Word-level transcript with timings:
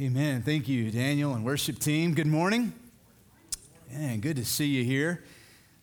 Amen. 0.00 0.42
Thank 0.42 0.66
you, 0.66 0.90
Daniel 0.90 1.34
and 1.34 1.44
worship 1.44 1.78
team. 1.78 2.14
Good 2.14 2.26
morning. 2.26 2.72
And 3.92 4.20
good 4.20 4.34
to 4.34 4.44
see 4.44 4.66
you 4.66 4.82
here 4.82 5.22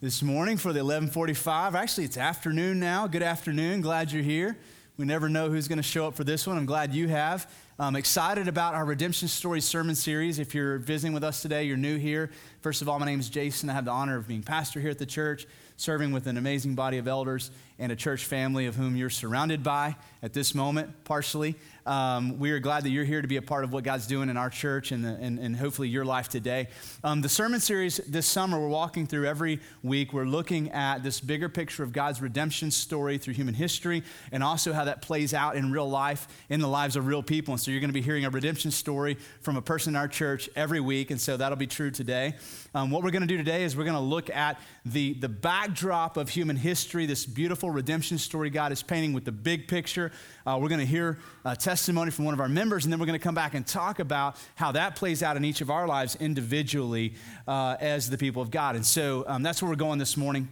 this 0.02 0.22
morning 0.22 0.58
for 0.58 0.74
the 0.74 0.84
1145. 0.84 1.76
Actually, 1.76 2.04
it's 2.04 2.18
afternoon 2.18 2.78
now. 2.78 3.08
Good 3.08 3.24
afternoon. 3.24 3.80
Glad 3.80 4.12
you're 4.12 4.22
here. 4.22 4.58
We 4.98 5.06
never 5.06 5.30
know 5.30 5.50
who's 5.50 5.70
going 5.70 5.78
to 5.78 5.84
show 5.84 6.08
up 6.08 6.16
for 6.16 6.26
this 6.26 6.46
one. 6.46 6.58
I'm 6.58 6.66
glad 6.66 6.94
you 6.94 7.08
have. 7.08 7.50
I'm 7.80 7.96
excited 7.96 8.50
about 8.50 8.76
our 8.76 8.84
Redemption 8.84 9.30
Story 9.30 9.62
sermon 9.62 9.96
series. 9.96 10.40
If 10.40 10.54
you're 10.54 10.78
visiting 10.78 11.14
with 11.14 11.24
us 11.24 11.42
today, 11.42 11.64
you're 11.64 11.78
new 11.78 11.98
here. 11.98 12.32
First 12.60 12.82
of 12.82 12.90
all, 12.90 13.00
my 13.00 13.06
name 13.06 13.22
is 13.22 13.30
Jason. 13.30 13.70
I 13.70 13.74
have 13.74 13.86
the 13.86 13.92
honor 13.92 14.18
of 14.18 14.28
being 14.28 14.44
pastor 14.44 14.82
here 14.82 14.92
at 14.92 15.00
the 15.00 15.06
church, 15.06 15.48
serving 15.78 16.12
with 16.12 16.28
an 16.28 16.36
amazing 16.36 16.76
body 16.76 16.98
of 16.98 17.08
elders 17.08 17.50
and 17.82 17.92
a 17.92 17.96
church 17.96 18.26
family 18.26 18.68
of 18.68 18.76
whom 18.76 18.96
you're 18.96 19.10
surrounded 19.10 19.64
by 19.64 19.96
at 20.22 20.34
this 20.34 20.54
moment, 20.54 21.04
partially. 21.04 21.56
Um, 21.86 22.38
we 22.38 22.52
are 22.52 22.60
glad 22.60 22.84
that 22.84 22.92
you're 22.92 23.06
here 23.06 23.24
to 23.24 23.28
be 23.28 23.38
a 23.38 23.42
part 23.42 23.64
of 23.64 23.74
what 23.74 23.84
God's 23.84 24.06
doing 24.06 24.30
in 24.30 24.38
our 24.38 24.52
church 24.52 24.92
and, 24.92 25.04
the, 25.04 25.10
and, 25.20 25.40
and, 25.40 25.56
hopefully 25.56 25.90
your 25.90 26.06
life 26.06 26.30
today. 26.30 26.68
Um, 27.04 27.22
the 27.22 27.30
sermon 27.30 27.60
series 27.60 27.98
this 28.08 28.28
summer, 28.28 28.60
we're 28.60 28.68
walking 28.68 29.08
through 29.08 29.26
every 29.26 29.60
week. 29.82 30.14
We're 30.14 30.26
looking 30.26 30.70
at 30.72 31.02
this 31.02 31.20
bigger 31.20 31.50
picture 31.50 31.82
of 31.82 31.92
God's 31.92 32.22
redemption 32.22 32.70
story 32.70 33.18
through 33.18 33.34
human 33.34 33.56
history 33.56 34.04
and 34.32 34.44
also 34.44 34.74
how 34.74 34.84
that 34.86 35.02
plays 35.02 35.34
out 35.34 35.56
in 35.56 35.72
real 35.72 35.90
life, 35.90 36.28
in 36.50 36.60
the 36.60 36.68
lives 36.68 36.96
of 36.96 37.08
real 37.08 37.24
people. 37.24 37.56
And 37.56 37.60
so 37.60 37.72
you're 37.72 37.80
going 37.80 37.90
to 37.90 37.94
be 37.94 38.02
hearing 38.02 38.26
a 38.26 38.30
redemption 38.30 38.70
story 38.70 39.18
from 39.42 39.58
a 39.58 39.62
person 39.62 39.94
in 39.94 39.96
our 39.96 40.08
church 40.08 40.52
every 40.56 40.82
week. 40.82 41.10
And 41.10 41.20
so 41.20 41.36
that'll 41.36 41.58
be 41.58 41.66
true 41.66 41.90
today. 41.90 42.36
Um, 42.76 42.92
what 42.92 43.02
we're 43.02 43.12
going 43.12 43.24
to 43.24 43.28
do 43.28 43.38
today 43.38 43.64
is 43.64 43.76
we're 43.76 43.86
going 43.86 43.96
to 43.96 44.00
look 44.00 44.30
at 44.30 44.62
the, 44.86 45.14
the 45.14 45.30
backdrop 45.30 46.16
of 46.16 46.30
human 46.30 46.58
history, 46.58 47.08
this 47.08 47.26
beautiful 47.26 47.71
redemption 47.72 48.18
story 48.18 48.50
God 48.50 48.72
is 48.72 48.84
painting 48.84 49.14
with 49.14 49.26
the 49.26 49.32
big 49.32 49.68
picture. 49.68 50.12
Uh, 50.46 50.58
we're 50.62 50.70
going 50.70 50.80
to 50.80 50.86
hear 50.86 51.18
a 51.46 51.56
testimony 51.56 52.12
from 52.12 52.26
one 52.26 52.34
of 52.34 52.40
our 52.40 52.50
members, 52.50 52.86
and 52.86 52.92
then 52.92 53.00
we're 53.00 53.06
going 53.06 53.20
to 53.20 53.24
come 53.24 53.36
back 53.36 53.54
and 53.54 53.66
talk 53.66 54.00
about 54.00 54.36
how 54.56 54.72
that 54.72 54.96
plays 54.96 55.24
out 55.24 55.38
in 55.38 55.46
each 55.46 55.62
of 55.62 55.70
our 55.70 55.88
lives 55.88 56.16
individually 56.20 57.14
uh, 57.48 57.78
as 57.80 58.10
the 58.10 58.18
people 58.18 58.42
of 58.42 58.52
God. 58.52 58.76
And 58.76 58.86
so 58.86 59.24
um, 59.28 59.44
that's 59.44 59.62
where 59.62 59.70
we're 59.70 59.76
going 59.76 60.00
this 60.00 60.18
morning. 60.18 60.48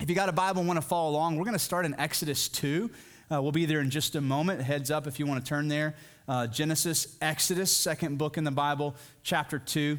If 0.00 0.08
you 0.08 0.14
got 0.14 0.28
a 0.28 0.32
Bible 0.32 0.60
and 0.60 0.68
want 0.68 0.80
to 0.80 0.86
follow 0.86 1.10
along, 1.10 1.36
we're 1.36 1.44
going 1.44 1.52
to 1.54 1.58
start 1.58 1.84
in 1.84 1.98
Exodus 1.98 2.48
2. 2.48 2.90
Uh, 3.30 3.42
we'll 3.42 3.52
be 3.52 3.66
there 3.66 3.80
in 3.80 3.90
just 3.90 4.14
a 4.14 4.20
moment. 4.20 4.62
Heads 4.62 4.90
up 4.90 5.06
if 5.06 5.18
you 5.18 5.26
want 5.26 5.44
to 5.44 5.48
turn 5.48 5.68
there. 5.68 5.94
Uh, 6.28 6.46
Genesis, 6.46 7.16
Exodus, 7.20 7.70
second 7.70 8.16
book 8.16 8.38
in 8.38 8.44
the 8.44 8.50
Bible, 8.50 8.94
chapter 9.22 9.58
2. 9.58 9.98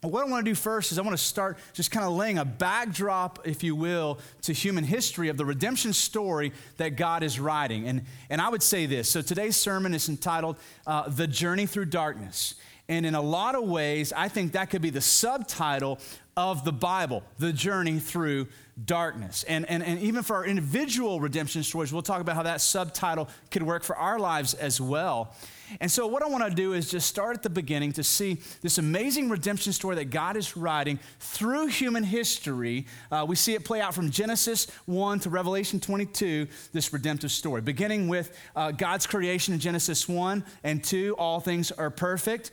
What 0.00 0.24
I 0.24 0.30
want 0.30 0.44
to 0.44 0.50
do 0.50 0.54
first 0.54 0.92
is 0.92 0.98
I 0.98 1.02
want 1.02 1.16
to 1.16 1.22
start 1.22 1.58
just 1.72 1.90
kind 1.90 2.06
of 2.06 2.12
laying 2.12 2.38
a 2.38 2.44
backdrop, 2.44 3.40
if 3.44 3.64
you 3.64 3.74
will, 3.74 4.20
to 4.42 4.52
human 4.52 4.84
history 4.84 5.28
of 5.28 5.36
the 5.36 5.44
redemption 5.44 5.92
story 5.92 6.52
that 6.76 6.90
God 6.96 7.24
is 7.24 7.40
writing. 7.40 7.88
And, 7.88 8.02
and 8.30 8.40
I 8.40 8.48
would 8.48 8.62
say 8.62 8.86
this. 8.86 9.10
So 9.10 9.22
today's 9.22 9.56
sermon 9.56 9.94
is 9.94 10.08
entitled 10.08 10.56
uh, 10.86 11.08
The 11.08 11.26
Journey 11.26 11.66
Through 11.66 11.86
Darkness. 11.86 12.54
And 12.88 13.04
in 13.04 13.16
a 13.16 13.20
lot 13.20 13.56
of 13.56 13.64
ways, 13.64 14.12
I 14.12 14.28
think 14.28 14.52
that 14.52 14.70
could 14.70 14.82
be 14.82 14.90
the 14.90 15.00
subtitle 15.00 15.98
of 16.36 16.64
the 16.64 16.72
Bible, 16.72 17.24
The 17.40 17.52
Journey 17.52 17.98
Through 17.98 18.46
Darkness. 18.82 19.44
And, 19.48 19.68
and, 19.68 19.82
and 19.82 19.98
even 19.98 20.22
for 20.22 20.36
our 20.36 20.44
individual 20.44 21.18
redemption 21.18 21.64
stories, 21.64 21.92
we'll 21.92 22.02
talk 22.02 22.20
about 22.20 22.36
how 22.36 22.44
that 22.44 22.60
subtitle 22.60 23.28
could 23.50 23.64
work 23.64 23.82
for 23.82 23.96
our 23.96 24.20
lives 24.20 24.54
as 24.54 24.80
well. 24.80 25.34
And 25.80 25.90
so, 25.90 26.06
what 26.06 26.22
I 26.22 26.26
want 26.26 26.44
to 26.44 26.54
do 26.54 26.72
is 26.72 26.90
just 26.90 27.06
start 27.06 27.36
at 27.36 27.42
the 27.42 27.50
beginning 27.50 27.92
to 27.92 28.04
see 28.04 28.38
this 28.62 28.78
amazing 28.78 29.28
redemption 29.28 29.72
story 29.72 29.96
that 29.96 30.10
God 30.10 30.36
is 30.36 30.56
writing 30.56 30.98
through 31.20 31.66
human 31.68 32.04
history. 32.04 32.86
Uh, 33.10 33.24
we 33.28 33.36
see 33.36 33.54
it 33.54 33.64
play 33.64 33.80
out 33.80 33.94
from 33.94 34.10
Genesis 34.10 34.66
1 34.86 35.20
to 35.20 35.30
Revelation 35.30 35.80
22, 35.80 36.46
this 36.72 36.92
redemptive 36.92 37.30
story. 37.30 37.60
Beginning 37.60 38.08
with 38.08 38.36
uh, 38.56 38.70
God's 38.70 39.06
creation 39.06 39.54
in 39.54 39.60
Genesis 39.60 40.08
1 40.08 40.44
and 40.64 40.82
2, 40.82 41.14
all 41.18 41.40
things 41.40 41.70
are 41.72 41.90
perfect. 41.90 42.50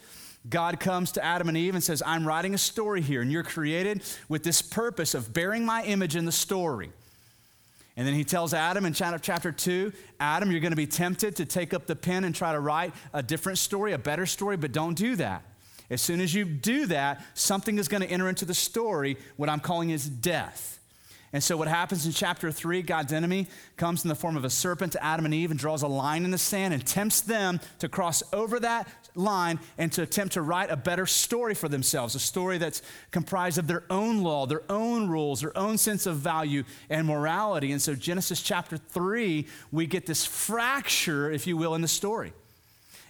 God 0.50 0.80
comes 0.80 1.12
to 1.14 1.24
Adam 1.24 1.50
and 1.50 1.58
Eve 1.58 1.74
and 1.74 1.84
says, 1.84 2.04
I'm 2.06 2.28
writing 2.28 2.54
a 2.54 2.58
story 2.58 3.02
here, 3.02 3.22
and 3.22 3.32
you're 3.32 3.44
created 3.44 4.04
with 4.30 4.44
this 4.44 4.62
purpose 4.62 5.16
of 5.16 5.34
bearing 5.34 5.66
my 5.66 5.84
image 5.84 6.16
in 6.16 6.26
the 6.26 6.32
story. 6.32 6.92
And 7.98 8.06
then 8.06 8.14
he 8.14 8.26
tells 8.26 8.54
Adam 8.54 8.86
in 8.86 8.94
chapter 8.94 9.52
2 9.52 9.94
Adam, 10.20 10.52
you're 10.52 10.60
going 10.60 10.72
to 10.72 10.76
be 10.76 10.88
tempted 10.88 11.38
to 11.38 11.46
take 11.46 11.74
up 11.74 11.86
the 11.86 11.96
pen 11.96 12.26
and 12.26 12.36
try 12.36 12.52
to 12.52 12.60
write 12.60 12.94
a 13.14 13.24
different 13.24 13.58
story, 13.58 13.94
a 13.94 13.98
better 13.98 14.26
story, 14.26 14.58
but 14.58 14.72
don't 14.72 14.96
do 14.96 15.16
that. 15.16 15.44
As 15.90 16.02
soon 16.02 16.20
as 16.20 16.34
you 16.34 16.46
do 16.46 16.88
that, 16.88 17.24
something 17.36 17.78
is 17.78 17.88
going 17.88 18.02
to 18.02 18.10
enter 18.10 18.28
into 18.28 18.46
the 18.46 18.54
story, 18.54 19.18
what 19.38 19.50
I'm 19.50 19.60
calling 19.60 19.92
is 19.92 20.10
death. 20.10 20.80
And 21.36 21.44
so, 21.44 21.58
what 21.58 21.68
happens 21.68 22.06
in 22.06 22.14
chapter 22.14 22.50
3, 22.50 22.82
God's 22.82 23.12
enemy 23.12 23.48
comes 23.76 24.06
in 24.06 24.08
the 24.08 24.16
form 24.16 24.38
of 24.38 24.46
a 24.46 24.50
serpent 24.50 24.94
to 24.94 25.04
Adam 25.04 25.26
and 25.26 25.34
Eve 25.34 25.52
and 25.52 25.60
draws 25.60 25.82
a 25.82 25.88
line 25.88 26.24
in 26.24 26.32
the 26.32 26.38
sand 26.38 26.74
and 26.74 26.88
tempts 26.88 27.20
them 27.20 27.60
to 27.80 27.90
cross 27.90 28.24
over 28.32 28.58
that 28.62 28.88
line 29.16 29.60
and 29.78 29.92
to 29.92 30.02
attempt 30.02 30.36
to 30.36 30.42
write 30.42 30.72
a 30.72 30.78
better 30.78 31.06
story 31.06 31.54
for 31.54 31.68
themselves, 31.68 32.16
a 32.16 32.20
story 32.20 32.58
that's 32.58 32.82
comprised 33.12 33.58
of 33.58 33.68
their 33.68 33.84
own 33.90 34.24
law, 34.24 34.46
their 34.46 34.64
own 34.70 35.10
rules, 35.10 35.42
their 35.42 35.58
own 35.58 35.78
sense 35.78 36.06
of 36.06 36.16
value 36.16 36.64
and 36.90 37.06
morality. 37.06 37.74
And 37.74 37.82
so, 37.82 37.96
Genesis 37.96 38.42
chapter 38.42 38.78
3, 38.78 39.46
we 39.74 39.88
get 39.88 40.06
this 40.06 40.26
fracture, 40.26 41.30
if 41.30 41.46
you 41.46 41.58
will, 41.58 41.76
in 41.76 41.82
the 41.82 41.90
story. 41.90 42.32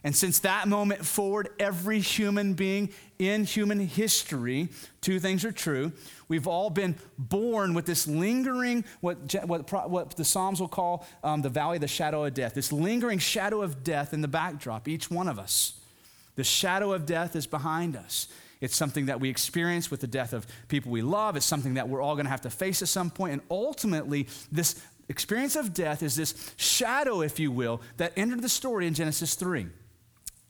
And 0.06 0.16
since 0.16 0.38
that 0.42 0.68
moment 0.68 1.04
forward, 1.04 1.50
every 1.58 2.00
human 2.00 2.54
being 2.54 2.92
in 3.18 3.44
human 3.44 3.80
history, 3.80 4.70
two 5.02 5.20
things 5.20 5.44
are 5.44 5.52
true. 5.52 5.94
We've 6.28 6.46
all 6.46 6.70
been 6.70 6.94
born 7.18 7.74
with 7.74 7.88
this 7.88 8.06
lingering, 8.06 8.86
what, 9.02 9.34
what, 9.48 9.90
what 9.90 10.12
the 10.12 10.24
Psalms 10.24 10.62
will 10.62 10.68
call 10.68 11.08
um, 11.24 11.42
the 11.42 11.50
valley 11.50 11.78
of 11.78 11.82
the 11.82 11.88
shadow 11.88 12.24
of 12.24 12.36
death, 12.36 12.54
this 12.54 12.72
lingering 12.72 13.18
shadow 13.18 13.64
of 13.64 13.84
death 13.84 14.14
in 14.14 14.22
the 14.22 14.28
backdrop, 14.28 14.88
each 14.88 15.10
one 15.10 15.28
of 15.28 15.40
us. 15.40 15.80
The 16.36 16.44
shadow 16.44 16.94
of 16.94 17.08
death 17.08 17.36
is 17.36 17.48
behind 17.48 17.96
us. 17.96 18.28
It's 18.62 18.76
something 18.76 19.08
that 19.08 19.20
we 19.20 19.30
experience 19.30 19.90
with 19.90 20.02
the 20.02 20.08
death 20.08 20.34
of 20.34 20.46
people 20.68 20.92
we 20.92 21.02
love. 21.02 21.36
It's 21.36 21.48
something 21.48 21.74
that 21.74 21.90
we're 21.90 22.04
all 22.04 22.14
going 22.14 22.26
to 22.26 22.32
have 22.32 22.42
to 22.42 22.52
face 22.52 22.84
at 22.84 22.90
some 22.90 23.10
point. 23.10 23.34
And 23.34 23.42
ultimately, 23.50 24.28
this 24.52 24.80
experience 25.10 25.56
of 25.56 25.74
death 25.74 26.04
is 26.04 26.16
this 26.16 26.54
shadow, 26.58 27.22
if 27.22 27.40
you 27.40 27.52
will, 27.52 27.82
that 27.98 28.14
entered 28.16 28.44
the 28.44 28.50
story 28.50 28.86
in 28.86 28.94
Genesis 28.94 29.34
3. 29.34 29.66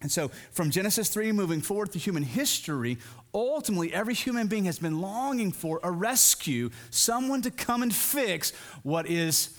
And 0.01 0.11
so, 0.11 0.29
from 0.51 0.71
Genesis 0.71 1.09
3 1.09 1.31
moving 1.31 1.61
forward 1.61 1.91
through 1.91 2.01
human 2.01 2.23
history, 2.23 2.97
ultimately 3.33 3.93
every 3.93 4.13
human 4.13 4.47
being 4.47 4.65
has 4.65 4.77
been 4.77 4.99
longing 4.99 5.51
for 5.51 5.79
a 5.83 5.91
rescue, 5.91 6.69
someone 6.89 7.41
to 7.41 7.51
come 7.51 7.81
and 7.81 7.93
fix 7.93 8.51
what 8.83 9.07
is 9.07 9.57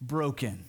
broken. 0.00 0.64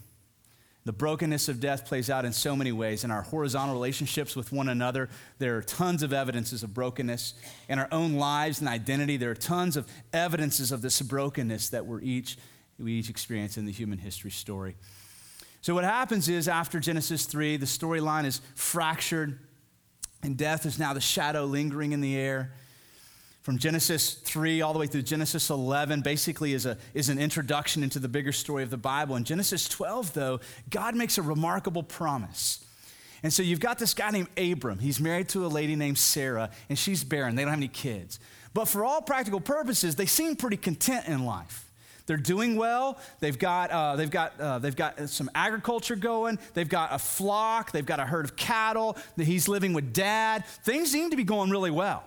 The 0.85 0.91
brokenness 0.91 1.47
of 1.47 1.61
death 1.61 1.85
plays 1.85 2.09
out 2.09 2.25
in 2.25 2.33
so 2.33 2.55
many 2.55 2.73
ways. 2.73 3.05
In 3.05 3.11
our 3.11 3.21
horizontal 3.21 3.73
relationships 3.73 4.35
with 4.35 4.51
one 4.51 4.67
another, 4.67 5.09
there 5.39 5.55
are 5.55 5.61
tons 5.61 6.03
of 6.03 6.11
evidences 6.11 6.61
of 6.61 6.73
brokenness. 6.73 7.35
In 7.69 7.79
our 7.79 7.87
own 7.91 8.15
lives 8.15 8.59
and 8.59 8.67
identity, 8.67 9.15
there 9.15 9.31
are 9.31 9.35
tons 9.35 9.77
of 9.77 9.87
evidences 10.11 10.73
of 10.73 10.81
this 10.81 11.01
brokenness 11.01 11.69
that 11.69 11.85
we're 11.85 12.01
each, 12.01 12.37
we 12.77 12.93
each 12.93 13.09
experience 13.09 13.57
in 13.57 13.65
the 13.65 13.71
human 13.71 13.99
history 13.99 14.31
story. 14.31 14.75
So, 15.63 15.73
what 15.73 15.85
happens 15.85 16.27
is 16.27 16.49
after 16.49 16.81
Genesis 16.81 17.25
3, 17.25 17.55
the 17.55 17.65
storyline 17.65 18.25
is 18.25 18.41
fractured, 18.53 19.39
and 20.21 20.37
death 20.37 20.65
is 20.65 20.77
now 20.77 20.91
the 20.91 20.99
shadow 20.99 21.45
lingering 21.45 21.93
in 21.93 22.01
the 22.01 22.17
air. 22.17 22.51
From 23.43 23.57
Genesis 23.57 24.13
3 24.13 24.61
all 24.61 24.73
the 24.73 24.79
way 24.79 24.87
through 24.87 25.03
Genesis 25.03 25.49
11, 25.49 26.01
basically 26.01 26.51
is, 26.53 26.65
a, 26.65 26.77
is 26.93 27.07
an 27.07 27.17
introduction 27.17 27.81
into 27.81 27.97
the 27.99 28.09
bigger 28.09 28.33
story 28.33 28.63
of 28.63 28.71
the 28.71 28.77
Bible. 28.77 29.15
In 29.15 29.23
Genesis 29.23 29.69
12, 29.69 30.13
though, 30.13 30.41
God 30.69 30.95
makes 30.95 31.17
a 31.17 31.21
remarkable 31.21 31.83
promise. 31.83 32.65
And 33.23 33.31
so 33.31 33.41
you've 33.41 33.61
got 33.61 33.79
this 33.79 33.93
guy 33.93 34.11
named 34.11 34.27
Abram. 34.37 34.79
He's 34.79 34.99
married 34.99 35.29
to 35.29 35.45
a 35.45 35.47
lady 35.47 35.77
named 35.77 35.97
Sarah, 35.97 36.49
and 36.67 36.77
she's 36.77 37.05
barren. 37.05 37.35
They 37.35 37.43
don't 37.43 37.51
have 37.51 37.59
any 37.59 37.69
kids. 37.69 38.19
But 38.53 38.65
for 38.65 38.83
all 38.83 39.01
practical 39.01 39.39
purposes, 39.39 39.95
they 39.95 40.07
seem 40.07 40.35
pretty 40.35 40.57
content 40.57 41.07
in 41.07 41.23
life. 41.23 41.62
They're 42.05 42.17
doing 42.17 42.55
well. 42.55 42.97
They've 43.19 43.37
got, 43.37 43.71
uh, 43.71 43.95
they've, 43.95 44.09
got, 44.09 44.39
uh, 44.39 44.59
they've 44.59 44.75
got 44.75 45.09
some 45.09 45.29
agriculture 45.33 45.95
going. 45.95 46.37
They've 46.53 46.67
got 46.67 46.93
a 46.93 46.99
flock. 46.99 47.71
They've 47.71 47.85
got 47.85 47.99
a 47.99 48.05
herd 48.05 48.25
of 48.25 48.35
cattle. 48.35 48.97
He's 49.17 49.47
living 49.47 49.73
with 49.73 49.93
dad. 49.93 50.45
Things 50.45 50.91
seem 50.91 51.09
to 51.11 51.15
be 51.15 51.23
going 51.23 51.49
really 51.49 51.71
well. 51.71 52.03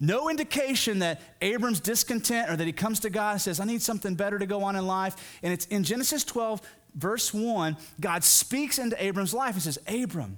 No 0.00 0.28
indication 0.30 1.00
that 1.00 1.20
Abram's 1.40 1.80
discontent 1.80 2.50
or 2.50 2.56
that 2.56 2.66
he 2.66 2.72
comes 2.72 3.00
to 3.00 3.10
God 3.10 3.32
and 3.32 3.40
says, 3.40 3.58
I 3.58 3.64
need 3.64 3.82
something 3.82 4.14
better 4.14 4.38
to 4.38 4.46
go 4.46 4.62
on 4.62 4.76
in 4.76 4.86
life. 4.86 5.38
And 5.42 5.52
it's 5.52 5.66
in 5.66 5.82
Genesis 5.82 6.24
12, 6.24 6.60
verse 6.94 7.34
1, 7.34 7.76
God 8.00 8.22
speaks 8.22 8.78
into 8.78 9.02
Abram's 9.02 9.34
life 9.34 9.54
and 9.54 9.62
says, 9.62 9.78
Abram, 9.88 10.36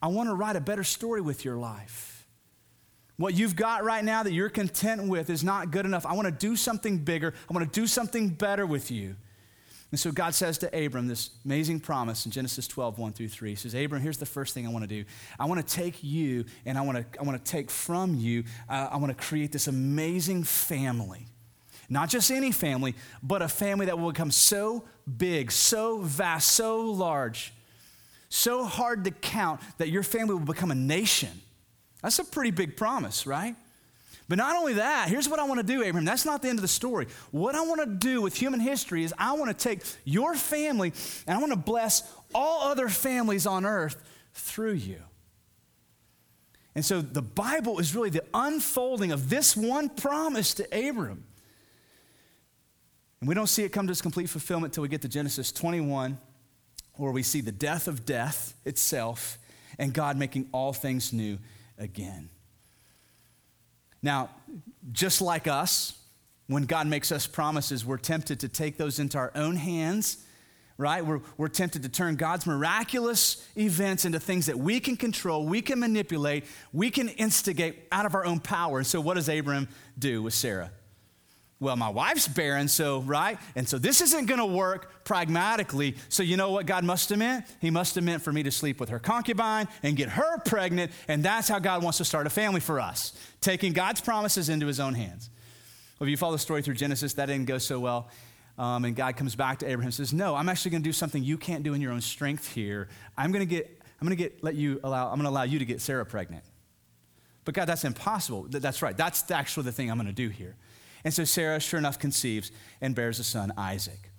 I 0.00 0.06
want 0.08 0.28
to 0.28 0.34
write 0.34 0.56
a 0.56 0.60
better 0.60 0.84
story 0.84 1.20
with 1.20 1.44
your 1.44 1.56
life. 1.56 2.13
What 3.16 3.34
you've 3.34 3.54
got 3.54 3.84
right 3.84 4.04
now 4.04 4.22
that 4.24 4.32
you're 4.32 4.48
content 4.48 5.08
with 5.08 5.30
is 5.30 5.44
not 5.44 5.70
good 5.70 5.86
enough. 5.86 6.04
I 6.04 6.14
want 6.14 6.26
to 6.26 6.32
do 6.32 6.56
something 6.56 6.98
bigger. 6.98 7.32
I 7.48 7.54
want 7.54 7.72
to 7.72 7.80
do 7.80 7.86
something 7.86 8.28
better 8.28 8.66
with 8.66 8.90
you. 8.90 9.14
And 9.92 10.00
so 10.00 10.10
God 10.10 10.34
says 10.34 10.58
to 10.58 10.84
Abram 10.84 11.06
this 11.06 11.30
amazing 11.44 11.78
promise 11.78 12.26
in 12.26 12.32
Genesis 12.32 12.66
12, 12.66 12.98
1 12.98 13.12
through 13.12 13.28
3. 13.28 13.50
He 13.50 13.54
says, 13.54 13.74
Abram, 13.74 14.02
here's 14.02 14.18
the 14.18 14.26
first 14.26 14.52
thing 14.52 14.66
I 14.66 14.70
want 14.70 14.82
to 14.82 14.88
do. 14.88 15.04
I 15.38 15.44
want 15.44 15.64
to 15.64 15.74
take 15.74 16.02
you 16.02 16.46
and 16.66 16.76
I 16.76 16.80
want 16.80 16.98
to, 16.98 17.20
I 17.20 17.22
want 17.22 17.42
to 17.42 17.50
take 17.50 17.70
from 17.70 18.16
you, 18.16 18.42
uh, 18.68 18.88
I 18.90 18.96
want 18.96 19.16
to 19.16 19.24
create 19.24 19.52
this 19.52 19.68
amazing 19.68 20.42
family. 20.42 21.28
Not 21.88 22.08
just 22.08 22.32
any 22.32 22.50
family, 22.50 22.96
but 23.22 23.40
a 23.40 23.46
family 23.46 23.86
that 23.86 23.96
will 23.96 24.10
become 24.10 24.32
so 24.32 24.82
big, 25.16 25.52
so 25.52 26.00
vast, 26.00 26.50
so 26.50 26.80
large, 26.80 27.52
so 28.28 28.64
hard 28.64 29.04
to 29.04 29.12
count 29.12 29.60
that 29.78 29.90
your 29.90 30.02
family 30.02 30.34
will 30.34 30.40
become 30.40 30.72
a 30.72 30.74
nation 30.74 31.40
That's 32.04 32.18
a 32.18 32.24
pretty 32.24 32.50
big 32.50 32.76
promise, 32.76 33.26
right? 33.26 33.56
But 34.28 34.36
not 34.36 34.56
only 34.56 34.74
that, 34.74 35.08
here's 35.08 35.26
what 35.26 35.38
I 35.38 35.44
want 35.44 35.58
to 35.60 35.66
do, 35.66 35.82
Abraham. 35.82 36.04
That's 36.04 36.26
not 36.26 36.42
the 36.42 36.50
end 36.50 36.58
of 36.58 36.62
the 36.62 36.68
story. 36.68 37.06
What 37.30 37.54
I 37.54 37.62
want 37.62 37.80
to 37.80 37.86
do 37.86 38.20
with 38.20 38.36
human 38.36 38.60
history 38.60 39.04
is 39.04 39.14
I 39.16 39.32
want 39.32 39.50
to 39.50 39.54
take 39.54 39.80
your 40.04 40.34
family 40.34 40.92
and 41.26 41.34
I 41.34 41.40
want 41.40 41.52
to 41.52 41.58
bless 41.58 42.02
all 42.34 42.68
other 42.70 42.90
families 42.90 43.46
on 43.46 43.64
earth 43.64 43.96
through 44.34 44.74
you. 44.74 44.98
And 46.74 46.84
so 46.84 47.00
the 47.00 47.22
Bible 47.22 47.78
is 47.78 47.94
really 47.94 48.10
the 48.10 48.24
unfolding 48.34 49.10
of 49.10 49.30
this 49.30 49.56
one 49.56 49.88
promise 49.88 50.52
to 50.54 50.64
Abram. 50.64 51.24
And 53.20 53.28
we 53.28 53.34
don't 53.34 53.46
see 53.46 53.64
it 53.64 53.70
come 53.70 53.86
to 53.86 53.92
its 53.92 54.02
complete 54.02 54.28
fulfillment 54.28 54.72
until 54.72 54.82
we 54.82 54.88
get 54.88 55.00
to 55.02 55.08
Genesis 55.08 55.52
21, 55.52 56.18
where 56.96 57.12
we 57.12 57.22
see 57.22 57.40
the 57.40 57.52
death 57.52 57.88
of 57.88 58.04
death 58.04 58.52
itself 58.66 59.38
and 59.78 59.94
God 59.94 60.18
making 60.18 60.50
all 60.52 60.74
things 60.74 61.10
new 61.10 61.38
again. 61.78 62.30
Now, 64.02 64.30
just 64.92 65.22
like 65.22 65.46
us, 65.46 65.98
when 66.46 66.64
God 66.64 66.86
makes 66.86 67.10
us 67.10 67.26
promises, 67.26 67.86
we're 67.86 67.96
tempted 67.96 68.40
to 68.40 68.48
take 68.48 68.76
those 68.76 68.98
into 68.98 69.16
our 69.16 69.32
own 69.34 69.56
hands, 69.56 70.18
right? 70.76 71.04
We're, 71.04 71.20
we're 71.38 71.48
tempted 71.48 71.82
to 71.84 71.88
turn 71.88 72.16
God's 72.16 72.46
miraculous 72.46 73.48
events 73.56 74.04
into 74.04 74.20
things 74.20 74.46
that 74.46 74.58
we 74.58 74.78
can 74.78 74.96
control, 74.96 75.46
we 75.46 75.62
can 75.62 75.80
manipulate, 75.80 76.44
we 76.72 76.90
can 76.90 77.08
instigate 77.08 77.86
out 77.90 78.04
of 78.04 78.14
our 78.14 78.26
own 78.26 78.40
power. 78.40 78.78
And 78.78 78.86
so, 78.86 79.00
what 79.00 79.14
does 79.14 79.28
Abram 79.28 79.68
do 79.98 80.22
with 80.22 80.34
Sarah? 80.34 80.70
Well, 81.60 81.76
my 81.76 81.88
wife's 81.88 82.28
barren, 82.28 82.68
so, 82.68 83.00
right? 83.00 83.38
And 83.54 83.68
so 83.68 83.78
this 83.78 84.00
isn't 84.00 84.26
gonna 84.26 84.46
work 84.46 85.04
pragmatically. 85.04 85.96
So, 86.08 86.22
you 86.22 86.36
know 86.36 86.50
what 86.50 86.66
God 86.66 86.84
must 86.84 87.08
have 87.10 87.18
meant? 87.18 87.46
He 87.60 87.70
must 87.70 87.94
have 87.94 88.04
meant 88.04 88.22
for 88.22 88.32
me 88.32 88.42
to 88.42 88.50
sleep 88.50 88.80
with 88.80 88.88
her 88.88 88.98
concubine 88.98 89.68
and 89.82 89.96
get 89.96 90.10
her 90.10 90.38
pregnant. 90.40 90.92
And 91.08 91.22
that's 91.22 91.48
how 91.48 91.58
God 91.60 91.82
wants 91.82 91.98
to 91.98 92.04
start 92.04 92.26
a 92.26 92.30
family 92.30 92.60
for 92.60 92.80
us, 92.80 93.12
taking 93.40 93.72
God's 93.72 94.00
promises 94.00 94.48
into 94.48 94.66
his 94.66 94.80
own 94.80 94.94
hands. 94.94 95.30
Well, 95.98 96.06
if 96.08 96.10
you 96.10 96.16
follow 96.16 96.32
the 96.32 96.38
story 96.38 96.60
through 96.60 96.74
Genesis, 96.74 97.14
that 97.14 97.26
didn't 97.26 97.46
go 97.46 97.58
so 97.58 97.78
well. 97.78 98.08
Um, 98.58 98.84
and 98.84 98.94
God 98.94 99.16
comes 99.16 99.34
back 99.34 99.60
to 99.60 99.66
Abraham 99.66 99.86
and 99.86 99.94
says, 99.94 100.12
No, 100.12 100.34
I'm 100.34 100.48
actually 100.48 100.72
gonna 100.72 100.84
do 100.84 100.92
something 100.92 101.22
you 101.22 101.38
can't 101.38 101.64
do 101.64 101.74
in 101.74 101.80
your 101.80 101.92
own 101.92 102.00
strength 102.00 102.52
here. 102.52 102.88
I'm 103.16 103.32
gonna 103.32 103.44
get, 103.44 103.80
I'm 104.00 104.06
gonna 104.06 104.16
get, 104.16 104.42
let 104.42 104.54
you 104.54 104.80
allow, 104.84 105.10
I'm 105.10 105.16
gonna 105.16 105.30
allow 105.30 105.44
you 105.44 105.58
to 105.60 105.64
get 105.64 105.80
Sarah 105.80 106.06
pregnant. 106.06 106.44
But 107.44 107.54
God, 107.54 107.66
that's 107.66 107.84
impossible. 107.84 108.46
That's 108.48 108.82
right. 108.82 108.96
That's 108.96 109.30
actually 109.30 109.64
the 109.64 109.72
thing 109.72 109.90
I'm 109.90 109.96
gonna 109.96 110.12
do 110.12 110.28
here. 110.28 110.56
And 111.04 111.12
so 111.12 111.24
Sarah, 111.24 111.60
sure 111.60 111.78
enough, 111.78 111.98
conceives 111.98 112.50
and 112.80 112.94
bears 112.94 113.18
a 113.18 113.24
son, 113.24 113.52
Isaac. 113.56 114.10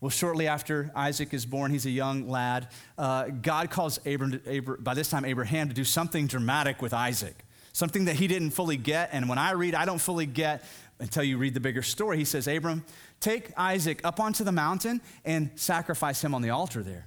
Well, 0.00 0.10
shortly 0.10 0.46
after 0.46 0.90
Isaac 0.94 1.34
is 1.34 1.44
born, 1.44 1.72
he's 1.72 1.84
a 1.84 1.90
young 1.90 2.28
lad. 2.28 2.68
Uh, 2.96 3.26
God 3.28 3.70
calls 3.70 3.98
Abram, 4.06 4.40
to, 4.40 4.76
by 4.80 4.94
this 4.94 5.10
time, 5.10 5.26
Abraham 5.26 5.68
to 5.68 5.74
do 5.74 5.84
something 5.84 6.26
dramatic 6.26 6.80
with 6.80 6.94
Isaac, 6.94 7.44
something 7.72 8.06
that 8.06 8.16
he 8.16 8.26
didn't 8.26 8.52
fully 8.52 8.78
get. 8.78 9.10
And 9.12 9.28
when 9.28 9.36
I 9.36 9.50
read, 9.50 9.74
I 9.74 9.84
don't 9.84 9.98
fully 9.98 10.24
get 10.24 10.64
until 11.00 11.22
you 11.22 11.36
read 11.36 11.52
the 11.52 11.60
bigger 11.60 11.82
story. 11.82 12.16
He 12.16 12.24
says, 12.24 12.48
Abram, 12.48 12.84
take 13.20 13.52
Isaac 13.58 14.00
up 14.04 14.20
onto 14.20 14.42
the 14.42 14.52
mountain 14.52 15.02
and 15.24 15.50
sacrifice 15.56 16.24
him 16.24 16.34
on 16.34 16.40
the 16.40 16.50
altar 16.50 16.82
there. 16.82 17.06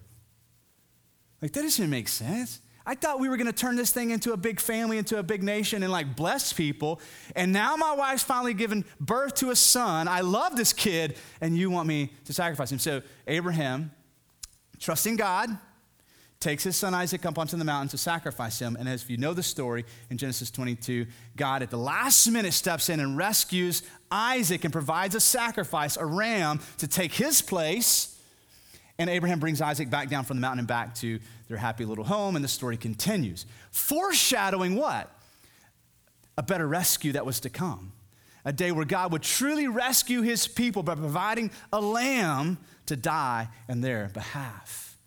Like, 1.42 1.54
that 1.54 1.62
doesn't 1.64 1.90
make 1.90 2.08
sense. 2.08 2.60
I 2.86 2.96
thought 2.96 3.20
we 3.20 3.30
were 3.30 3.38
going 3.38 3.48
to 3.48 3.54
turn 3.54 3.76
this 3.78 3.92
thing 3.92 4.12
into 4.12 4.34
a 4.34 4.38
big 4.38 4.60
family, 4.60 4.98
into 4.98 5.18
a 5.18 5.24
big 5.24 5.42
nation, 5.42 5.84
and 5.84 5.92
like 5.92 6.16
bless 6.16 6.52
people. 6.52 7.00
And 7.36 7.54
now 7.54 7.76
my 7.78 7.94
wife's 7.94 8.24
finally 8.24 8.54
given 8.54 8.84
birth 9.00 9.36
to 9.36 9.52
a 9.52 9.56
son. 9.56 10.08
I 10.08 10.22
love 10.22 10.58
this 10.58 10.74
kid, 10.74 11.18
and 11.40 11.58
you 11.58 11.70
want 11.70 11.88
me 11.88 12.12
to 12.26 12.34
sacrifice 12.34 12.72
him. 12.72 12.80
So 12.80 13.02
Abraham, 13.26 13.92
trusting 14.80 15.16
God, 15.16 15.58
takes 16.44 16.64
his 16.64 16.76
son 16.76 16.94
Isaac 16.94 17.26
up 17.26 17.40
onto 17.40 17.56
the 17.56 17.64
mountain 17.64 17.88
to 17.88 17.98
sacrifice 17.98 18.60
him. 18.60 18.76
And 18.78 18.90
as 18.90 19.10
you 19.10 19.16
know 19.16 19.34
the 19.34 19.42
story 19.42 19.86
in 20.10 20.18
Genesis 20.18 20.52
22, 20.52 21.06
God 21.38 21.64
at 21.64 21.70
the 21.70 21.78
last 21.78 22.28
minute 22.28 22.52
steps 22.52 22.90
in 22.90 23.00
and 23.00 23.18
rescues 23.18 23.82
Isaac 24.12 24.66
and 24.66 24.74
provides 24.74 25.16
a 25.16 25.22
sacrifice, 25.22 25.96
a 25.96 26.06
ram, 26.06 26.60
to 26.80 26.88
take 26.88 27.14
his 27.14 27.42
place. 27.42 28.13
And 29.00 29.10
Abraham 29.10 29.40
brings 29.40 29.62
Isaac 29.62 29.90
back 29.90 30.10
down 30.10 30.24
from 30.24 30.38
the 30.38 30.42
mountain 30.42 30.60
and 30.60 30.68
back 30.68 30.94
to 30.96 31.20
their 31.48 31.58
happy 31.58 31.84
little 31.84 32.04
home, 32.04 32.36
and 32.36 32.44
the 32.44 32.50
story 32.50 32.78
continues. 32.78 33.46
Foreshadowing 33.72 34.76
what? 34.76 35.10
A 36.38 36.44
better 36.44 36.68
rescue 36.68 37.14
that 37.14 37.26
was 37.26 37.40
to 37.42 37.50
come. 37.50 37.94
A 38.46 38.54
day 38.54 38.72
where 38.72 38.86
God 38.86 39.12
would 39.12 39.24
truly 39.24 39.68
rescue 39.68 40.22
his 40.22 40.48
people 40.48 40.84
by 40.84 40.96
providing 40.96 41.50
a 41.72 41.80
lamb 41.80 42.58
to 42.88 42.96
die 42.96 43.48
in 43.70 43.82
their 43.82 44.10
behalf. 44.14 44.98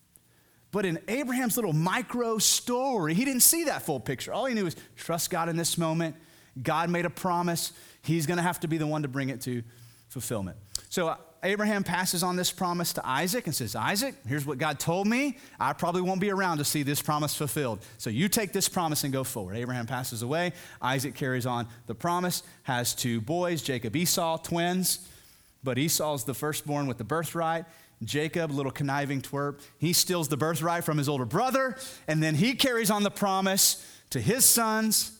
But 0.72 0.84
in 0.84 0.98
Abraham's 1.06 1.56
little 1.56 1.72
micro 1.72 2.38
story, 2.38 3.14
he 3.14 3.24
didn't 3.24 3.42
see 3.42 3.64
that 3.64 3.82
full 3.82 4.00
picture. 4.00 4.32
All 4.32 4.46
he 4.46 4.54
knew 4.54 4.64
was 4.64 4.76
trust 4.96 5.30
God 5.30 5.48
in 5.48 5.56
this 5.56 5.78
moment. 5.78 6.16
God 6.62 6.90
made 6.90 7.06
a 7.06 7.10
promise. 7.10 7.72
He's 8.02 8.26
going 8.26 8.38
to 8.38 8.42
have 8.42 8.60
to 8.60 8.68
be 8.68 8.78
the 8.78 8.86
one 8.86 9.02
to 9.02 9.08
bring 9.08 9.28
it 9.28 9.42
to 9.42 9.62
fulfillment. 10.08 10.56
So 10.88 11.16
Abraham 11.46 11.84
passes 11.84 12.24
on 12.24 12.34
this 12.34 12.50
promise 12.50 12.92
to 12.94 13.06
Isaac 13.06 13.46
and 13.46 13.54
says, 13.54 13.76
Isaac, 13.76 14.16
here's 14.26 14.44
what 14.44 14.58
God 14.58 14.80
told 14.80 15.06
me. 15.06 15.38
I 15.60 15.74
probably 15.74 16.02
won't 16.02 16.20
be 16.20 16.32
around 16.32 16.58
to 16.58 16.64
see 16.64 16.82
this 16.82 17.00
promise 17.00 17.36
fulfilled. 17.36 17.78
So 17.98 18.10
you 18.10 18.28
take 18.28 18.52
this 18.52 18.68
promise 18.68 19.04
and 19.04 19.12
go 19.12 19.22
forward. 19.22 19.56
Abraham 19.56 19.86
passes 19.86 20.22
away. 20.22 20.54
Isaac 20.82 21.14
carries 21.14 21.46
on 21.46 21.68
the 21.86 21.94
promise, 21.94 22.42
has 22.64 22.96
two 22.96 23.20
boys, 23.20 23.62
Jacob, 23.62 23.94
Esau, 23.94 24.38
twins. 24.38 25.08
But 25.62 25.78
Esau's 25.78 26.24
the 26.24 26.34
firstborn 26.34 26.88
with 26.88 26.98
the 26.98 27.04
birthright. 27.04 27.64
Jacob, 28.02 28.50
little 28.50 28.72
conniving 28.72 29.22
twerp, 29.22 29.60
he 29.78 29.92
steals 29.92 30.26
the 30.26 30.36
birthright 30.36 30.82
from 30.82 30.98
his 30.98 31.08
older 31.08 31.24
brother, 31.24 31.76
and 32.08 32.20
then 32.20 32.34
he 32.34 32.54
carries 32.54 32.90
on 32.90 33.04
the 33.04 33.10
promise 33.10 33.86
to 34.10 34.20
his 34.20 34.44
sons, 34.44 35.12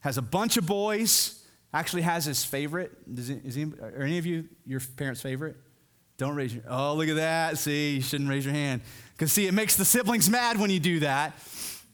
has 0.00 0.18
a 0.18 0.22
bunch 0.22 0.58
of 0.58 0.66
boys 0.66 1.37
actually 1.72 2.02
has 2.02 2.24
his 2.24 2.44
favorite. 2.44 2.92
Does 3.14 3.30
is 3.30 3.54
he, 3.54 3.64
are 3.64 4.02
any 4.02 4.18
of 4.18 4.26
you 4.26 4.48
your 4.66 4.80
parents' 4.96 5.20
favorite? 5.20 5.56
Don't 6.16 6.34
raise 6.34 6.52
your 6.52 6.64
Oh, 6.68 6.94
look 6.94 7.08
at 7.08 7.16
that. 7.16 7.58
See, 7.58 7.96
you 7.96 8.02
shouldn't 8.02 8.28
raise 8.28 8.44
your 8.44 8.54
hand. 8.54 8.82
Because, 9.12 9.32
see, 9.32 9.46
it 9.46 9.54
makes 9.54 9.76
the 9.76 9.84
siblings 9.84 10.28
mad 10.28 10.58
when 10.58 10.70
you 10.70 10.80
do 10.80 11.00
that. 11.00 11.34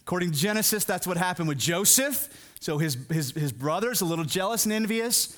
According 0.02 0.32
to 0.32 0.38
Genesis, 0.38 0.84
that's 0.84 1.06
what 1.06 1.16
happened 1.16 1.48
with 1.48 1.58
Joseph. 1.58 2.28
So 2.60 2.78
his, 2.78 2.96
his, 3.10 3.32
his 3.32 3.52
brother's 3.52 4.00
a 4.00 4.04
little 4.06 4.24
jealous 4.24 4.64
and 4.64 4.72
envious, 4.72 5.36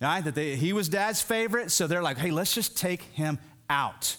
right? 0.00 0.22
That 0.22 0.34
they, 0.34 0.56
he 0.56 0.72
was 0.72 0.88
dad's 0.88 1.20
favorite. 1.20 1.70
So 1.70 1.86
they're 1.86 2.02
like, 2.02 2.16
hey, 2.18 2.30
let's 2.30 2.54
just 2.54 2.76
take 2.76 3.02
him 3.02 3.38
out. 3.68 4.16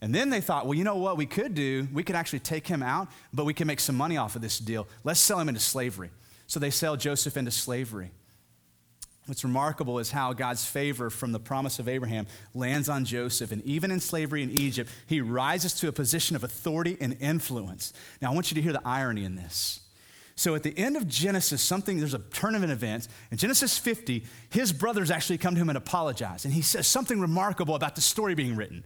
And 0.00 0.14
then 0.14 0.30
they 0.30 0.40
thought, 0.40 0.66
well, 0.66 0.74
you 0.74 0.84
know 0.84 0.96
what 0.96 1.16
we 1.16 1.26
could 1.26 1.54
do? 1.54 1.88
We 1.92 2.02
could 2.02 2.16
actually 2.16 2.40
take 2.40 2.66
him 2.66 2.82
out, 2.82 3.08
but 3.32 3.44
we 3.44 3.54
can 3.54 3.66
make 3.66 3.80
some 3.80 3.96
money 3.96 4.16
off 4.16 4.36
of 4.36 4.42
this 4.42 4.58
deal. 4.58 4.86
Let's 5.04 5.20
sell 5.20 5.40
him 5.40 5.48
into 5.48 5.60
slavery. 5.60 6.10
So 6.46 6.60
they 6.60 6.70
sell 6.70 6.96
Joseph 6.96 7.36
into 7.36 7.50
slavery. 7.50 8.10
What's 9.26 9.42
remarkable 9.42 9.98
is 9.98 10.12
how 10.12 10.32
God's 10.32 10.64
favor 10.64 11.10
from 11.10 11.32
the 11.32 11.40
promise 11.40 11.80
of 11.80 11.88
Abraham 11.88 12.26
lands 12.54 12.88
on 12.88 13.04
Joseph. 13.04 13.50
And 13.50 13.64
even 13.64 13.90
in 13.90 13.98
slavery 13.98 14.42
in 14.42 14.50
Egypt, 14.50 14.90
he 15.06 15.20
rises 15.20 15.74
to 15.74 15.88
a 15.88 15.92
position 15.92 16.36
of 16.36 16.44
authority 16.44 16.96
and 17.00 17.16
influence. 17.20 17.92
Now, 18.22 18.30
I 18.30 18.34
want 18.34 18.50
you 18.50 18.54
to 18.54 18.62
hear 18.62 18.72
the 18.72 18.86
irony 18.86 19.24
in 19.24 19.34
this. 19.34 19.80
So, 20.36 20.54
at 20.54 20.62
the 20.62 20.78
end 20.78 20.96
of 20.96 21.08
Genesis, 21.08 21.62
something, 21.62 21.98
there's 21.98 22.14
a 22.14 22.18
turn 22.18 22.54
of 22.54 22.62
an 22.62 22.70
event. 22.70 23.08
In 23.30 23.38
Genesis 23.38 23.78
50, 23.78 24.22
his 24.50 24.70
brothers 24.70 25.10
actually 25.10 25.38
come 25.38 25.54
to 25.54 25.60
him 25.60 25.70
and 25.70 25.78
apologize. 25.78 26.44
And 26.44 26.52
he 26.54 26.62
says 26.62 26.86
something 26.86 27.20
remarkable 27.20 27.74
about 27.74 27.94
the 27.94 28.02
story 28.02 28.34
being 28.34 28.54
written. 28.54 28.84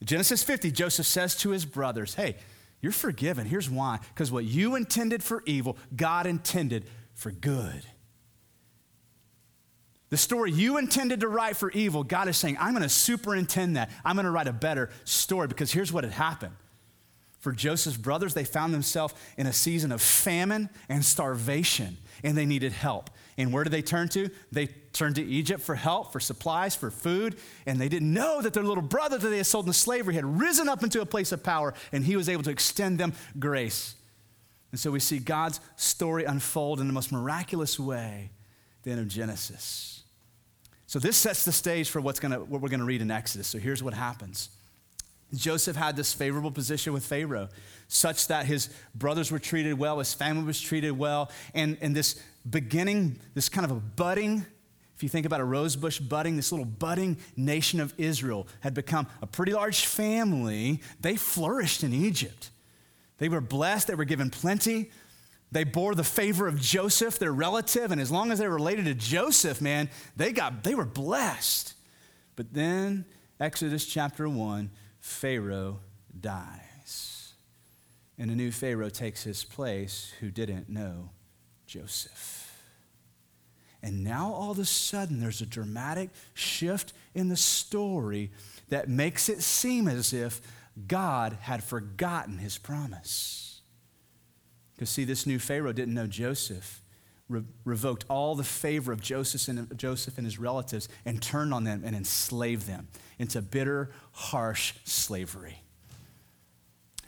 In 0.00 0.06
Genesis 0.06 0.42
50, 0.42 0.72
Joseph 0.72 1.06
says 1.06 1.36
to 1.36 1.50
his 1.50 1.66
brothers, 1.66 2.14
Hey, 2.14 2.36
you're 2.80 2.90
forgiven. 2.90 3.46
Here's 3.46 3.68
why. 3.68 3.98
Because 4.14 4.32
what 4.32 4.44
you 4.44 4.74
intended 4.76 5.22
for 5.22 5.42
evil, 5.46 5.76
God 5.94 6.26
intended 6.26 6.86
for 7.14 7.30
good. 7.30 7.84
The 10.10 10.16
story 10.16 10.50
you 10.52 10.78
intended 10.78 11.20
to 11.20 11.28
write 11.28 11.56
for 11.56 11.70
evil, 11.70 12.02
God 12.02 12.28
is 12.28 12.36
saying, 12.36 12.56
I'm 12.58 12.72
going 12.72 12.82
to 12.82 12.88
superintend 12.88 13.76
that. 13.76 13.90
I'm 14.04 14.16
going 14.16 14.24
to 14.24 14.30
write 14.30 14.48
a 14.48 14.52
better 14.52 14.90
story 15.04 15.48
because 15.48 15.70
here's 15.70 15.92
what 15.92 16.04
had 16.04 16.12
happened. 16.12 16.54
For 17.40 17.52
Joseph's 17.52 17.96
brothers, 17.96 18.34
they 18.34 18.44
found 18.44 18.74
themselves 18.74 19.14
in 19.36 19.46
a 19.46 19.52
season 19.52 19.92
of 19.92 20.02
famine 20.02 20.70
and 20.88 21.04
starvation, 21.04 21.96
and 22.24 22.36
they 22.36 22.46
needed 22.46 22.72
help. 22.72 23.10
And 23.36 23.52
where 23.52 23.62
did 23.62 23.72
they 23.72 23.82
turn 23.82 24.08
to? 24.10 24.30
They 24.50 24.66
turned 24.92 25.14
to 25.16 25.24
Egypt 25.24 25.62
for 25.62 25.76
help, 25.76 26.10
for 26.10 26.18
supplies, 26.18 26.74
for 26.74 26.90
food, 26.90 27.36
and 27.66 27.80
they 27.80 27.88
didn't 27.88 28.12
know 28.12 28.42
that 28.42 28.54
their 28.54 28.64
little 28.64 28.82
brother 28.82 29.18
that 29.18 29.28
they 29.28 29.36
had 29.36 29.46
sold 29.46 29.66
into 29.66 29.78
slavery 29.78 30.14
had 30.14 30.24
risen 30.40 30.68
up 30.68 30.82
into 30.82 31.00
a 31.00 31.06
place 31.06 31.30
of 31.30 31.44
power, 31.44 31.74
and 31.92 32.04
he 32.04 32.16
was 32.16 32.28
able 32.28 32.42
to 32.42 32.50
extend 32.50 32.98
them 32.98 33.12
grace. 33.38 33.94
And 34.72 34.80
so 34.80 34.90
we 34.90 34.98
see 34.98 35.18
God's 35.18 35.60
story 35.76 36.24
unfold 36.24 36.80
in 36.80 36.88
the 36.88 36.92
most 36.92 37.12
miraculous 37.12 37.78
way, 37.78 38.30
the 38.82 38.90
end 38.90 39.00
of 39.00 39.08
Genesis. 39.08 40.02
So 40.86 40.98
this 40.98 41.16
sets 41.16 41.44
the 41.44 41.52
stage 41.52 41.90
for 41.90 42.00
what's 42.00 42.20
gonna, 42.20 42.40
what 42.40 42.60
we're 42.60 42.70
going 42.70 42.80
to 42.80 42.86
read 42.86 43.02
in 43.02 43.10
Exodus. 43.10 43.46
So 43.46 43.58
here's 43.58 43.82
what 43.82 43.94
happens. 43.94 44.48
Joseph 45.34 45.76
had 45.76 45.96
this 45.96 46.14
favorable 46.14 46.50
position 46.50 46.92
with 46.92 47.04
Pharaoh, 47.04 47.48
such 47.88 48.28
that 48.28 48.46
his 48.46 48.70
brothers 48.94 49.30
were 49.30 49.38
treated 49.38 49.78
well, 49.78 49.98
his 49.98 50.14
family 50.14 50.44
was 50.44 50.60
treated 50.60 50.92
well, 50.92 51.30
and, 51.54 51.76
and 51.82 51.94
this 51.94 52.22
beginning, 52.48 53.18
this 53.34 53.48
kind 53.48 53.64
of 53.64 53.70
a 53.70 53.80
budding, 53.80 54.46
if 54.96 55.02
you 55.02 55.08
think 55.08 55.26
about 55.26 55.40
a 55.40 55.44
rosebush 55.44 55.98
budding, 55.98 56.36
this 56.36 56.50
little 56.50 56.64
budding 56.64 57.18
nation 57.36 57.78
of 57.78 57.92
Israel 57.98 58.48
had 58.60 58.72
become 58.74 59.06
a 59.20 59.26
pretty 59.26 59.52
large 59.52 59.84
family. 59.84 60.80
They 61.00 61.16
flourished 61.16 61.84
in 61.84 61.92
Egypt. 61.92 62.50
They 63.18 63.28
were 63.28 63.40
blessed, 63.40 63.88
they 63.88 63.94
were 63.94 64.04
given 64.04 64.30
plenty, 64.30 64.90
They 65.50 65.64
bore 65.64 65.94
the 65.94 66.04
favor 66.04 66.46
of 66.46 66.60
Joseph, 66.60 67.18
their 67.18 67.32
relative, 67.32 67.90
and 67.90 68.00
as 68.00 68.10
long 68.10 68.30
as 68.30 68.38
they 68.38 68.46
were 68.46 68.54
related 68.54 68.84
to 68.84 68.94
Joseph, 68.94 69.60
man, 69.60 69.88
they 70.14 70.32
got 70.32 70.62
they 70.62 70.74
were 70.74 70.84
blessed. 70.84 71.74
But 72.36 72.52
then 72.52 73.06
Exodus 73.40 73.86
chapter 73.86 74.28
1, 74.28 74.70
Pharaoh 75.00 75.80
dies. 76.18 77.32
And 78.18 78.30
a 78.30 78.34
new 78.34 78.50
Pharaoh 78.50 78.90
takes 78.90 79.22
his 79.22 79.44
place 79.44 80.12
who 80.20 80.30
didn't 80.30 80.68
know 80.68 81.10
Joseph. 81.66 82.44
And 83.82 84.02
now 84.02 84.32
all 84.32 84.50
of 84.50 84.58
a 84.58 84.64
sudden, 84.64 85.20
there's 85.20 85.40
a 85.40 85.46
dramatic 85.46 86.10
shift 86.34 86.92
in 87.14 87.28
the 87.28 87.36
story 87.36 88.32
that 88.70 88.88
makes 88.88 89.28
it 89.28 89.40
seem 89.40 89.86
as 89.86 90.12
if 90.12 90.40
God 90.88 91.38
had 91.42 91.62
forgotten 91.62 92.38
his 92.38 92.58
promise. 92.58 93.47
Because, 94.78 94.90
see, 94.90 95.02
this 95.02 95.26
new 95.26 95.40
Pharaoh 95.40 95.72
didn't 95.72 95.94
know 95.94 96.06
Joseph, 96.06 96.84
re- 97.28 97.42
revoked 97.64 98.04
all 98.08 98.36
the 98.36 98.44
favor 98.44 98.92
of 98.92 99.00
Joseph 99.00 99.48
and, 99.48 99.76
Joseph 99.76 100.18
and 100.18 100.24
his 100.24 100.38
relatives, 100.38 100.88
and 101.04 101.20
turned 101.20 101.52
on 101.52 101.64
them 101.64 101.82
and 101.84 101.96
enslaved 101.96 102.68
them 102.68 102.86
into 103.18 103.42
bitter, 103.42 103.90
harsh 104.12 104.74
slavery. 104.84 105.62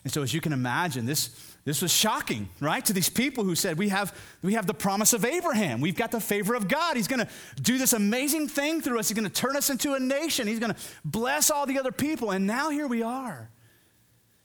And 0.02 0.12
so, 0.12 0.22
as 0.22 0.34
you 0.34 0.40
can 0.40 0.52
imagine, 0.52 1.06
this, 1.06 1.28
this 1.64 1.80
was 1.80 1.92
shocking, 1.92 2.48
right, 2.58 2.84
to 2.86 2.92
these 2.92 3.08
people 3.08 3.44
who 3.44 3.54
said, 3.54 3.78
we 3.78 3.90
have, 3.90 4.18
we 4.42 4.54
have 4.54 4.66
the 4.66 4.74
promise 4.74 5.12
of 5.12 5.24
Abraham. 5.24 5.80
We've 5.80 5.94
got 5.94 6.10
the 6.10 6.20
favor 6.20 6.56
of 6.56 6.66
God. 6.66 6.96
He's 6.96 7.06
going 7.06 7.24
to 7.24 7.28
do 7.62 7.78
this 7.78 7.92
amazing 7.92 8.48
thing 8.48 8.80
through 8.80 8.98
us. 8.98 9.08
He's 9.08 9.16
going 9.16 9.30
to 9.30 9.40
turn 9.40 9.54
us 9.54 9.70
into 9.70 9.94
a 9.94 10.00
nation. 10.00 10.48
He's 10.48 10.58
going 10.58 10.74
to 10.74 10.80
bless 11.04 11.52
all 11.52 11.66
the 11.66 11.78
other 11.78 11.92
people. 11.92 12.32
And 12.32 12.48
now 12.48 12.70
here 12.70 12.88
we 12.88 13.04
are. 13.04 13.48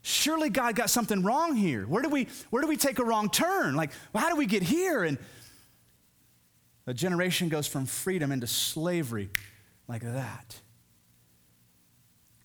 Surely 0.08 0.52
God 0.52 0.76
got 0.76 0.92
something 0.92 1.24
wrong 1.24 1.56
here. 1.56 1.84
Where 1.88 2.04
do 2.04 2.10
we, 2.10 2.28
where 2.52 2.62
do 2.62 2.68
we 2.68 2.78
take 2.78 3.00
a 3.00 3.04
wrong 3.04 3.28
turn? 3.28 3.74
Like, 3.74 3.90
well, 4.14 4.22
how 4.22 4.30
do 4.30 4.36
we 4.36 4.46
get 4.46 4.62
here? 4.62 5.04
And 5.04 5.18
a 6.86 6.94
generation 6.94 7.50
goes 7.50 7.66
from 7.66 7.88
freedom 7.88 8.32
into 8.32 8.46
slavery 8.46 9.32
like 9.88 10.04
that. 10.04 10.62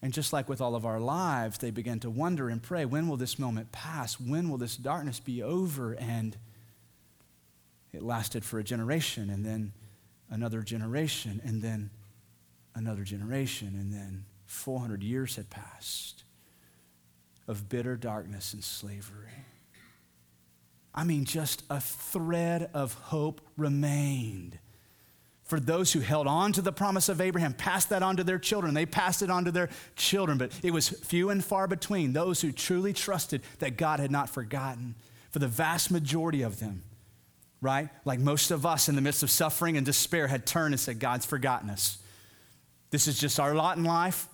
And 0.01 0.11
just 0.11 0.33
like 0.33 0.49
with 0.49 0.63
all 0.63 0.75
of 0.75 0.87
our 0.87 0.99
lives, 0.99 1.59
they 1.59 1.71
begin 1.71 2.01
to 2.01 2.09
wonder 2.09 2.49
and 2.49 2.63
pray 2.63 2.87
when 2.87 3.09
will 3.09 3.19
this 3.19 3.39
moment 3.39 3.73
pass? 3.73 4.19
When 4.19 4.49
will 4.49 4.57
this 4.57 4.79
darkness 4.79 5.21
be 5.21 5.43
over? 5.43 5.93
And 5.93 6.39
it 7.93 8.03
lasted 8.03 8.43
for 8.43 8.59
a 8.59 8.65
generation, 8.65 9.29
and 9.29 9.45
then 9.45 9.73
another 10.31 10.63
generation, 10.63 11.43
and 11.45 11.61
then 11.61 11.91
another 12.75 13.03
generation, 13.03 13.75
and 13.79 13.93
then 13.93 14.25
400 14.47 15.03
years 15.03 15.37
had 15.37 15.51
passed 15.51 16.25
of 17.47 17.69
bitter 17.69 17.97
darkness 17.97 18.53
and 18.53 18.63
slavery. 18.63 19.29
I 20.95 21.05
mean, 21.05 21.25
just 21.25 21.63
a 21.71 21.81
thread 21.81 22.71
of 22.75 22.95
hope 22.95 23.41
remained 23.57 24.59
for 25.51 25.59
those 25.59 25.93
who 25.93 25.99
held 25.99 26.29
on 26.29 26.53
to 26.53 26.63
the 26.63 26.71
promise 26.71 27.09
of 27.09 27.21
Abraham, 27.21 27.53
passed 27.53 27.89
that 27.89 28.05
on 28.05 28.17
to 28.19 28.23
their 28.23 28.39
children. 28.39 28.73
They 28.73 28.87
passed 28.87 29.21
it 29.21 29.31
on 29.31 29.47
to 29.47 29.51
their 29.51 29.69
children, 29.97 30.39
but 30.39 30.53
it 30.63 30.71
was 30.71 30.89
few 30.89 31.29
and 31.29 31.45
far 31.45 31.67
between 31.67 32.13
those 32.13 32.41
who 32.41 32.53
truly 32.53 32.93
trusted 32.93 33.43
that 33.59 33.77
God 33.77 33.99
had 33.99 34.13
not 34.13 34.31
forgotten. 34.31 34.95
For 35.33 35.41
the 35.41 35.49
vast 35.49 35.91
majority 35.91 36.43
of 36.43 36.61
them, 36.61 36.85
right? 37.61 37.89
Like 38.05 38.21
most 38.21 38.53
of 38.53 38.65
us 38.65 38.89
in 38.89 38.95
the 38.95 39.01
midst 39.01 39.25
of 39.25 39.31
suffering 39.31 39.77
and 39.77 39.85
despair 39.85 40.29
had 40.29 40.47
turned 40.47 40.73
and 40.73 40.81
said, 40.81 41.01
God's 41.01 41.27
forgotten 41.27 41.69
us. 41.69 41.99
This 42.91 43.09
is 43.09 43.19
just 43.19 43.41
our 43.41 43.53
lot 43.53 43.77
in 43.77 43.83
life. 43.83 44.29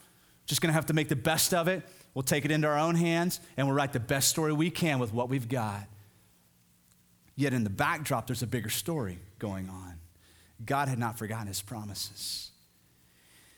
Just 0.44 0.60
gonna 0.60 0.74
have 0.74 0.86
to 0.86 0.94
make 0.94 1.08
the 1.08 1.16
best 1.16 1.54
of 1.54 1.66
it. 1.66 1.82
We'll 2.16 2.22
take 2.22 2.46
it 2.46 2.50
into 2.50 2.66
our 2.66 2.78
own 2.78 2.94
hands 2.94 3.40
and 3.58 3.66
we'll 3.66 3.76
write 3.76 3.92
the 3.92 4.00
best 4.00 4.30
story 4.30 4.50
we 4.50 4.70
can 4.70 4.98
with 4.98 5.12
what 5.12 5.28
we've 5.28 5.50
got. 5.50 5.82
Yet 7.36 7.52
in 7.52 7.62
the 7.62 7.68
backdrop, 7.68 8.26
there's 8.26 8.42
a 8.42 8.46
bigger 8.46 8.70
story 8.70 9.18
going 9.38 9.68
on. 9.68 9.98
God 10.64 10.88
had 10.88 10.98
not 10.98 11.18
forgotten 11.18 11.46
his 11.46 11.60
promises. 11.60 12.52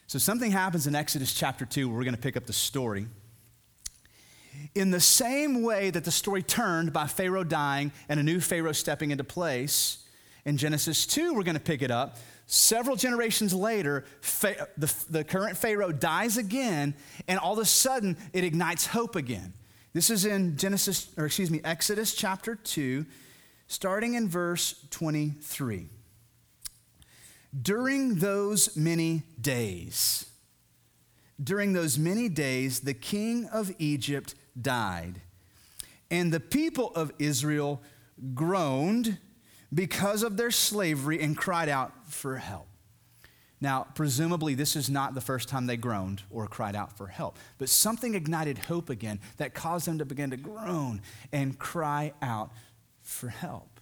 So 0.07 0.19
something 0.19 0.51
happens 0.51 0.87
in 0.87 0.93
Exodus 0.93 1.33
chapter 1.33 1.65
2 1.65 1.87
where 1.87 1.97
we're 1.97 2.03
going 2.03 2.17
to 2.17 2.21
pick 2.21 2.35
up 2.35 2.47
the 2.47 2.51
story. 2.51 3.07
In 4.75 4.91
the 4.91 4.99
same 4.99 5.63
way 5.63 5.89
that 5.89 6.03
the 6.03 6.11
story 6.11 6.43
turned 6.43 6.91
by 6.91 7.07
Pharaoh 7.07 7.45
dying 7.45 7.93
and 8.09 8.19
a 8.19 8.23
new 8.23 8.41
Pharaoh 8.41 8.73
stepping 8.73 9.11
into 9.11 9.23
place, 9.23 10.05
in 10.43 10.57
Genesis 10.57 11.05
2, 11.05 11.33
we're 11.33 11.43
going 11.43 11.55
to 11.55 11.61
pick 11.61 11.81
it 11.81 11.91
up. 11.91 12.17
Several 12.51 12.95
generations 12.95 13.53
later, 13.53 14.05
the, 14.75 14.91
the 15.07 15.23
current 15.23 15.55
Pharaoh 15.55 15.91
dies 15.91 16.35
again, 16.35 16.95
and 17.27 17.37
all 17.37 17.53
of 17.53 17.59
a 17.59 17.65
sudden 17.65 18.17
it 18.33 18.43
ignites 18.43 18.87
hope 18.87 19.15
again. 19.15 19.53
This 19.93 20.09
is 20.09 20.25
in 20.25 20.57
Genesis, 20.57 21.09
or 21.15 21.27
excuse 21.27 21.51
me, 21.51 21.61
Exodus 21.63 22.15
chapter 22.15 22.55
2, 22.55 23.05
starting 23.67 24.15
in 24.15 24.27
verse 24.27 24.83
23. 24.89 25.89
During 27.61 28.15
those 28.15 28.75
many 28.75 29.21
days, 29.39 30.25
during 31.41 31.73
those 31.73 31.99
many 31.99 32.29
days, 32.29 32.79
the 32.79 32.95
king 32.95 33.45
of 33.53 33.71
Egypt 33.77 34.33
died, 34.59 35.21
and 36.09 36.33
the 36.33 36.39
people 36.39 36.95
of 36.95 37.11
Israel 37.19 37.83
groaned 38.33 39.19
because 39.71 40.23
of 40.23 40.35
their 40.35 40.49
slavery 40.49 41.21
and 41.21 41.37
cried 41.37 41.69
out 41.69 41.93
for 42.09 42.37
help. 42.37 42.67
Now, 43.61 43.87
presumably, 43.93 44.55
this 44.55 44.75
is 44.75 44.89
not 44.89 45.15
the 45.15 45.21
first 45.21 45.49
time 45.49 45.67
they 45.67 45.75
groaned 45.75 46.23
or 46.29 46.47
cried 46.47 46.75
out 46.75 46.97
for 46.97 47.07
help, 47.07 47.37
but 47.57 47.67
something 47.67 48.15
ignited 48.15 48.57
hope 48.57 48.89
again 48.89 49.19
that 49.37 49.53
caused 49.53 49.85
them 49.85 49.97
to 49.97 50.05
begin 50.05 50.29
to 50.31 50.37
groan 50.37 51.01
and 51.33 51.59
cry 51.59 52.13
out 52.21 52.51
for 53.01 53.27
help. 53.27 53.79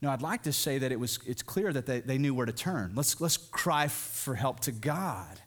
Now, 0.00 0.10
I'd 0.10 0.22
like 0.22 0.42
to 0.42 0.52
say 0.52 0.78
that 0.78 0.90
it 0.90 0.98
was, 0.98 1.20
it's 1.24 1.44
clear 1.44 1.72
that 1.72 1.86
they, 1.86 2.00
they 2.00 2.18
knew 2.18 2.34
where 2.34 2.46
to 2.46 2.52
turn. 2.52 2.92
Let's, 2.96 3.20
let's 3.20 3.36
cry 3.36 3.86
for 3.86 4.34
help 4.34 4.58
to 4.60 4.72
God. 4.72 5.40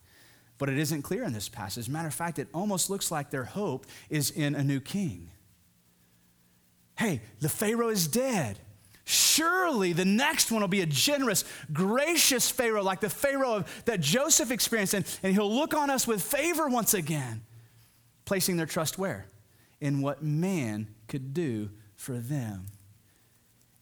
But 0.58 0.70
it 0.70 0.78
isn't 0.78 1.02
clear 1.02 1.24
in 1.26 1.34
this 1.34 1.50
passage. 1.50 1.82
As 1.82 1.88
a 1.90 1.92
matter 1.92 2.08
of 2.08 2.14
fact, 2.14 2.40
it 2.40 2.48
almost 2.54 2.90
looks 2.90 3.12
like 3.12 3.30
their 3.30 3.44
hope 3.44 3.86
is 4.10 4.32
in 4.32 4.56
a 4.56 4.64
new 4.64 4.80
king. 4.80 5.30
Hey, 6.98 7.20
the 7.42 7.50
Pharaoh 7.50 7.90
is 7.90 8.08
dead. 8.08 8.60
Surely 9.06 9.94
the 9.94 10.04
next 10.04 10.52
one 10.52 10.62
will 10.62 10.68
be 10.68 10.82
a 10.82 10.88
generous, 10.88 11.46
gracious 11.72 12.50
Pharaoh 12.50 12.84
like 12.84 13.02
the 13.02 13.10
Pharaoh 13.10 13.64
that 13.86 14.02
Joseph 14.02 14.50
experienced, 14.50 14.96
and, 14.96 15.06
and 15.22 15.34
he'll 15.34 15.54
look 15.54 15.76
on 15.76 15.92
us 15.92 16.08
with 16.08 16.24
favor 16.24 16.68
once 16.68 16.96
again, 16.96 17.44
placing 18.26 18.58
their 18.58 18.66
trust 18.66 18.98
where? 18.98 19.28
In 19.80 20.02
what 20.02 20.24
man 20.24 20.88
could 21.08 21.36
do 21.36 21.70
for 21.96 22.14
them. 22.14 22.66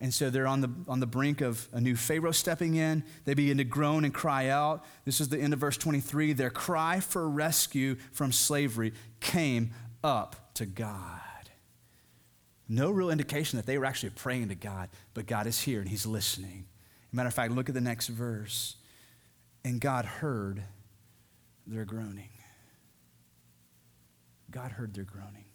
And 0.01 0.13
so 0.13 0.29
they're 0.29 0.47
on 0.47 0.59
the, 0.59 0.69
on 0.89 0.99
the 0.99 1.07
brink 1.07 1.39
of 1.39 1.69
a 1.71 1.79
new 1.79 1.95
Pharaoh 1.95 2.31
stepping 2.31 2.75
in. 2.75 3.05
They 3.23 3.33
begin 3.33 3.57
to 3.59 3.63
groan 3.63 4.03
and 4.03 4.13
cry 4.13 4.49
out. 4.49 4.83
This 5.05 5.21
is 5.21 5.29
the 5.29 5.39
end 5.39 5.53
of 5.53 5.59
verse 5.59 5.77
23. 5.77 6.33
Their 6.33 6.49
cry 6.49 6.99
for 6.99 7.29
rescue 7.29 7.95
from 8.11 8.33
slavery 8.33 8.91
came 9.21 9.71
up 10.03 10.53
to 10.55 10.65
God. 10.65 11.21
No 12.67 12.89
real 12.91 13.09
indication 13.09 13.57
that 13.57 13.65
they 13.65 13.77
were 13.77 13.85
actually 13.85 14.11
praying 14.11 14.49
to 14.49 14.55
God, 14.55 14.89
but 15.13 15.25
God 15.25 15.47
is 15.47 15.59
here 15.59 15.79
and 15.79 15.89
He's 15.89 16.05
listening. 16.05 16.65
matter 17.11 17.27
of 17.27 17.33
fact, 17.33 17.53
look 17.53 17.69
at 17.69 17.75
the 17.75 17.81
next 17.81 18.07
verse. 18.07 18.75
And 19.65 19.79
God 19.79 20.05
heard 20.05 20.63
their 21.65 21.85
groaning. 21.85 22.29
God 24.51 24.71
heard 24.71 24.93
their 24.93 25.03
groaning. 25.03 25.45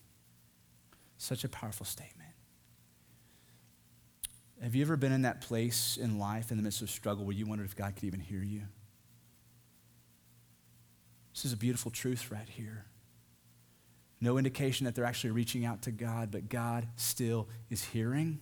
Such 1.18 1.44
a 1.44 1.48
powerful 1.48 1.86
statement. 1.86 2.30
Have 4.62 4.74
you 4.74 4.82
ever 4.82 4.96
been 4.96 5.12
in 5.12 5.22
that 5.22 5.40
place 5.40 5.96
in 5.96 6.18
life 6.18 6.50
in 6.50 6.56
the 6.56 6.62
midst 6.62 6.82
of 6.82 6.90
struggle 6.90 7.24
where 7.24 7.34
you 7.34 7.46
wondered 7.46 7.66
if 7.66 7.76
God 7.76 7.94
could 7.94 8.04
even 8.04 8.20
hear 8.20 8.42
you? 8.42 8.62
This 11.32 11.44
is 11.44 11.52
a 11.52 11.56
beautiful 11.56 11.90
truth 11.92 12.32
right 12.32 12.48
here. 12.48 12.84
No 14.20 14.36
indication 14.36 14.84
that 14.84 14.94
they're 14.94 15.04
actually 15.04 15.30
reaching 15.30 15.64
out 15.64 15.82
to 15.82 15.92
God, 15.92 16.30
but 16.30 16.48
God 16.48 16.88
still 16.96 17.48
is 17.70 17.84
hearing. 17.84 18.40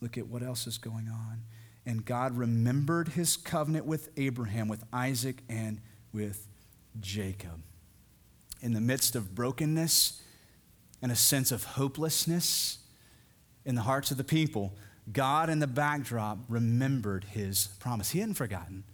Look 0.00 0.16
at 0.16 0.28
what 0.28 0.42
else 0.42 0.66
is 0.66 0.78
going 0.78 1.08
on. 1.08 1.42
And 1.84 2.04
God 2.04 2.36
remembered 2.36 3.08
his 3.08 3.36
covenant 3.36 3.86
with 3.86 4.10
Abraham, 4.16 4.68
with 4.68 4.84
Isaac, 4.92 5.42
and 5.48 5.80
with 6.12 6.48
Jacob. 7.00 7.62
In 8.60 8.72
the 8.72 8.80
midst 8.80 9.14
of 9.16 9.34
brokenness 9.34 10.22
and 11.02 11.12
a 11.12 11.16
sense 11.16 11.52
of 11.52 11.64
hopelessness 11.64 12.78
in 13.64 13.74
the 13.74 13.82
hearts 13.82 14.10
of 14.10 14.16
the 14.16 14.24
people, 14.24 14.74
God 15.12 15.48
in 15.48 15.58
the 15.58 15.66
backdrop 15.66 16.38
remembered 16.48 17.24
his 17.24 17.68
promise. 17.78 18.10
He 18.10 18.20
hadn't 18.20 18.34
forgotten. 18.34 18.84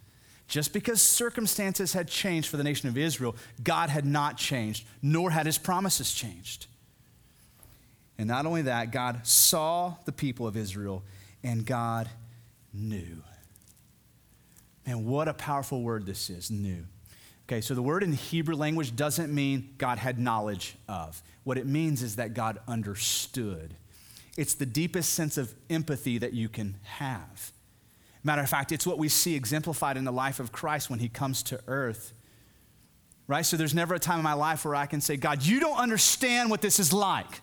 Just 0.49 0.73
because 0.73 1.01
circumstances 1.01 1.93
had 1.93 2.09
changed 2.09 2.49
for 2.49 2.57
the 2.57 2.65
nation 2.65 2.89
of 2.89 2.99
Israel, 2.99 3.37
God 3.63 3.89
had 3.89 4.05
not 4.05 4.37
changed, 4.37 4.87
nor 5.01 5.31
had 5.31 5.47
his 5.47 5.59
promises 5.59 6.13
changed. 6.13 6.67
And 8.19 8.29
not 8.29 8.45
only 8.47 8.63
that, 8.63 8.93
God 8.93 9.27
saw 9.27 9.95
the 10.05 10.13
people 10.13 10.47
of 10.47 10.57
Israel 10.57 11.03
and 11.43 11.65
God 11.65 12.09
knew. 12.73 13.23
Man, 14.87 15.07
what 15.07 15.29
a 15.29 15.35
powerful 15.35 15.83
word 15.83 16.07
this 16.07 16.29
is, 16.29 16.51
knew. 16.51 16.85
Okay, 17.47 17.61
so 17.61 17.75
the 17.75 17.83
word 17.83 18.03
in 18.03 18.11
the 18.11 18.17
Hebrew 18.17 18.55
language 18.55 18.95
doesn't 18.95 19.33
mean 19.33 19.75
God 19.79 19.99
had 19.99 20.19
knowledge 20.19 20.77
of. 20.89 21.23
What 21.45 21.59
it 21.59 21.67
means 21.67 22.03
is 22.03 22.17
that 22.17 22.35
God 22.35 22.59
understood 22.69 23.75
it's 24.37 24.55
the 24.55 24.67
deepest 24.67 25.13
sense 25.13 25.37
of 25.37 25.55
empathy 25.69 26.19
that 26.19 26.33
you 26.33 26.49
can 26.49 26.77
have. 26.85 27.53
Matter 28.25 28.43
of 28.43 28.49
fact, 28.49 28.73
it's 28.73 28.87
what 28.87 28.99
we 28.99 29.09
see 29.09 29.35
exemplified 29.35 29.97
in 29.97 30.05
the 30.05 30.13
life 30.13 30.39
of 30.39 30.53
Christ 30.53 30.89
when 30.89 31.01
he 31.01 31.09
comes 31.09 31.43
to 31.45 31.61
earth. 31.67 32.13
Right? 33.27 33.45
So 33.45 33.57
there's 33.57 33.75
never 33.75 33.95
a 33.95 33.99
time 33.99 34.19
in 34.19 34.25
my 34.25 34.35
life 34.35 34.65
where 34.65 34.75
I 34.75 34.87
can 34.87 35.01
say, 35.01 35.17
God, 35.17 35.43
you 35.45 35.61
don't 35.61 35.79
understand 35.79 36.51
what 36.51 36.61
this 36.61 36.79
is 36.79 36.93
like. 36.93 37.41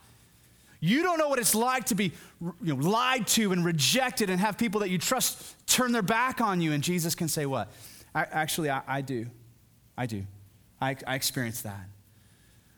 You 0.81 1.03
don't 1.03 1.17
know 1.17 1.27
what 1.27 1.39
it's 1.39 1.55
like 1.55 1.85
to 1.85 1.95
be 1.95 2.13
you 2.61 2.75
know, 2.75 2.89
lied 2.89 3.27
to 3.27 3.51
and 3.51 3.65
rejected 3.65 4.29
and 4.29 4.39
have 4.39 4.57
people 4.57 4.79
that 4.81 4.89
you 4.89 4.97
trust 4.97 5.55
turn 5.67 5.91
their 5.91 6.01
back 6.01 6.39
on 6.39 6.61
you. 6.61 6.71
And 6.71 6.81
Jesus 6.81 7.15
can 7.15 7.27
say, 7.27 7.45
What? 7.45 7.69
I, 8.15 8.21
actually, 8.23 8.69
I, 8.69 8.81
I, 8.87 9.01
do. 9.01 9.27
I 9.97 10.05
do. 10.05 10.23
I, 10.81 10.95
I 11.05 11.15
experience 11.15 11.61
that. 11.61 11.85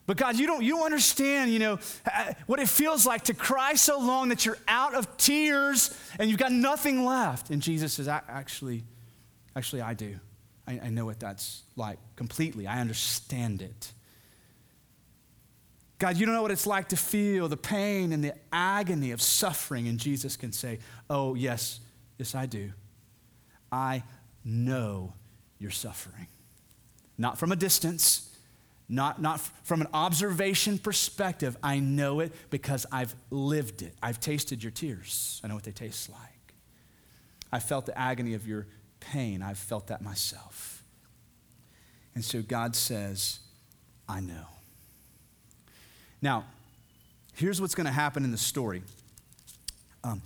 But 0.08 0.18
God, 0.18 0.38
you 0.38 0.48
don't, 0.48 0.64
you 0.64 0.76
don't 0.76 0.86
understand, 0.86 1.54
you 1.54 1.60
know, 1.60 1.80
uh, 2.12 2.34
what 2.48 2.60
it 2.60 2.68
feels 2.68 3.06
like 3.06 3.26
to 3.26 3.34
cry 3.34 3.76
so 3.76 4.00
long 4.00 4.30
that 4.30 4.46
you're 4.46 4.58
out 4.68 4.96
of 4.96 5.16
tears 5.18 5.96
and 6.20 6.30
you've 6.30 6.40
got 6.40 6.52
nothing 6.52 7.06
left. 7.06 7.50
And 7.50 7.62
Jesus 7.62 7.94
says, 7.94 8.08
actually, 8.08 8.84
actually, 9.56 9.82
I 9.82 9.94
do. 9.94 10.20
I, 10.68 10.80
I 10.84 10.90
know 10.90 11.06
what 11.06 11.20
that's 11.20 11.64
like 11.76 12.00
completely. 12.16 12.68
I 12.68 12.82
understand 12.82 13.62
it. 13.62 13.94
God, 16.00 16.18
you 16.18 16.26
don't 16.26 16.34
know 16.34 16.42
what 16.42 16.52
it's 16.52 16.66
like 16.66 16.90
to 16.90 16.98
feel 16.98 17.48
the 17.48 17.56
pain 17.56 18.12
and 18.12 18.24
the 18.24 18.34
agony 18.52 19.12
of 19.12 19.22
suffering. 19.22 19.88
And 19.88 20.00
Jesus 20.00 20.36
can 20.36 20.52
say, 20.52 20.80
Oh, 21.12 21.36
yes, 21.36 21.80
yes, 22.18 22.34
I 22.34 22.48
do. 22.48 22.72
I 23.72 24.04
know 24.44 25.14
you're 25.60 25.70
suffering. 25.70 26.28
Not 27.20 27.38
from 27.38 27.52
a 27.52 27.56
distance, 27.56 28.31
not, 28.92 29.22
not 29.22 29.40
from 29.64 29.82
an 29.82 29.88
observation 29.94 30.78
perspective. 30.78 31.58
I 31.64 31.80
know 31.80 32.20
it 32.20 32.34
because 32.50 32.86
I've 32.92 33.16
lived 33.30 33.82
it. 33.82 33.96
I've 34.04 34.20
tasted 34.20 34.62
your 34.62 34.72
tears. 34.72 35.40
I 35.44 35.48
know 35.48 35.56
what 35.56 35.64
they 35.64 35.72
taste 35.72 36.10
like. 36.10 36.20
I 37.54 37.60
felt 37.60 37.86
the 37.86 37.98
agony 37.98 38.34
of 38.34 38.46
your 38.46 38.68
pain. 39.00 39.42
I've 39.42 39.58
felt 39.58 39.88
that 39.88 40.02
myself. 40.02 40.84
And 42.16 42.24
so 42.24 42.42
God 42.42 42.76
says, 42.76 43.40
I 44.10 44.20
know. 44.20 44.46
Now, 46.22 46.44
here's 47.34 47.62
what's 47.62 47.76
going 47.76 47.88
to 47.88 47.94
happen 47.94 48.26
in 48.26 48.32
the 48.32 48.38
story. 48.38 48.84
Um, 50.04 50.22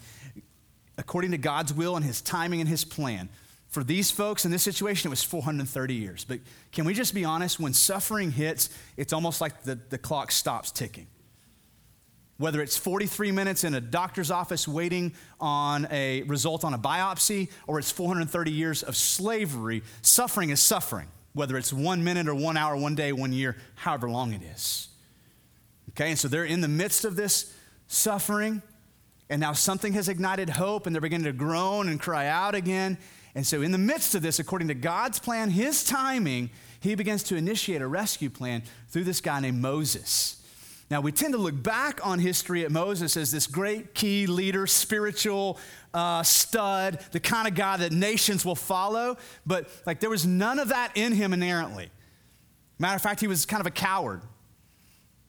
according 0.97 1.31
to 1.31 1.37
God's 1.37 1.71
will 1.71 1.95
and 1.95 2.03
his 2.03 2.19
timing 2.19 2.61
and 2.61 2.69
his 2.69 2.83
plan, 2.83 3.29
for 3.75 3.83
these 3.83 4.09
folks 4.09 4.45
in 4.45 4.51
this 4.51 4.63
situation, 4.63 5.09
it 5.09 5.11
was 5.11 5.21
430 5.21 5.95
years. 5.95 6.23
But 6.23 6.39
can 6.71 6.85
we 6.85 6.93
just 6.93 7.13
be 7.13 7.25
honest? 7.25 7.59
When 7.59 7.73
suffering 7.73 8.31
hits, 8.31 8.69
it's 8.95 9.11
almost 9.11 9.41
like 9.41 9.63
the, 9.63 9.77
the 9.89 9.97
clock 9.97 10.31
stops 10.31 10.71
ticking. 10.71 11.07
Whether 12.37 12.61
it's 12.61 12.77
43 12.77 13.33
minutes 13.33 13.65
in 13.65 13.73
a 13.73 13.81
doctor's 13.81 14.31
office 14.31 14.65
waiting 14.65 15.11
on 15.41 15.89
a 15.91 16.23
result 16.23 16.63
on 16.63 16.73
a 16.73 16.77
biopsy, 16.77 17.49
or 17.67 17.77
it's 17.77 17.91
430 17.91 18.49
years 18.49 18.81
of 18.81 18.95
slavery, 18.95 19.83
suffering 20.01 20.51
is 20.51 20.61
suffering, 20.61 21.09
whether 21.33 21.57
it's 21.57 21.73
one 21.73 22.01
minute 22.01 22.29
or 22.29 22.35
one 22.35 22.55
hour, 22.55 22.77
one 22.77 22.95
day, 22.95 23.11
one 23.11 23.33
year, 23.33 23.57
however 23.75 24.09
long 24.09 24.31
it 24.31 24.41
is. 24.41 24.87
Okay, 25.89 26.11
and 26.11 26.17
so 26.17 26.29
they're 26.29 26.45
in 26.45 26.61
the 26.61 26.69
midst 26.69 27.03
of 27.03 27.17
this 27.17 27.53
suffering, 27.87 28.61
and 29.29 29.41
now 29.41 29.51
something 29.51 29.91
has 29.91 30.07
ignited 30.07 30.49
hope, 30.49 30.87
and 30.87 30.95
they're 30.95 31.01
beginning 31.01 31.25
to 31.25 31.33
groan 31.33 31.89
and 31.89 31.99
cry 31.99 32.27
out 32.27 32.55
again. 32.55 32.97
And 33.35 33.45
so, 33.45 33.61
in 33.61 33.71
the 33.71 33.77
midst 33.77 34.15
of 34.15 34.21
this, 34.21 34.39
according 34.39 34.69
to 34.69 34.73
God's 34.73 35.19
plan, 35.19 35.49
His 35.49 35.83
timing, 35.83 36.49
He 36.79 36.95
begins 36.95 37.21
to 37.23 37.35
initiate 37.35 37.81
a 37.81 37.87
rescue 37.87 38.29
plan 38.29 38.63
through 38.87 39.03
this 39.03 39.19
guy 39.19 39.41
named 39.41 39.61
Moses. 39.61 40.41
Now, 40.89 41.01
we 41.01 41.11
tend 41.11 41.33
to 41.33 41.39
look 41.39 41.61
back 41.61 41.99
on 42.05 42.19
history 42.19 42.63
at 42.63 42.71
Moses 42.71 43.17
as 43.17 43.31
this 43.31 43.47
great 43.47 43.95
key 43.95 44.27
leader, 44.27 44.67
spiritual 44.67 45.57
uh, 45.93 46.21
stud, 46.21 46.99
the 47.11 47.19
kind 47.19 47.47
of 47.47 47.55
guy 47.55 47.77
that 47.77 47.91
nations 47.91 48.45
will 48.45 48.55
follow, 48.55 49.17
but 49.45 49.67
like 49.85 49.99
there 49.99 50.11
was 50.11 50.27
none 50.27 50.59
of 50.59 50.69
that 50.69 50.91
in 50.95 51.11
him 51.11 51.33
inherently. 51.33 51.89
Matter 52.77 52.95
of 52.95 53.01
fact, 53.01 53.19
he 53.19 53.27
was 53.27 53.45
kind 53.45 53.61
of 53.61 53.67
a 53.67 53.71
coward. 53.71 54.21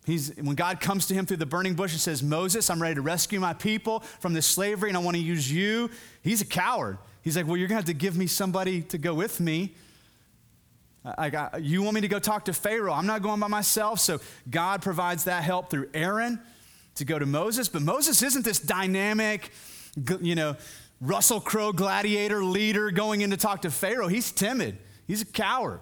He's, 0.04 0.36
when 0.36 0.56
God 0.56 0.80
comes 0.80 1.06
to 1.06 1.14
him 1.14 1.24
through 1.26 1.38
the 1.38 1.46
burning 1.46 1.74
bush 1.74 1.92
and 1.92 2.00
says, 2.00 2.22
Moses, 2.22 2.68
I'm 2.68 2.80
ready 2.80 2.96
to 2.96 3.02
rescue 3.02 3.40
my 3.40 3.54
people 3.54 4.00
from 4.20 4.34
this 4.34 4.46
slavery 4.46 4.90
and 4.90 4.96
I 4.96 5.00
want 5.00 5.16
to 5.16 5.22
use 5.22 5.50
you, 5.50 5.90
he's 6.22 6.42
a 6.42 6.46
coward. 6.46 6.98
He's 7.26 7.36
like, 7.36 7.48
Well, 7.48 7.56
you're 7.56 7.66
going 7.66 7.74
to 7.74 7.80
have 7.80 7.86
to 7.86 7.92
give 7.92 8.16
me 8.16 8.28
somebody 8.28 8.82
to 8.82 8.98
go 8.98 9.12
with 9.12 9.40
me. 9.40 9.74
I 11.04 11.28
got, 11.28 11.60
you 11.60 11.82
want 11.82 11.96
me 11.96 12.02
to 12.02 12.08
go 12.08 12.20
talk 12.20 12.44
to 12.44 12.52
Pharaoh? 12.52 12.92
I'm 12.92 13.06
not 13.06 13.20
going 13.20 13.40
by 13.40 13.48
myself. 13.48 13.98
So 13.98 14.20
God 14.48 14.80
provides 14.80 15.24
that 15.24 15.42
help 15.42 15.68
through 15.68 15.88
Aaron 15.92 16.40
to 16.94 17.04
go 17.04 17.18
to 17.18 17.26
Moses. 17.26 17.68
But 17.68 17.82
Moses 17.82 18.22
isn't 18.22 18.44
this 18.44 18.60
dynamic, 18.60 19.50
you 20.20 20.36
know, 20.36 20.54
Russell 21.00 21.40
Crowe 21.40 21.72
gladiator 21.72 22.44
leader 22.44 22.92
going 22.92 23.22
in 23.22 23.30
to 23.30 23.36
talk 23.36 23.62
to 23.62 23.72
Pharaoh. 23.72 24.06
He's 24.06 24.30
timid, 24.30 24.78
he's 25.08 25.22
a 25.22 25.26
coward. 25.26 25.80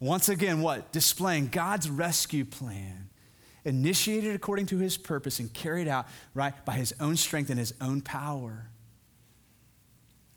Once 0.00 0.30
again, 0.30 0.62
what? 0.62 0.92
Displaying 0.92 1.48
God's 1.48 1.90
rescue 1.90 2.46
plan, 2.46 3.10
initiated 3.66 4.34
according 4.34 4.64
to 4.66 4.78
his 4.78 4.96
purpose 4.96 5.40
and 5.40 5.52
carried 5.52 5.88
out, 5.88 6.06
right, 6.32 6.54
by 6.64 6.72
his 6.72 6.94
own 7.00 7.16
strength 7.16 7.50
and 7.50 7.58
his 7.58 7.74
own 7.82 8.00
power. 8.00 8.70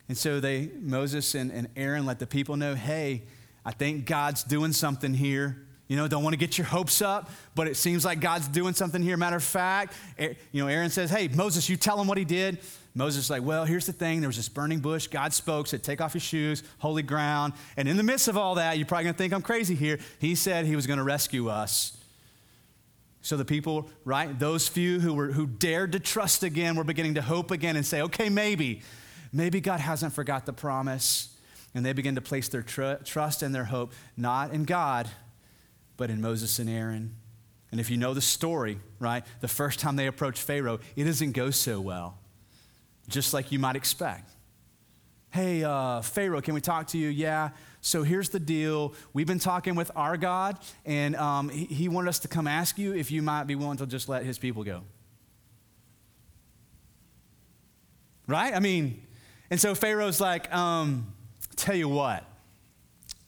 And 0.08 0.18
so 0.18 0.40
they, 0.40 0.70
Moses 0.80 1.36
and, 1.36 1.52
and 1.52 1.68
Aaron 1.76 2.06
let 2.06 2.20
the 2.20 2.28
people 2.28 2.58
know, 2.58 2.76
hey, 2.76 3.24
I 3.66 3.72
think 3.72 4.06
God's 4.06 4.44
doing 4.44 4.72
something 4.72 5.14
here. 5.14 5.66
You 5.88 5.98
know, 5.98 6.08
don't 6.08 6.24
want 6.24 6.34
to 6.34 6.38
get 6.38 6.58
your 6.58 6.66
hopes 6.66 7.02
up, 7.02 7.30
but 7.54 7.68
it 7.68 7.76
seems 7.76 8.04
like 8.06 8.20
God's 8.20 8.48
doing 8.48 8.74
something 8.74 9.02
here. 9.02 9.18
Matter 9.18 9.36
of 9.36 9.44
fact, 9.44 9.94
you 10.18 10.62
know, 10.64 10.68
Aaron 10.68 10.90
says, 10.90 11.12
Hey, 11.12 11.28
Moses, 11.28 11.70
you 11.70 11.78
tell 11.78 12.00
him 12.00 12.08
what 12.08 12.18
he 12.18 12.26
did. 12.26 12.60
Moses 12.96 13.26
is 13.26 13.30
like, 13.30 13.44
Well, 13.44 13.66
here's 13.66 13.86
the 13.86 13.94
thing. 13.94 14.20
There 14.20 14.30
was 14.30 14.38
this 14.38 14.50
burning 14.50 14.80
bush. 14.80 15.08
God 15.08 15.32
spoke, 15.32 15.68
said, 15.68 15.84
Take 15.84 16.02
off 16.02 16.16
your 16.16 16.22
shoes, 16.22 16.64
holy 16.80 17.04
ground. 17.04 17.54
And 17.78 17.88
in 17.88 17.98
the 17.98 18.04
midst 18.04 18.28
of 18.28 18.36
all 18.36 18.56
that, 18.56 18.78
you're 18.78 18.88
probably 18.88 19.04
going 19.04 19.14
to 19.14 19.18
think 19.18 19.34
I'm 19.34 19.44
crazy 19.44 19.76
here. 19.76 20.00
He 20.18 20.34
said 20.34 20.66
he 20.66 20.76
was 20.76 20.88
going 20.88 20.98
to 20.98 21.04
rescue 21.04 21.50
us. 21.50 21.96
So 23.22 23.38
the 23.38 23.46
people, 23.46 23.90
right, 24.06 24.38
those 24.38 24.68
few 24.68 25.00
who, 25.00 25.14
were, 25.14 25.32
who 25.32 25.46
dared 25.46 25.92
to 25.92 26.00
trust 26.00 26.44
again 26.44 26.76
were 26.76 26.84
beginning 26.84 27.16
to 27.16 27.22
hope 27.22 27.52
again 27.52 27.76
and 27.76 27.86
say, 27.86 28.02
Okay, 28.02 28.30
maybe, 28.30 28.82
maybe 29.36 29.62
God 29.62 29.80
hasn't 29.80 30.14
forgot 30.14 30.46
the 30.46 30.54
promise. 30.54 31.30
And 31.74 31.86
they 31.86 31.92
begin 31.92 32.16
to 32.16 32.22
place 32.22 32.48
their 32.48 32.62
tr- 32.62 33.04
trust 33.04 33.44
and 33.44 33.54
their 33.54 33.66
hope 33.66 33.92
not 34.16 34.54
in 34.54 34.64
God, 34.64 35.10
but 35.98 36.10
in 36.10 36.22
Moses 36.22 36.58
and 36.58 36.70
Aaron. 36.70 37.16
And 37.70 37.82
if 37.82 37.90
you 37.90 37.98
know 37.98 38.14
the 38.14 38.22
story, 38.22 38.80
right, 38.98 39.26
the 39.42 39.50
first 39.50 39.82
time 39.82 39.98
they 39.98 40.08
approach 40.08 40.42
Pharaoh, 40.42 40.80
it 40.96 41.04
doesn't 41.04 41.34
go 41.34 41.52
so 41.52 41.82
well 41.82 42.18
just 43.08 43.34
like 43.34 43.52
you 43.52 43.60
might 43.60 43.76
expect. 43.76 44.32
Hey, 45.30 45.64
uh, 45.64 46.02
Pharaoh, 46.02 46.42
can 46.42 46.54
we 46.54 46.62
talk 46.62 46.88
to 46.88 46.98
you? 46.98 47.10
Yeah. 47.10 47.50
So 47.82 48.04
here's 48.04 48.30
the 48.30 48.40
deal. 48.40 48.94
We've 49.14 49.28
been 49.28 49.40
talking 49.40 49.76
with 49.76 49.92
our 49.96 50.18
God, 50.18 50.58
and 50.86 51.16
um, 51.18 51.50
he, 51.50 51.66
he 51.66 51.90
wanted 51.90 52.10
us 52.10 52.20
to 52.20 52.28
come 52.28 52.48
ask 52.48 52.78
you 52.78 52.96
if 52.96 53.12
you 53.12 53.22
might 53.22 53.44
be 53.44 53.56
willing 53.56 53.78
to 53.78 53.86
just 53.86 54.08
let 54.08 54.24
his 54.24 54.40
people 54.40 54.64
go. 54.64 54.84
Right? 58.28 58.56
I 58.56 58.60
mean, 58.60 59.05
and 59.50 59.60
so 59.60 59.76
Pharaoh's 59.76 60.20
like, 60.20 60.54
um, 60.54 61.14
tell 61.56 61.76
you 61.76 61.90
what, 61.90 62.24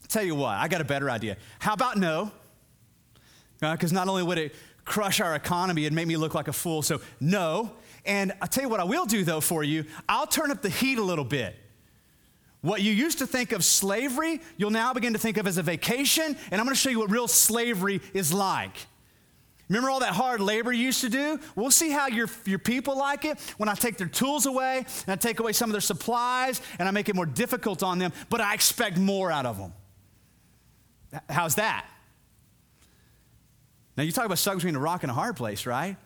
tell 0.08 0.24
you 0.24 0.36
what, 0.36 0.56
I 0.56 0.68
got 0.68 0.82
a 0.82 0.86
better 0.86 1.10
idea. 1.10 1.38
How 1.60 1.74
about 1.74 1.98
no? 1.98 2.32
Because 3.60 3.92
uh, 3.92 3.96
not 3.96 4.08
only 4.08 4.24
would 4.24 4.38
it 4.38 4.56
crush 4.86 5.20
our 5.20 5.36
economy 5.36 5.86
and 5.86 5.96
make 5.96 6.08
me 6.08 6.18
look 6.18 6.34
like 6.34 6.48
a 6.48 6.54
fool, 6.54 6.82
so 6.82 7.02
no. 7.20 7.72
And 8.06 8.32
I'll 8.42 8.48
tell 8.48 8.64
you 8.64 8.70
what 8.70 8.80
I 8.80 8.86
will 8.86 9.06
do 9.06 9.24
though 9.24 9.42
for 9.42 9.64
you, 9.64 9.86
I'll 10.08 10.28
turn 10.28 10.52
up 10.52 10.62
the 10.62 10.70
heat 10.70 10.98
a 10.98 11.04
little 11.04 11.26
bit. 11.26 11.56
What 12.62 12.82
you 12.82 12.92
used 12.92 13.20
to 13.20 13.28
think 13.28 13.52
of 13.52 13.64
slavery, 13.64 14.42
you'll 14.58 14.72
now 14.72 14.94
begin 14.94 15.14
to 15.14 15.20
think 15.20 15.38
of 15.38 15.46
as 15.46 15.58
a 15.58 15.64
vacation, 15.64 16.36
and 16.52 16.60
I'm 16.60 16.66
gonna 16.66 16.76
show 16.76 16.90
you 16.90 17.00
what 17.00 17.12
real 17.12 17.28
slavery 17.28 18.02
is 18.14 18.34
like. 18.34 18.76
Remember 19.70 19.90
all 19.90 20.00
that 20.00 20.14
hard 20.14 20.40
labor 20.40 20.72
you 20.72 20.86
used 20.86 21.02
to 21.02 21.10
do? 21.10 21.40
We'll 21.56 21.72
see 21.72 21.90
how 21.90 22.08
your, 22.08 22.30
your 22.46 22.60
people 22.60 22.98
like 22.98 23.26
it 23.26 23.38
when 23.58 23.68
I 23.68 23.74
take 23.74 23.98
their 23.98 24.08
tools 24.08 24.46
away 24.46 24.78
and 24.78 25.10
I 25.10 25.16
take 25.16 25.40
away 25.40 25.52
some 25.52 25.70
of 25.70 25.74
their 25.74 25.82
supplies 25.82 26.62
and 26.80 26.88
I 26.88 26.92
make 26.92 27.10
it 27.10 27.16
more 27.16 27.26
difficult 27.26 27.84
on 27.84 28.00
them, 28.00 28.14
but 28.30 28.40
I 28.40 28.54
expect 28.54 28.98
more 28.98 29.30
out 29.30 29.46
of 29.46 29.58
them. 29.58 29.74
How's 31.30 31.56
that? 31.56 31.86
Now, 33.98 34.04
you 34.04 34.12
talk 34.12 34.26
about 34.26 34.38
stuck 34.38 34.56
between 34.56 34.76
a 34.76 34.80
rock 34.80 35.04
and 35.04 35.12
a 35.12 35.14
hard 35.14 35.36
place, 35.36 35.66
right? 35.66 35.98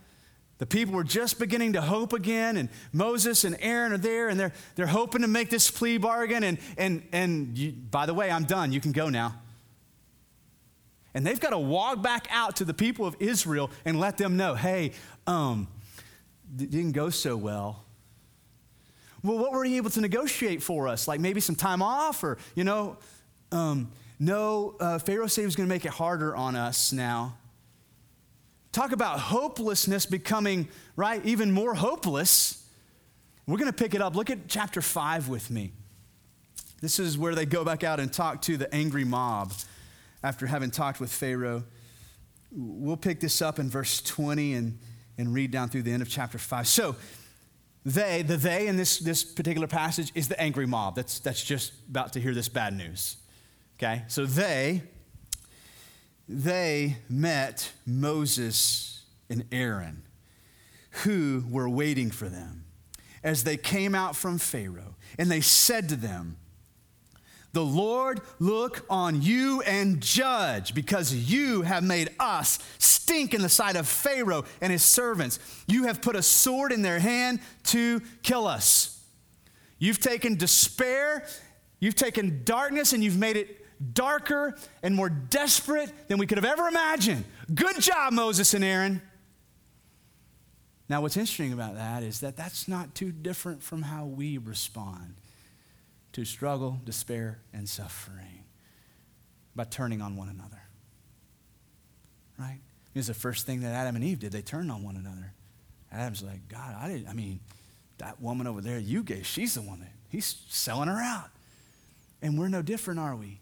The 0.60 0.66
people 0.66 0.94
were 0.94 1.04
just 1.04 1.40
beginning 1.40 1.74
to 1.74 1.82
hope 1.82 2.14
again, 2.14 2.56
and 2.56 2.70
Moses 2.94 3.44
and 3.44 3.58
Aaron 3.60 3.94
are 3.94 3.98
there, 3.98 4.30
and 4.30 4.40
they're, 4.40 4.54
they're 4.76 4.88
hoping 4.88 5.24
to 5.24 5.28
make 5.28 5.50
this 5.50 5.70
plea 5.70 5.98
bargain. 5.98 6.44
And, 6.44 6.60
and, 6.78 7.04
and 7.12 7.58
you, 7.58 7.72
by 7.72 8.06
the 8.06 8.14
way, 8.14 8.32
I'm 8.32 8.44
done. 8.44 8.72
You 8.72 8.80
can 8.80 8.92
go 8.92 9.10
now. 9.10 9.36
And 11.14 11.26
they've 11.26 11.40
got 11.40 11.50
to 11.50 11.60
walk 11.60 12.02
back 12.02 12.28
out 12.32 12.58
to 12.58 12.66
the 12.66 12.74
people 12.74 13.06
of 13.06 13.16
Israel 13.20 13.70
and 13.86 14.00
let 14.00 14.18
them 14.18 14.38
know 14.38 14.56
hey, 14.56 14.94
um, 15.28 15.68
it 16.60 16.70
didn't 16.70 16.94
go 16.94 17.10
so 17.10 17.36
well. 17.36 17.84
Well, 19.24 19.38
what 19.38 19.52
were 19.52 19.64
you 19.66 19.78
able 19.78 19.92
to 19.92 20.02
negotiate 20.02 20.64
for 20.64 20.88
us? 20.88 21.08
Like 21.08 21.20
maybe 21.20 21.42
some 21.42 21.56
time 21.56 21.82
off, 21.82 22.24
or, 22.24 22.38
you 22.56 22.64
know, 22.64 22.98
um, 23.52 23.92
no, 24.20 24.76
uh, 24.80 25.00
Pharaoh 25.00 25.28
said 25.28 25.42
he 25.42 25.46
was 25.46 25.56
going 25.56 25.68
to 25.68 25.74
make 25.74 25.86
it 25.86 25.92
harder 25.92 26.36
on 26.36 26.56
us 26.56 26.92
now. 26.92 27.38
Talk 28.72 28.94
about 28.94 29.20
hopelessness 29.20 30.06
becoming, 30.06 30.70
right, 30.96 31.24
even 31.26 31.52
more 31.52 31.74
hopeless. 31.74 32.66
We're 33.46 33.58
going 33.58 33.72
to 33.72 33.78
pick 33.78 33.94
it 33.94 34.02
up. 34.02 34.16
Look 34.16 34.30
at 34.30 34.48
chapter 34.48 34.82
5 34.82 35.28
with 35.28 35.52
me. 35.52 35.72
This 36.82 37.00
is 37.00 37.18
where 37.18 37.36
they 37.36 37.46
go 37.46 37.64
back 37.64 37.84
out 37.84 38.00
and 38.00 38.12
talk 38.12 38.42
to 38.44 38.58
the 38.58 38.74
angry 38.74 39.04
mob 39.04 39.54
after 40.24 40.48
having 40.48 40.72
talked 40.72 41.00
with 41.00 41.12
Pharaoh. 41.12 41.64
We'll 42.52 42.98
pick 42.98 43.20
this 43.20 43.42
up 43.42 43.60
in 43.60 43.70
verse 43.70 44.02
20 44.02 44.54
and, 44.54 44.80
and 45.18 45.34
read 45.34 45.52
down 45.52 45.70
through 45.70 45.84
the 45.84 45.92
end 45.92 46.02
of 46.02 46.10
chapter 46.10 46.38
5. 46.38 46.68
So, 46.68 46.96
they, 47.84 48.22
the 48.22 48.38
they 48.38 48.68
in 48.68 48.78
this, 48.78 49.00
this 49.00 49.24
particular 49.24 49.68
passage 49.68 50.12
is 50.14 50.28
the 50.28 50.40
angry 50.40 50.68
mob 50.68 50.96
that's, 50.96 51.20
that's 51.20 51.44
just 51.44 51.74
about 51.90 52.14
to 52.14 52.20
hear 52.20 52.34
this 52.34 52.48
bad 52.48 52.74
news. 52.78 53.18
Okay? 53.78 54.04
So 54.08 54.26
they, 54.26 54.84
they 56.30 56.98
met 57.10 57.72
Moses 57.86 59.04
and 59.30 59.46
Aaron, 59.52 60.04
who 61.04 61.44
were 61.50 61.68
waiting 61.68 62.12
for 62.12 62.30
them 62.30 62.66
as 63.24 63.44
they 63.44 63.58
came 63.58 63.96
out 63.96 64.16
from 64.16 64.38
Pharaoh. 64.38 64.96
And 65.18 65.32
they 65.32 65.42
said 65.42 65.90
to 65.90 65.96
them, 65.96 66.38
the 67.54 67.64
Lord 67.64 68.22
look 68.40 68.86
on 68.90 69.22
you 69.22 69.62
and 69.62 70.02
judge, 70.02 70.74
because 70.74 71.14
you 71.14 71.64
have 71.64 71.84
made 71.84 72.10
us 72.20 72.60
stink 72.78 73.34
in 73.34 73.42
the 73.42 73.50
sight 73.50 73.76
of 73.76 73.88
Pharaoh 73.88 74.46
and 74.62 74.72
his 74.72 74.84
servants. 74.84 75.40
You 75.68 75.84
have 75.84 76.02
put 76.02 76.16
a 76.16 76.24
sword 76.24 76.72
in 76.72 76.82
their 76.82 77.00
hand 77.00 77.40
to 77.66 78.02
kill 78.24 78.48
us. 78.48 79.04
You've 79.80 80.00
taken 80.00 80.36
despair, 80.36 81.26
you've 81.80 81.96
taken 81.96 82.44
darkness, 82.46 82.94
and 82.94 83.04
you've 83.04 83.18
made 83.18 83.36
it 83.36 83.58
darker 83.94 84.56
and 84.84 84.96
more 84.96 85.10
desperate 85.10 85.92
than 86.08 86.20
we 86.20 86.28
could 86.28 86.38
have 86.38 86.46
ever 86.46 86.68
imagined. 86.68 87.26
Good 87.54 87.82
job, 87.82 88.14
Moses 88.14 88.54
and 88.54 88.64
Aaron. 88.64 89.02
Now, 90.88 91.02
what's 91.02 91.18
interesting 91.18 91.54
about 91.54 91.76
that 91.76 92.04
is 92.04 92.20
that 92.20 92.38
that's 92.38 92.68
not 92.68 92.96
too 92.96 93.12
different 93.12 93.64
from 93.64 93.82
how 93.82 94.06
we 94.06 94.38
respond 94.38 95.16
to 96.14 96.26
struggle, 96.26 96.80
despair, 96.84 97.40
and 97.54 97.68
suffering 97.68 98.46
by 99.56 99.64
turning 99.64 100.02
on 100.02 100.16
one 100.16 100.30
another. 100.30 100.62
Right? 102.38 102.60
It's 102.94 103.08
the 103.08 103.14
first 103.14 103.46
thing 103.46 103.62
that 103.62 103.74
Adam 103.74 103.96
and 103.96 104.04
Eve 104.04 104.20
did. 104.20 104.32
They 104.32 104.42
turned 104.42 104.72
on 104.72 104.84
one 104.84 104.96
another. 104.96 105.34
Adam's 105.92 106.24
like, 106.24 106.48
God, 106.48 106.76
I 106.80 106.88
didn't, 106.88 107.08
I 107.08 107.14
mean, 107.14 107.40
that 107.98 108.22
woman 108.22 108.48
over 108.48 108.62
there 108.62 108.80
you 108.80 109.04
gave, 109.04 109.26
she's 109.26 109.54
the 109.54 109.62
one 109.62 109.80
that 109.80 109.92
he's 110.10 110.38
selling 110.50 110.88
her 110.88 111.00
out. 111.00 111.30
And 112.22 112.38
we're 112.38 112.50
no 112.50 112.62
different, 112.62 113.00
are 113.00 113.16
we? 113.16 113.40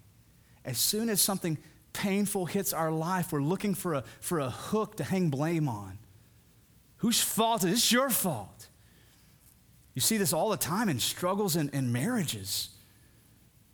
As 0.66 0.78
soon 0.78 1.10
as 1.10 1.22
something 1.22 1.58
painful 1.94 2.46
hits 2.46 2.74
our 2.74 2.92
life, 2.92 3.32
we're 3.32 3.42
looking 3.42 3.74
for 3.74 3.96
a, 3.96 4.04
for 4.20 4.40
a 4.40 4.50
hook 4.50 4.98
to 4.98 5.04
hang 5.04 5.30
blame 5.30 5.68
on. 5.68 5.98
Whose 6.98 7.22
fault 7.22 7.64
is 7.64 7.70
it? 7.70 7.74
It's 7.74 7.92
your 7.92 8.10
fault. 8.10 8.59
You 9.94 10.02
see 10.02 10.18
this 10.18 10.34
all 10.34 10.50
the 10.50 10.58
time 10.58 10.90
in 10.90 11.00
struggles 11.00 11.56
and, 11.56 11.70
in 11.72 11.92
marriages. 11.92 12.70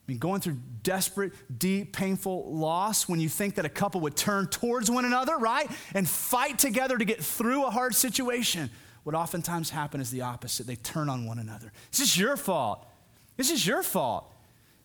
I 0.07 0.11
mean, 0.11 0.19
going 0.19 0.39
through 0.39 0.57
desperate, 0.83 1.33
deep, 1.57 1.93
painful 1.93 2.53
loss 2.53 3.09
when 3.09 3.19
you 3.19 3.27
think 3.27 3.55
that 3.55 3.65
a 3.65 3.69
couple 3.69 4.01
would 4.01 4.15
turn 4.15 4.47
towards 4.47 4.89
one 4.89 5.03
another, 5.03 5.37
right? 5.37 5.69
And 5.93 6.07
fight 6.07 6.59
together 6.59 6.97
to 6.97 7.05
get 7.05 7.23
through 7.23 7.65
a 7.65 7.71
hard 7.71 7.95
situation. 7.95 8.69
What 9.03 9.15
oftentimes 9.15 9.71
happens 9.71 10.07
is 10.07 10.11
the 10.11 10.21
opposite. 10.21 10.67
They 10.67 10.75
turn 10.75 11.09
on 11.09 11.25
one 11.25 11.39
another. 11.39 11.71
This 11.91 12.01
is 12.01 12.17
your 12.17 12.37
fault. 12.37 12.87
This 13.35 13.49
is 13.49 13.65
your 13.65 13.83
fault. 13.83 14.31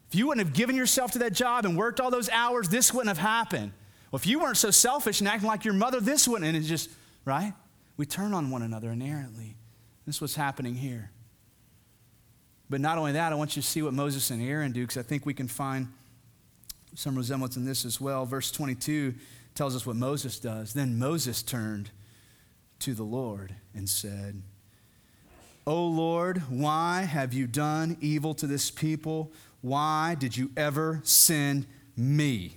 If 0.08 0.14
you 0.14 0.26
wouldn't 0.26 0.46
have 0.46 0.54
given 0.54 0.74
yourself 0.74 1.12
to 1.12 1.20
that 1.20 1.34
job 1.34 1.64
and 1.64 1.76
worked 1.76 2.00
all 2.00 2.10
those 2.10 2.30
hours, 2.30 2.68
this 2.68 2.92
wouldn't 2.92 3.08
have 3.08 3.18
happened. 3.24 3.72
Well, 4.10 4.18
if 4.18 4.26
you 4.26 4.40
weren't 4.40 4.56
so 4.56 4.70
selfish 4.70 5.20
and 5.20 5.28
acting 5.28 5.46
like 5.48 5.64
your 5.64 5.74
mother, 5.74 6.00
this 6.00 6.26
wouldn't. 6.26 6.46
And 6.46 6.56
it's 6.56 6.66
just, 6.66 6.90
right? 7.24 7.52
We 7.96 8.06
turn 8.06 8.34
on 8.34 8.50
one 8.50 8.62
another 8.62 8.90
inerrantly. 8.90 9.56
This 10.06 10.16
is 10.16 10.20
what's 10.20 10.34
happening 10.34 10.74
here. 10.74 11.10
But 12.70 12.80
not 12.80 12.98
only 12.98 13.12
that, 13.12 13.32
I 13.32 13.34
want 13.34 13.56
you 13.56 13.62
to 13.62 13.66
see 13.66 13.82
what 13.82 13.92
Moses 13.92 14.30
and 14.30 14.40
Aaron 14.40 14.70
do, 14.70 14.82
because 14.82 14.96
I 14.96 15.02
think 15.02 15.26
we 15.26 15.34
can 15.34 15.48
find 15.48 15.88
some 16.94 17.16
resemblance 17.16 17.56
in 17.56 17.64
this 17.64 17.84
as 17.84 18.00
well. 18.00 18.24
Verse 18.24 18.52
22 18.52 19.14
tells 19.56 19.74
us 19.74 19.84
what 19.84 19.96
Moses 19.96 20.38
does. 20.38 20.72
Then 20.72 20.96
Moses 20.96 21.42
turned 21.42 21.90
to 22.78 22.94
the 22.94 23.02
Lord 23.02 23.56
and 23.74 23.88
said, 23.88 24.42
O 25.66 25.84
Lord, 25.84 26.38
why 26.48 27.02
have 27.02 27.34
you 27.34 27.48
done 27.48 27.96
evil 28.00 28.34
to 28.34 28.46
this 28.46 28.70
people? 28.70 29.32
Why 29.60 30.16
did 30.18 30.36
you 30.36 30.50
ever 30.56 31.00
send 31.02 31.66
me? 31.96 32.56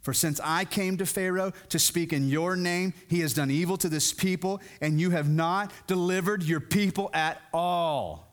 For 0.00 0.14
since 0.14 0.40
I 0.42 0.64
came 0.64 0.96
to 0.96 1.06
Pharaoh 1.06 1.52
to 1.68 1.78
speak 1.78 2.14
in 2.14 2.28
your 2.28 2.56
name, 2.56 2.94
he 3.08 3.20
has 3.20 3.34
done 3.34 3.50
evil 3.50 3.76
to 3.76 3.90
this 3.90 4.12
people, 4.12 4.62
and 4.80 4.98
you 4.98 5.10
have 5.10 5.28
not 5.28 5.70
delivered 5.86 6.42
your 6.42 6.60
people 6.60 7.10
at 7.12 7.40
all 7.52 8.27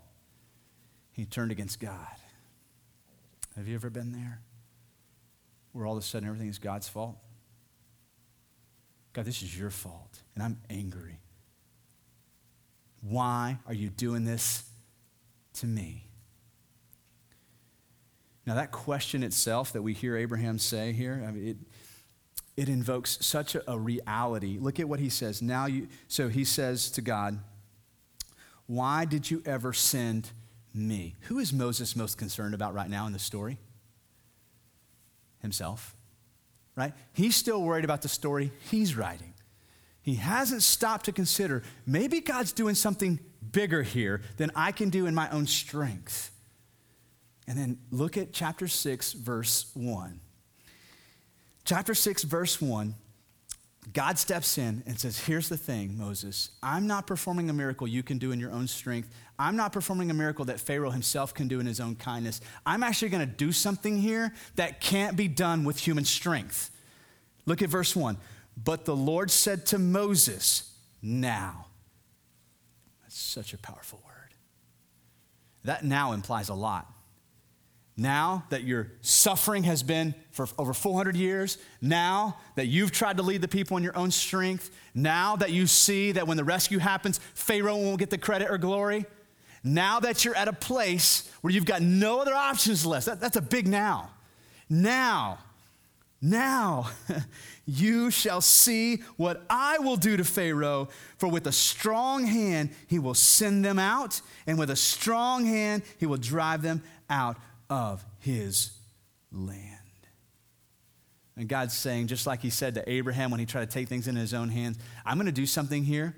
he 1.16 1.24
turned 1.24 1.50
against 1.50 1.80
God. 1.80 2.16
Have 3.56 3.70
you 3.70 3.76
ever 3.76 3.90
been 3.90 4.12
there? 4.12 4.42
Where 5.72 5.86
all 5.86 5.94
of 5.94 6.04
a 6.04 6.06
sudden 6.06 6.28
everything 6.28 6.50
is 6.50 6.60
God's 6.60 6.90
fault? 6.90 7.16
God, 9.14 9.24
this 9.24 9.42
is 9.42 9.58
your 9.58 9.70
fault, 9.70 10.20
and 10.36 10.44
I'm 10.44 10.60
angry. 10.70 11.22
Why 13.00 13.60
are 13.66 13.74
you 13.74 13.90
doing 13.90 14.26
this 14.26 14.70
to 15.54 15.68
me? 15.68 16.10
Now, 18.46 18.56
that 18.56 18.74
question 18.74 19.24
itself 19.24 19.72
that 19.72 19.82
we 19.82 19.94
hear 19.94 20.18
Abraham 20.18 20.60
say 20.60 20.92
here, 20.92 21.24
I 21.26 21.32
mean, 21.32 21.48
it, 21.48 21.58
it 22.62 22.70
invokes 22.70 23.18
such 23.26 23.56
a, 23.56 23.72
a 23.72 23.80
reality. 23.80 24.58
Look 24.60 24.82
at 24.82 24.90
what 24.90 25.00
he 25.00 25.10
says. 25.10 25.42
Now 25.42 25.66
you, 25.66 25.88
so 26.10 26.28
he 26.28 26.44
says 26.44 26.92
to 26.92 27.02
God, 27.02 27.40
Why 28.68 29.06
did 29.06 29.32
you 29.32 29.42
ever 29.46 29.72
send 29.72 30.32
me. 30.76 31.16
Who 31.22 31.40
is 31.40 31.54
Moses 31.54 31.96
most 31.96 32.18
concerned 32.18 32.54
about 32.54 32.74
right 32.74 32.90
now 32.90 33.08
in 33.08 33.14
the 33.14 33.20
story? 33.20 33.58
Himself, 35.40 35.96
right? 36.76 36.94
He's 37.14 37.36
still 37.36 37.62
worried 37.62 37.86
about 37.86 38.02
the 38.02 38.10
story 38.10 38.52
he's 38.70 38.98
writing. 38.98 39.34
He 40.02 40.16
hasn't 40.16 40.64
stopped 40.64 41.06
to 41.06 41.12
consider 41.12 41.64
maybe 41.86 42.20
God's 42.20 42.52
doing 42.52 42.76
something 42.76 43.20
bigger 43.52 43.84
here 43.84 44.22
than 44.38 44.52
I 44.56 44.72
can 44.72 44.90
do 44.90 45.06
in 45.06 45.16
my 45.16 45.30
own 45.30 45.48
strength. 45.48 46.32
And 47.48 47.58
then 47.58 47.80
look 47.92 48.18
at 48.18 48.34
chapter 48.34 48.68
6, 48.68 49.14
verse 49.14 49.68
1. 49.74 50.20
Chapter 51.64 51.96
6, 51.96 52.24
verse 52.24 52.62
1 52.62 52.96
God 53.96 54.20
steps 54.20 54.58
in 54.58 54.84
and 54.86 55.00
says, 55.00 55.18
Here's 55.18 55.48
the 55.48 55.56
thing, 55.56 55.98
Moses. 55.98 56.50
I'm 56.62 56.86
not 56.86 57.08
performing 57.08 57.50
a 57.50 57.54
miracle 57.54 57.88
you 57.88 58.04
can 58.04 58.18
do 58.18 58.34
in 58.34 58.42
your 58.42 58.52
own 58.52 58.68
strength. 58.68 59.10
I'm 59.40 59.56
not 59.56 59.72
performing 59.72 60.12
a 60.12 60.14
miracle 60.14 60.44
that 60.46 60.60
Pharaoh 60.60 60.92
himself 60.92 61.34
can 61.34 61.48
do 61.48 61.62
in 61.62 61.66
his 61.66 61.80
own 61.80 61.96
kindness. 61.96 62.42
I'm 62.66 62.84
actually 62.84 63.08
going 63.08 63.26
to 63.26 63.34
do 63.34 63.54
something 63.54 63.98
here 63.98 64.34
that 64.58 64.82
can't 64.82 65.16
be 65.16 65.30
done 65.30 65.64
with 65.64 65.80
human 65.80 66.04
strength. 66.04 66.72
Look 67.46 67.62
at 67.62 67.70
verse 67.70 67.96
1. 67.96 68.18
But 68.62 68.84
the 68.84 68.96
Lord 68.96 69.32
said 69.32 69.66
to 69.68 69.80
Moses, 69.80 70.74
Now. 71.02 71.68
That's 73.02 73.18
such 73.18 73.54
a 73.54 73.58
powerful 73.58 74.02
word. 74.06 74.34
That 75.64 75.86
now 75.86 76.12
implies 76.12 76.50
a 76.50 76.54
lot. 76.54 76.92
Now 77.98 78.44
that 78.50 78.64
your 78.64 78.92
suffering 79.02 79.64
has 79.64 79.82
been 79.82 80.16
for 80.32 80.48
over 80.58 80.74
400 80.74 81.16
years, 81.16 81.58
now 81.82 82.38
that 82.56 82.66
you've 82.66 82.92
tried 82.92 83.18
to 83.18 83.24
lead 83.24 83.42
the 83.42 83.48
people 83.48 83.78
in 83.78 83.84
your 83.84 83.98
own 83.98 84.12
strength, 84.12 84.70
now 84.94 85.38
that 85.38 85.52
you 85.52 85.66
see 85.66 86.12
that 86.12 86.28
when 86.28 86.36
the 86.36 86.44
rescue 86.44 86.80
happens, 86.80 87.20
Pharaoh 87.34 87.78
won't 87.78 88.00
get 88.00 88.10
the 88.10 88.18
credit 88.18 88.52
or 88.52 88.58
glory, 88.58 89.06
now 89.64 90.02
that 90.02 90.26
you're 90.26 90.36
at 90.36 90.50
a 90.50 90.54
place 90.54 91.30
where 91.42 91.54
you've 91.54 91.66
got 91.66 91.82
no 91.82 92.20
other 92.20 92.36
options 92.36 92.86
left, 92.86 93.06
that, 93.06 93.22
that's 93.22 93.38
a 93.38 93.42
big 93.42 93.66
now. 93.66 94.10
Now, 94.70 95.40
now 96.22 96.90
you 97.66 98.12
shall 98.12 98.42
see 98.42 98.98
what 99.16 99.46
I 99.50 99.80
will 99.80 99.96
do 99.96 100.18
to 100.18 100.26
Pharaoh, 100.26 100.90
for 101.18 101.30
with 101.30 101.48
a 101.48 101.52
strong 101.54 102.26
hand 102.26 102.72
he 102.88 103.00
will 103.00 103.14
send 103.14 103.64
them 103.64 103.80
out, 103.80 104.20
and 104.46 104.60
with 104.60 104.70
a 104.70 104.76
strong 104.76 105.46
hand 105.46 105.84
he 105.98 106.06
will 106.06 106.18
drive 106.18 106.62
them 106.62 106.84
out 107.10 107.38
of 107.70 108.04
his 108.20 108.72
land. 109.32 109.80
And 111.38 111.50
God's 111.50 111.76
saying, 111.76 112.08
just 112.08 112.26
like 112.26 112.42
he 112.42 112.50
said 112.50 112.76
to 112.76 112.90
Abraham 112.90 113.30
when 113.32 113.40
he 113.40 113.46
tried 113.46 113.70
to 113.70 113.74
take 113.74 113.90
things 113.90 114.08
in 114.08 114.16
his 114.16 114.34
own 114.34 114.50
hands, 114.50 114.78
I'm 115.06 115.18
going 115.18 115.26
to 115.26 115.32
do 115.32 115.46
something 115.46 115.84
here. 115.84 116.16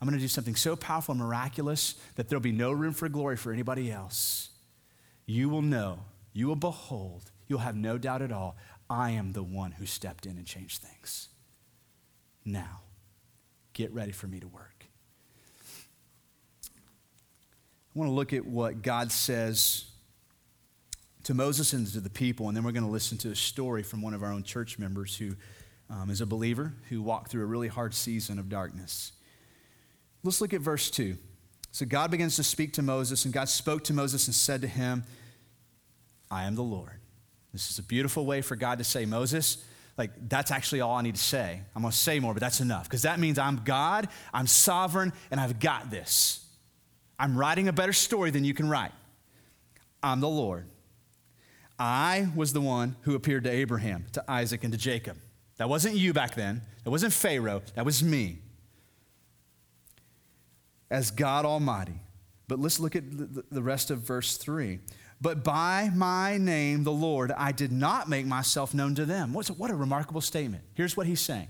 I'm 0.00 0.08
going 0.08 0.18
to 0.18 0.22
do 0.22 0.28
something 0.28 0.54
so 0.54 0.76
powerful 0.76 1.12
and 1.12 1.20
miraculous 1.20 1.94
that 2.14 2.28
there'll 2.28 2.40
be 2.40 2.52
no 2.52 2.72
room 2.72 2.94
for 2.94 3.08
glory 3.08 3.36
for 3.36 3.52
anybody 3.52 3.90
else. 3.90 4.50
You 5.26 5.48
will 5.48 5.62
know, 5.62 6.00
you 6.32 6.46
will 6.46 6.56
behold, 6.56 7.30
you'll 7.48 7.58
have 7.58 7.76
no 7.76 7.98
doubt 7.98 8.22
at 8.22 8.32
all. 8.32 8.56
I 8.88 9.10
am 9.10 9.32
the 9.32 9.42
one 9.42 9.72
who 9.72 9.86
stepped 9.86 10.24
in 10.24 10.36
and 10.36 10.46
changed 10.46 10.82
things. 10.82 11.28
Now, 12.44 12.80
get 13.72 13.92
ready 13.92 14.12
for 14.12 14.26
me 14.26 14.40
to 14.40 14.48
work. 14.48 14.86
I 16.64 17.98
want 17.98 18.08
to 18.08 18.14
look 18.14 18.32
at 18.32 18.46
what 18.46 18.82
God 18.82 19.12
says 19.12 19.89
to 21.30 21.34
Moses 21.34 21.72
and 21.72 21.86
to 21.86 22.00
the 22.00 22.10
people, 22.10 22.48
and 22.48 22.56
then 22.56 22.64
we're 22.64 22.72
going 22.72 22.84
to 22.84 22.90
listen 22.90 23.16
to 23.18 23.30
a 23.30 23.36
story 23.36 23.84
from 23.84 24.02
one 24.02 24.14
of 24.14 24.24
our 24.24 24.32
own 24.32 24.42
church 24.42 24.80
members 24.80 25.16
who 25.16 25.36
um, 25.88 26.10
as 26.10 26.20
a 26.20 26.26
believer 26.26 26.72
who 26.88 27.00
walked 27.00 27.30
through 27.30 27.44
a 27.44 27.46
really 27.46 27.68
hard 27.68 27.94
season 27.94 28.40
of 28.40 28.48
darkness. 28.48 29.12
Let's 30.24 30.40
look 30.40 30.52
at 30.52 30.60
verse 30.60 30.90
2. 30.90 31.16
So 31.70 31.86
God 31.86 32.10
begins 32.10 32.34
to 32.34 32.42
speak 32.42 32.72
to 32.72 32.82
Moses, 32.82 33.26
and 33.26 33.32
God 33.32 33.48
spoke 33.48 33.84
to 33.84 33.92
Moses 33.92 34.26
and 34.26 34.34
said 34.34 34.60
to 34.62 34.66
him, 34.66 35.04
I 36.32 36.46
am 36.46 36.56
the 36.56 36.64
Lord. 36.64 36.98
This 37.52 37.70
is 37.70 37.78
a 37.78 37.84
beautiful 37.84 38.26
way 38.26 38.42
for 38.42 38.56
God 38.56 38.78
to 38.78 38.84
say, 38.84 39.06
Moses, 39.06 39.64
like 39.96 40.10
that's 40.28 40.50
actually 40.50 40.80
all 40.80 40.96
I 40.96 41.02
need 41.02 41.14
to 41.14 41.22
say. 41.22 41.60
I'm 41.76 41.82
going 41.82 41.92
to 41.92 41.96
say 41.96 42.18
more, 42.18 42.34
but 42.34 42.40
that's 42.40 42.60
enough 42.60 42.88
because 42.88 43.02
that 43.02 43.20
means 43.20 43.38
I'm 43.38 43.62
God, 43.62 44.08
I'm 44.34 44.48
sovereign, 44.48 45.12
and 45.30 45.38
I've 45.38 45.60
got 45.60 45.92
this. 45.92 46.44
I'm 47.20 47.38
writing 47.38 47.68
a 47.68 47.72
better 47.72 47.92
story 47.92 48.32
than 48.32 48.42
you 48.42 48.52
can 48.52 48.68
write. 48.68 48.90
I'm 50.02 50.18
the 50.18 50.28
Lord. 50.28 50.66
I 51.80 52.28
was 52.36 52.52
the 52.52 52.60
one 52.60 52.94
who 53.02 53.14
appeared 53.14 53.44
to 53.44 53.50
Abraham, 53.50 54.04
to 54.12 54.22
Isaac, 54.30 54.64
and 54.64 54.72
to 54.72 54.78
Jacob. 54.78 55.16
That 55.56 55.70
wasn't 55.70 55.96
you 55.96 56.12
back 56.12 56.34
then. 56.34 56.60
That 56.84 56.90
wasn't 56.90 57.14
Pharaoh. 57.14 57.62
That 57.74 57.86
was 57.86 58.02
me. 58.02 58.38
As 60.90 61.10
God 61.10 61.46
Almighty. 61.46 61.98
But 62.48 62.58
let's 62.58 62.80
look 62.80 62.94
at 62.94 63.04
the 63.50 63.62
rest 63.62 63.90
of 63.90 64.00
verse 64.00 64.36
3. 64.36 64.78
But 65.22 65.42
by 65.42 65.90
my 65.94 66.36
name, 66.36 66.84
the 66.84 66.92
Lord, 66.92 67.32
I 67.32 67.52
did 67.52 67.72
not 67.72 68.08
make 68.08 68.26
myself 68.26 68.74
known 68.74 68.94
to 68.96 69.06
them. 69.06 69.32
What's, 69.32 69.50
what 69.50 69.70
a 69.70 69.74
remarkable 69.74 70.20
statement. 70.20 70.64
Here's 70.74 70.96
what 70.96 71.06
he's 71.06 71.20
saying 71.20 71.48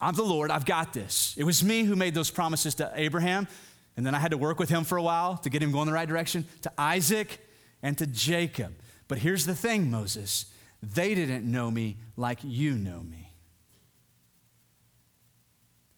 I'm 0.00 0.14
the 0.14 0.22
Lord, 0.22 0.50
I've 0.50 0.66
got 0.66 0.92
this. 0.92 1.34
It 1.38 1.44
was 1.44 1.64
me 1.64 1.84
who 1.84 1.96
made 1.96 2.14
those 2.14 2.30
promises 2.30 2.74
to 2.76 2.92
Abraham, 2.94 3.48
and 3.96 4.04
then 4.04 4.14
I 4.14 4.18
had 4.18 4.32
to 4.32 4.38
work 4.38 4.58
with 4.58 4.68
him 4.68 4.84
for 4.84 4.98
a 4.98 5.02
while 5.02 5.38
to 5.38 5.48
get 5.48 5.62
him 5.62 5.72
going 5.72 5.86
the 5.86 5.92
right 5.92 6.08
direction, 6.08 6.46
to 6.62 6.72
Isaac 6.76 7.40
and 7.84 7.96
to 7.98 8.06
Jacob. 8.06 8.74
But 9.06 9.18
here's 9.18 9.46
the 9.46 9.54
thing, 9.54 9.92
Moses 9.92 10.46
they 10.82 11.14
didn't 11.14 11.50
know 11.50 11.70
me 11.70 11.96
like 12.16 12.40
you 12.42 12.72
know 12.72 13.00
me. 13.00 13.30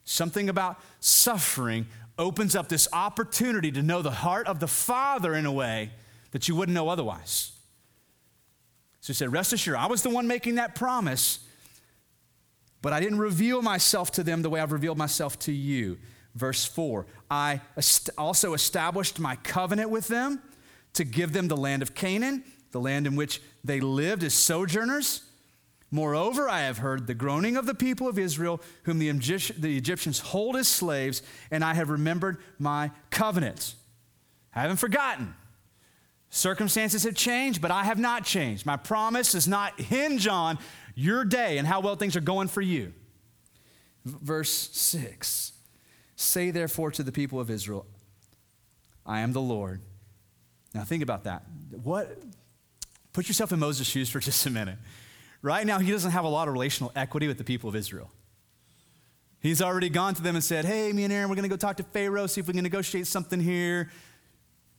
Something 0.05 0.49
about 0.49 0.79
suffering 1.01 1.87
opens 2.17 2.55
up 2.55 2.69
this 2.69 2.87
opportunity 2.93 3.73
to 3.73 3.83
know 3.83 4.01
the 4.01 4.13
heart 4.13 4.47
of 4.47 4.61
the 4.61 4.69
Father 4.69 5.35
in 5.35 5.45
a 5.45 5.51
way 5.51 5.91
that 6.31 6.47
you 6.47 6.55
wouldn't 6.55 6.75
know 6.75 6.89
otherwise. 6.89 7.51
So 9.01 9.09
he 9.13 9.15
said, 9.15 9.33
Rest 9.33 9.53
assured, 9.53 9.77
I 9.77 9.87
was 9.87 10.03
the 10.03 10.11
one 10.11 10.29
making 10.29 10.55
that 10.57 10.77
promise, 10.77 11.41
but 12.81 12.93
I 12.93 13.01
didn't 13.01 13.19
reveal 13.19 13.61
myself 13.61 14.13
to 14.13 14.23
them 14.23 14.43
the 14.43 14.51
way 14.51 14.61
I've 14.61 14.73
revealed 14.73 14.99
myself 14.99 15.37
to 15.41 15.53
you. 15.53 15.99
Verse 16.37 16.65
4 16.65 17.07
I 17.29 17.61
also 18.17 18.55
established 18.55 19.19
my 19.19 19.35
covenant 19.37 19.91
with 19.91 20.07
them 20.07 20.41
to 20.97 21.05
give 21.05 21.33
them 21.33 21.49
the 21.49 21.57
land 21.57 21.83
of 21.83 21.95
Canaan, 21.95 22.45
the 22.73 22.81
land 22.81 23.07
in 23.07 23.17
which 23.17 23.41
they 23.65 23.81
lived 23.81 24.23
as 24.23 24.35
sojourners. 24.35 25.23
Moreover, 25.91 26.49
I 26.49 26.61
have 26.63 26.79
heard 26.79 27.07
the 27.07 27.15
groaning 27.15 27.57
of 27.57 27.67
the 27.67 27.75
people 27.75 28.09
of 28.09 28.19
Israel, 28.19 28.61
whom 28.83 28.99
the, 28.99 29.09
Egyptians 29.09 30.19
hold 30.19 30.57
as 30.57 30.67
slaves, 30.69 31.23
and 31.51 31.65
I 31.65 31.75
have 31.75 31.91
remembered 31.91 32.39
my 32.59 32.91
covenant. 33.11 33.75
I 34.55 34.63
haven't 34.63 34.79
forgotten. 34.79 35.35
Circumstances 36.29 37.05
have 37.05 37.15
changed, 37.15 37.63
but 37.63 37.71
I 37.71 37.85
have 37.85 37.99
not 37.99 38.25
changed. 38.25 38.67
My 38.67 38.77
promise 38.77 39.33
does 39.33 39.47
not 39.47 39.81
hinge 39.81 40.27
on 40.27 40.59
your 40.95 41.25
day 41.25 41.59
and 41.59 41.67
how 41.67 41.81
well 41.81 41.95
things 41.97 42.17
are 42.17 42.21
going 42.21 42.49
for 42.49 42.61
you. 42.61 42.93
Verse 44.05 44.71
6 44.73 45.53
Say 46.17 46.51
therefore 46.51 46.91
to 46.93 47.03
the 47.03 47.13
people 47.13 47.39
of 47.39 47.51
Israel, 47.51 47.87
I 49.05 49.21
am 49.21 49.33
the 49.33 49.41
Lord. 49.41 49.83
Now 50.77 50.85
think 50.85 51.03
about 51.03 51.25
that. 51.25 51.43
What 51.83 52.23
put 53.15 53.29
yourself 53.29 53.51
in 53.51 53.59
Moses' 53.59 53.87
shoes 53.87 54.11
for 54.11 54.21
just 54.21 54.45
a 54.45 54.51
minute. 54.51 54.79
Right 55.41 55.67
now 55.67 55.79
he 55.79 55.91
doesn't 55.91 56.11
have 56.11 56.25
a 56.25 56.29
lot 56.29 56.49
of 56.49 56.53
relational 56.53 56.93
equity 56.95 57.27
with 57.27 57.39
the 57.39 57.45
people 57.45 57.69
of 57.69 57.77
Israel. 57.77 58.11
He's 59.41 59.63
already 59.63 59.89
gone 59.89 60.15
to 60.15 60.23
them 60.23 60.35
and 60.35 60.45
said, 60.45 60.65
Hey, 60.65 60.93
me 60.93 61.05
and 61.05 61.13
Aaron, 61.13 61.31
we're 61.31 61.37
going 61.37 61.45
to 61.45 61.49
go 61.49 61.57
talk 61.57 61.79
to 61.79 61.83
Pharaoh, 61.83 62.27
see 62.27 62.41
if 62.41 62.47
we 62.47 62.53
can 62.53 62.63
negotiate 62.63 63.07
something 63.07 63.41
here. 63.41 63.91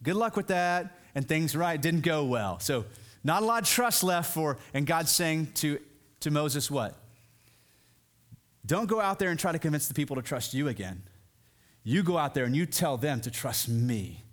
Good 0.03 0.15
luck 0.15 0.35
with 0.35 0.47
that. 0.47 0.99
And 1.15 1.27
things, 1.27 1.55
right, 1.55 1.81
didn't 1.81 2.01
go 2.01 2.25
well. 2.25 2.59
So, 2.59 2.85
not 3.23 3.41
a 3.41 3.45
lot 3.45 3.63
of 3.63 3.69
trust 3.69 4.03
left 4.03 4.33
for, 4.33 4.57
and 4.73 4.85
God's 4.85 5.11
saying 5.11 5.51
to, 5.55 5.79
to 6.19 6.29
Moses, 6.29 6.69
What? 6.69 6.95
Don't 8.65 8.87
go 8.87 8.99
out 8.99 9.17
there 9.17 9.29
and 9.29 9.39
try 9.39 9.51
to 9.51 9.59
convince 9.59 9.87
the 9.87 9.93
people 9.93 10.15
to 10.17 10.21
trust 10.21 10.53
you 10.53 10.67
again. 10.67 11.03
You 11.83 12.03
go 12.03 12.17
out 12.17 12.33
there 12.33 12.43
and 12.43 12.55
you 12.55 12.65
tell 12.65 12.97
them 12.97 13.21
to 13.21 13.31
trust 13.31 13.69
me. 13.69 14.25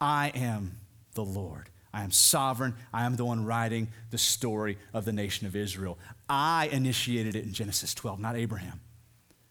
I 0.00 0.32
am 0.34 0.79
the 1.14 1.24
Lord. 1.24 1.70
I 1.92 2.02
am 2.02 2.10
sovereign. 2.12 2.74
I 2.92 3.04
am 3.04 3.16
the 3.16 3.24
one 3.24 3.44
writing 3.44 3.88
the 4.10 4.18
story 4.18 4.78
of 4.94 5.04
the 5.04 5.12
nation 5.12 5.46
of 5.46 5.56
Israel. 5.56 5.98
I 6.28 6.68
initiated 6.70 7.34
it 7.34 7.44
in 7.44 7.52
Genesis 7.52 7.94
12, 7.94 8.20
not 8.20 8.36
Abraham. 8.36 8.80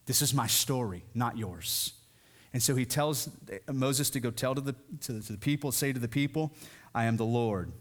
This 0.05 0.21
is 0.21 0.33
my 0.33 0.47
story, 0.47 1.03
not 1.13 1.37
yours. 1.37 1.93
And 2.53 2.63
so 2.63 2.75
he 2.75 2.85
tells 2.85 3.29
Moses 3.71 4.09
to 4.11 4.19
go 4.19 4.31
tell 4.31 4.55
to 4.55 4.61
the, 4.61 4.75
to 5.01 5.13
the, 5.13 5.21
to 5.21 5.33
the 5.33 5.37
people, 5.37 5.71
say 5.71 5.93
to 5.93 5.99
the 5.99 6.07
people, 6.07 6.51
I 6.95 7.05
am 7.05 7.17
the 7.17 7.25
Lord. 7.25 7.71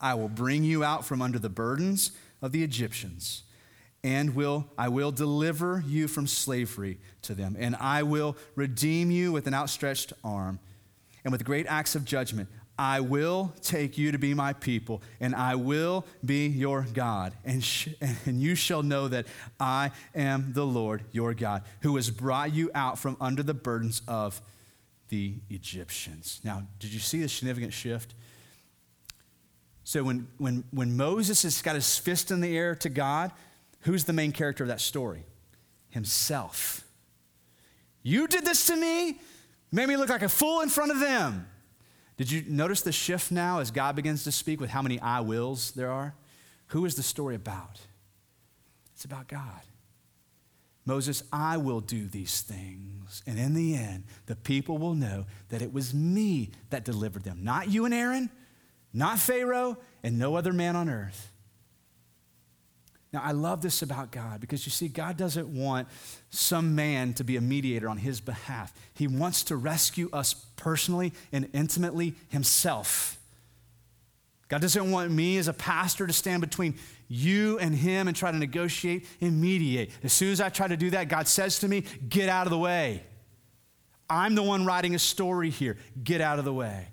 I 0.00 0.14
will 0.14 0.28
bring 0.28 0.64
you 0.64 0.82
out 0.82 1.04
from 1.04 1.22
under 1.22 1.38
the 1.38 1.48
burdens 1.48 2.12
of 2.40 2.52
the 2.52 2.62
Egyptians 2.64 3.44
and 4.04 4.34
will 4.34 4.66
I 4.78 4.88
will 4.88 5.10
deliver 5.10 5.82
you 5.86 6.06
from 6.06 6.26
slavery 6.26 6.98
to 7.22 7.34
them 7.34 7.56
and 7.58 7.74
I 7.76 8.04
will 8.04 8.36
redeem 8.54 9.10
you 9.10 9.32
with 9.32 9.46
an 9.46 9.54
outstretched 9.54 10.12
arm 10.22 10.60
and 11.24 11.32
with 11.32 11.44
great 11.44 11.66
acts 11.66 11.94
of 11.94 12.04
judgment 12.04 12.48
I 12.78 13.00
will 13.00 13.52
take 13.60 13.98
you 13.98 14.12
to 14.12 14.18
be 14.18 14.34
my 14.34 14.52
people 14.52 15.02
and 15.20 15.34
I 15.34 15.56
will 15.56 16.06
be 16.24 16.46
your 16.46 16.86
God 16.92 17.32
and 17.44 17.62
sh- 17.62 17.88
and 18.00 18.40
you 18.40 18.54
shall 18.54 18.82
know 18.82 19.08
that 19.08 19.26
I 19.58 19.90
am 20.14 20.52
the 20.52 20.66
Lord 20.66 21.04
your 21.12 21.34
God 21.34 21.64
who 21.80 21.96
has 21.96 22.10
brought 22.10 22.54
you 22.54 22.70
out 22.74 22.98
from 22.98 23.16
under 23.20 23.42
the 23.42 23.54
burdens 23.54 24.02
of 24.06 24.40
the 25.08 25.34
Egyptians 25.50 26.40
now 26.44 26.62
did 26.78 26.92
you 26.92 27.00
see 27.00 27.20
the 27.20 27.28
significant 27.28 27.72
shift 27.72 28.14
so 29.84 30.04
when 30.04 30.28
when 30.38 30.64
when 30.70 30.96
Moses 30.96 31.42
has 31.42 31.60
got 31.62 31.74
his 31.74 31.98
fist 31.98 32.30
in 32.30 32.40
the 32.40 32.56
air 32.56 32.74
to 32.76 32.88
God 32.88 33.32
Who's 33.82 34.04
the 34.04 34.12
main 34.12 34.32
character 34.32 34.64
of 34.64 34.68
that 34.68 34.80
story? 34.80 35.24
Himself. 35.90 36.84
You 38.02 38.26
did 38.26 38.44
this 38.44 38.66
to 38.66 38.76
me, 38.76 39.20
made 39.72 39.88
me 39.88 39.96
look 39.96 40.08
like 40.08 40.22
a 40.22 40.28
fool 40.28 40.60
in 40.60 40.68
front 40.68 40.90
of 40.90 41.00
them. 41.00 41.46
Did 42.18 42.30
you 42.32 42.42
notice 42.48 42.82
the 42.82 42.92
shift 42.92 43.30
now 43.30 43.60
as 43.60 43.70
God 43.70 43.96
begins 43.96 44.24
to 44.24 44.32
speak 44.32 44.60
with 44.60 44.70
how 44.70 44.82
many 44.82 45.00
I 45.00 45.20
wills 45.20 45.70
there 45.70 45.90
are? 45.90 46.14
Who 46.68 46.84
is 46.84 46.96
the 46.96 47.02
story 47.02 47.36
about? 47.36 47.80
It's 48.92 49.04
about 49.04 49.28
God. 49.28 49.62
Moses, 50.84 51.22
I 51.32 51.58
will 51.58 51.80
do 51.80 52.08
these 52.08 52.40
things. 52.40 53.22
And 53.26 53.38
in 53.38 53.54
the 53.54 53.76
end, 53.76 54.04
the 54.26 54.34
people 54.34 54.78
will 54.78 54.94
know 54.94 55.26
that 55.50 55.62
it 55.62 55.72
was 55.72 55.94
me 55.94 56.50
that 56.70 56.84
delivered 56.84 57.22
them, 57.22 57.44
not 57.44 57.70
you 57.70 57.84
and 57.84 57.94
Aaron, 57.94 58.30
not 58.92 59.18
Pharaoh, 59.20 59.78
and 60.02 60.18
no 60.18 60.34
other 60.34 60.52
man 60.52 60.74
on 60.74 60.88
earth. 60.88 61.30
Now, 63.12 63.22
I 63.24 63.32
love 63.32 63.62
this 63.62 63.80
about 63.80 64.10
God 64.10 64.40
because 64.40 64.66
you 64.66 64.70
see, 64.70 64.88
God 64.88 65.16
doesn't 65.16 65.48
want 65.48 65.88
some 66.28 66.74
man 66.74 67.14
to 67.14 67.24
be 67.24 67.36
a 67.36 67.40
mediator 67.40 67.88
on 67.88 67.96
his 67.96 68.20
behalf. 68.20 68.72
He 68.92 69.06
wants 69.06 69.44
to 69.44 69.56
rescue 69.56 70.10
us 70.12 70.34
personally 70.56 71.14
and 71.32 71.48
intimately 71.54 72.14
himself. 72.28 73.18
God 74.48 74.60
doesn't 74.60 74.90
want 74.90 75.10
me 75.10 75.38
as 75.38 75.48
a 75.48 75.52
pastor 75.52 76.06
to 76.06 76.12
stand 76.12 76.40
between 76.40 76.74
you 77.06 77.58
and 77.58 77.74
him 77.74 78.08
and 78.08 78.16
try 78.16 78.30
to 78.30 78.36
negotiate 78.36 79.06
and 79.20 79.40
mediate. 79.40 79.90
As 80.02 80.12
soon 80.12 80.30
as 80.30 80.40
I 80.40 80.50
try 80.50 80.68
to 80.68 80.76
do 80.76 80.90
that, 80.90 81.08
God 81.08 81.28
says 81.28 81.58
to 81.60 81.68
me, 81.68 81.84
Get 82.08 82.28
out 82.28 82.46
of 82.46 82.50
the 82.50 82.58
way. 82.58 83.02
I'm 84.10 84.34
the 84.34 84.42
one 84.42 84.64
writing 84.64 84.94
a 84.94 84.98
story 84.98 85.50
here. 85.50 85.76
Get 86.02 86.20
out 86.20 86.38
of 86.38 86.46
the 86.46 86.52
way. 86.52 86.88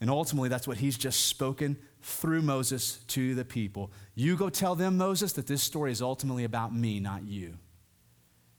And 0.00 0.10
ultimately, 0.10 0.48
that's 0.48 0.66
what 0.66 0.76
he's 0.76 0.98
just 0.98 1.26
spoken 1.26 1.78
through 2.04 2.42
Moses 2.42 2.98
to 3.08 3.34
the 3.34 3.44
people. 3.44 3.90
You 4.14 4.36
go 4.36 4.50
tell 4.50 4.74
them, 4.74 4.98
Moses, 4.98 5.32
that 5.32 5.46
this 5.46 5.62
story 5.62 5.90
is 5.90 6.02
ultimately 6.02 6.44
about 6.44 6.74
me, 6.74 7.00
not 7.00 7.24
you. 7.24 7.54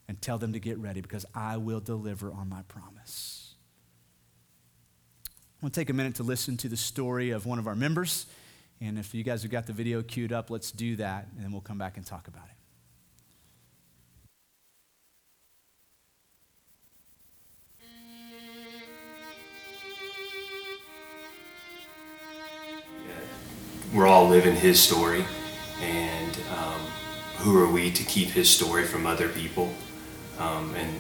And 0.08 0.20
tell 0.20 0.40
them 0.40 0.54
to 0.54 0.60
get 0.60 0.80
ready 0.80 1.02
because 1.02 1.26
I 1.34 1.58
will 1.58 1.80
deliver 1.80 2.32
on 2.32 2.50
my 2.50 2.64
promise. 2.64 3.54
I 5.30 5.66
want 5.66 5.74
to 5.74 5.80
take 5.80 5.90
a 5.90 5.94
minute 5.94 6.16
to 6.16 6.24
listen 6.24 6.58
to 6.58 6.70
the 6.70 6.78
story 6.78 7.30
of 7.30 7.46
one 7.46 7.60
of 7.60 7.68
our 7.68 7.76
members. 7.76 8.26
And 8.82 8.98
if 8.98 9.14
you 9.14 9.24
guys 9.24 9.44
have 9.44 9.52
got 9.52 9.68
the 9.68 9.74
video 9.74 10.02
queued 10.02 10.34
up, 10.34 10.50
let's 10.50 10.72
do 10.72 10.96
that, 10.98 11.28
and 11.36 11.44
then 11.44 11.52
we'll 11.52 11.62
come 11.62 11.78
back 11.78 11.98
and 11.98 12.06
talk 12.06 12.28
about 12.28 12.46
it. 12.46 12.65
We're 23.96 24.08
all 24.08 24.28
living 24.28 24.56
his 24.56 24.80
story, 24.80 25.26
and 25.82 26.38
um, 26.58 26.82
who 27.38 27.58
are 27.58 27.72
we 27.72 27.90
to 27.92 28.04
keep 28.04 28.30
his 28.30 28.50
story 28.50 28.84
from 28.84 29.08
other 29.08 29.30
people? 29.30 29.74
Um, 30.38 30.76
and 30.76 31.00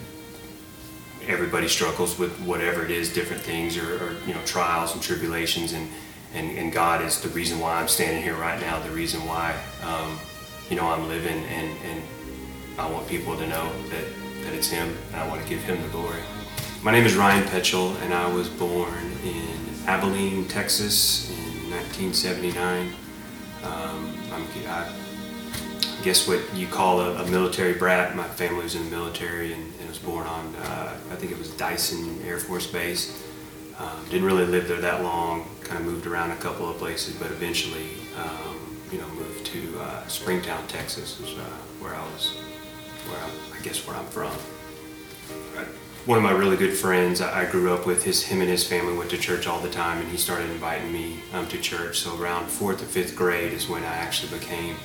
everybody 1.27 1.67
struggles 1.67 2.17
with 2.17 2.39
whatever 2.41 2.85
it 2.85 2.91
is, 2.91 3.13
different 3.13 3.41
things, 3.43 3.77
or, 3.77 4.03
or, 4.03 4.15
you 4.25 4.33
know, 4.33 4.41
trials 4.45 4.93
and 4.93 5.03
tribulations, 5.03 5.73
and, 5.73 5.87
and 6.33 6.57
and 6.57 6.71
God 6.71 7.03
is 7.03 7.21
the 7.21 7.29
reason 7.29 7.59
why 7.59 7.79
I'm 7.79 7.87
standing 7.87 8.23
here 8.23 8.35
right 8.35 8.59
now, 8.59 8.79
the 8.79 8.91
reason 8.91 9.25
why 9.27 9.55
um, 9.83 10.17
you 10.69 10.75
know, 10.75 10.87
I'm 10.87 11.07
living 11.07 11.43
and, 11.45 11.77
and 11.85 12.01
I 12.77 12.89
want 12.89 13.07
people 13.07 13.37
to 13.37 13.47
know 13.47 13.71
that, 13.89 14.05
that 14.43 14.53
it's 14.53 14.69
Him 14.69 14.95
and 15.07 15.15
I 15.17 15.27
want 15.27 15.41
to 15.41 15.47
give 15.47 15.61
Him 15.63 15.81
the 15.81 15.89
glory. 15.89 16.21
My 16.81 16.91
name 16.91 17.05
is 17.05 17.15
Ryan 17.15 17.43
Petchel 17.47 17.95
and 18.01 18.13
I 18.13 18.31
was 18.31 18.49
born 18.49 19.11
in 19.23 19.57
Abilene, 19.85 20.47
Texas 20.47 21.29
1979. 21.97 22.93
Um, 23.63 24.13
i 24.67 26.03
guess 26.03 26.27
what 26.27 26.41
you 26.53 26.67
call 26.67 26.99
a, 26.99 27.23
a, 27.23 27.27
military 27.27 27.73
brat. 27.73 28.15
My 28.15 28.27
family 28.27 28.63
was 28.63 28.75
in 28.75 28.83
the 28.83 28.91
military 28.91 29.53
and, 29.53 29.73
and 29.79 29.87
was 29.87 29.97
born 29.97 30.27
on, 30.27 30.55
uh, 30.55 30.97
I 31.11 31.15
think 31.15 31.31
it 31.31 31.37
was 31.37 31.49
Dyess 31.51 31.93
Air 32.27 32.37
Force 32.37 32.67
Base. 32.67 33.23
Um, 33.79 34.05
didn't 34.09 34.25
really 34.25 34.45
live 34.45 34.67
there 34.67 34.81
that 34.81 35.03
long, 35.03 35.47
kind 35.61 35.79
of 35.79 35.85
moved 35.85 36.05
around 36.05 36.31
a 36.31 36.37
couple 36.37 36.69
of 36.69 36.77
places, 36.77 37.15
but 37.15 37.31
eventually, 37.31 37.87
um, 38.17 38.77
you 38.91 38.99
know, 38.99 39.07
moved 39.09 39.45
to 39.47 39.79
uh, 39.79 40.05
Springtown, 40.07 40.67
Texas, 40.67 41.19
is 41.21 41.37
uh, 41.37 41.43
where 41.79 41.95
I 41.95 42.03
was, 42.11 42.37
where 43.07 43.19
I, 43.19 43.57
I 43.57 43.61
guess 43.63 43.87
where 43.87 43.95
I'm 43.95 44.05
from 44.07 44.31
one 46.05 46.19
of 46.19 46.23
my 46.23 46.31
really 46.31 46.55
good 46.55 46.73
friends 46.73 47.19
I 47.19 47.49
grew 47.49 47.73
up 47.73 47.87
with, 47.87 48.03
his 48.03 48.23
him 48.23 48.41
and 48.41 48.49
his 48.49 48.67
family 48.67 48.95
went 48.95 49.09
to 49.09 49.17
church 49.17 49.47
all 49.47 49.59
the 49.59 49.69
time, 49.69 49.99
and 49.99 50.07
he 50.07 50.17
started 50.17 50.49
inviting 50.51 50.93
me 50.93 51.19
um, 51.33 51.47
to 51.47 51.57
church. 51.59 51.99
So 51.99 52.15
around 52.21 52.47
fourth 52.47 52.81
or 52.81 52.85
fifth 52.85 53.15
grade 53.15 53.53
is 53.53 53.67
when 53.67 53.83
I 53.83 53.95
actually 53.95 54.37
became 54.37 54.75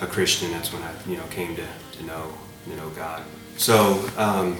a 0.00 0.06
Christian. 0.06 0.50
That's 0.50 0.72
when 0.72 0.82
I 0.82 0.92
you 1.06 1.18
know 1.18 1.26
came 1.26 1.54
to, 1.56 1.66
to 1.98 2.04
know 2.04 2.32
to 2.64 2.76
know 2.76 2.88
God. 2.90 3.22
So 3.58 4.02
um, 4.16 4.56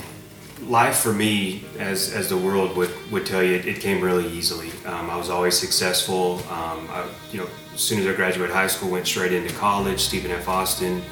life 0.61 0.97
for 0.97 1.15
me, 1.15 1.65
as 1.79 2.13
as 2.13 2.29
the 2.29 2.37
world 2.37 2.77
would, 2.77 2.91
would 3.11 3.25
tell 3.25 3.43
you, 3.43 3.55
it, 3.55 3.67
it 3.67 3.81
came 3.81 4.03
really 4.03 4.29
easily. 4.29 4.71
Um, 4.85 5.09
I 5.09 5.17
was 5.17 5.31
always 5.31 5.59
successful. 5.59 6.41
Um, 6.51 6.89
I, 6.91 7.09
you 7.31 7.41
know, 7.41 7.49
as 7.73 7.81
soon 7.81 8.01
as 8.01 8.07
I 8.07 8.13
graduated 8.13 8.55
high 8.55 8.67
school, 8.67 8.91
went 8.91 9.07
straight 9.07 9.33
into 9.33 9.55
college, 9.55 10.01
Stephen 10.01 10.31
F. 10.31 10.47
Austin. 10.47 11.03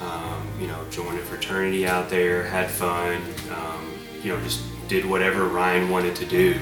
Um, 0.00 0.46
you 0.60 0.66
know, 0.66 0.78
joined 0.90 1.18
a 1.18 1.22
fraternity 1.22 1.86
out 1.86 2.10
there, 2.10 2.42
had 2.42 2.70
fun 2.70 3.22
um, 3.50 3.95
you 4.26 4.32
know, 4.32 4.42
just 4.42 4.60
did 4.88 5.06
whatever 5.06 5.44
Ryan 5.44 5.88
wanted 5.88 6.16
to 6.16 6.26
do. 6.26 6.58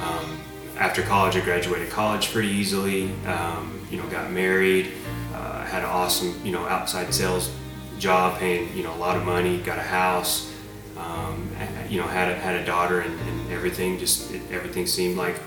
Um, 0.00 0.38
after 0.78 1.02
college, 1.02 1.34
I 1.34 1.40
graduated 1.40 1.90
college 1.90 2.32
pretty 2.32 2.48
easily. 2.48 3.10
Um, 3.26 3.84
you 3.90 3.96
know, 3.96 4.06
got 4.06 4.30
married, 4.30 4.92
uh, 5.34 5.64
had 5.64 5.82
an 5.82 5.88
awesome, 5.88 6.40
you 6.44 6.52
know, 6.52 6.64
outside 6.66 7.12
sales 7.12 7.52
job, 7.98 8.38
paying 8.38 8.74
you 8.76 8.84
know 8.84 8.94
a 8.94 8.98
lot 8.98 9.16
of 9.16 9.24
money. 9.24 9.58
Got 9.58 9.78
a 9.78 9.82
house. 9.82 10.52
Um, 10.96 11.50
you 11.88 12.00
know, 12.00 12.06
had 12.06 12.30
a, 12.30 12.36
had 12.36 12.54
a 12.54 12.64
daughter, 12.64 13.00
and, 13.00 13.20
and 13.20 13.52
everything 13.52 13.98
just 13.98 14.30
it, 14.32 14.42
everything 14.52 14.86
seemed 14.86 15.16
like 15.16 15.40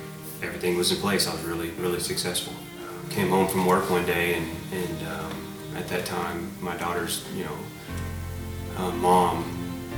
everything 0.43 0.75
was 0.75 0.91
in 0.91 0.97
place. 0.97 1.25
I 1.25 1.31
was 1.31 1.43
really 1.43 1.69
really 1.71 2.01
successful. 2.01 2.53
Came 3.11 3.29
home 3.29 3.47
from 3.47 3.65
work 3.65 3.89
one 3.89 4.05
day, 4.05 4.33
and 4.33 4.47
and 4.73 5.07
um, 5.07 5.31
at 5.77 5.87
that 5.87 6.05
time, 6.05 6.51
my 6.59 6.75
daughter's 6.75 7.25
you 7.33 7.45
know 7.45 7.57
uh, 8.77 8.91
mom, 8.91 9.45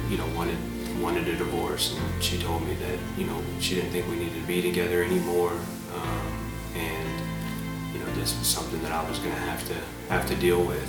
you 0.10 0.18
know, 0.18 0.28
wanted 0.36 0.58
wanted 1.02 1.28
a 1.28 1.36
divorce, 1.36 1.98
and 1.98 2.24
she 2.24 2.38
told 2.38 2.66
me 2.66 2.76
that 2.76 3.00
you 3.18 3.26
know 3.26 3.42
she 3.60 3.76
didn't 3.76 3.92
think 3.92 4.08
we 4.10 4.16
needed 4.16 4.40
to 4.40 4.48
be 4.48 4.62
together 4.62 5.04
anymore, 5.04 5.52
um, 5.96 6.52
and 6.76 7.94
you 7.94 8.00
know 8.00 8.06
this 8.14 8.38
was 8.38 8.48
something 8.48 8.82
that 8.84 8.92
I 8.92 9.08
was 9.10 9.18
going 9.20 9.34
to 9.34 9.42
have 9.42 9.68
to 9.68 9.76
have 10.10 10.28
to 10.28 10.36
deal 10.36 10.64
with. 10.64 10.88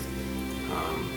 Um, 0.70 1.10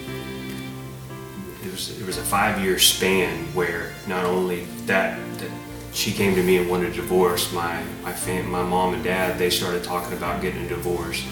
it 1.63 1.71
was 1.71 1.99
it 1.99 2.05
was 2.05 2.17
a 2.17 2.23
five 2.23 2.63
year 2.63 2.79
span 2.79 3.45
where 3.53 3.91
not 4.07 4.25
only 4.25 4.65
that 4.85 5.19
that 5.39 5.51
she 5.93 6.11
came 6.11 6.35
to 6.35 6.43
me 6.43 6.57
and 6.57 6.69
wanted 6.69 6.91
a 6.91 6.95
divorce, 6.95 7.51
my 7.51 7.83
my 8.01 8.13
fam- 8.13 8.49
my 8.49 8.63
mom 8.63 8.93
and 8.93 9.03
dad 9.03 9.37
they 9.37 9.49
started 9.49 9.83
talking 9.83 10.17
about 10.17 10.41
getting 10.41 10.65
a 10.65 10.69
divorce. 10.69 11.25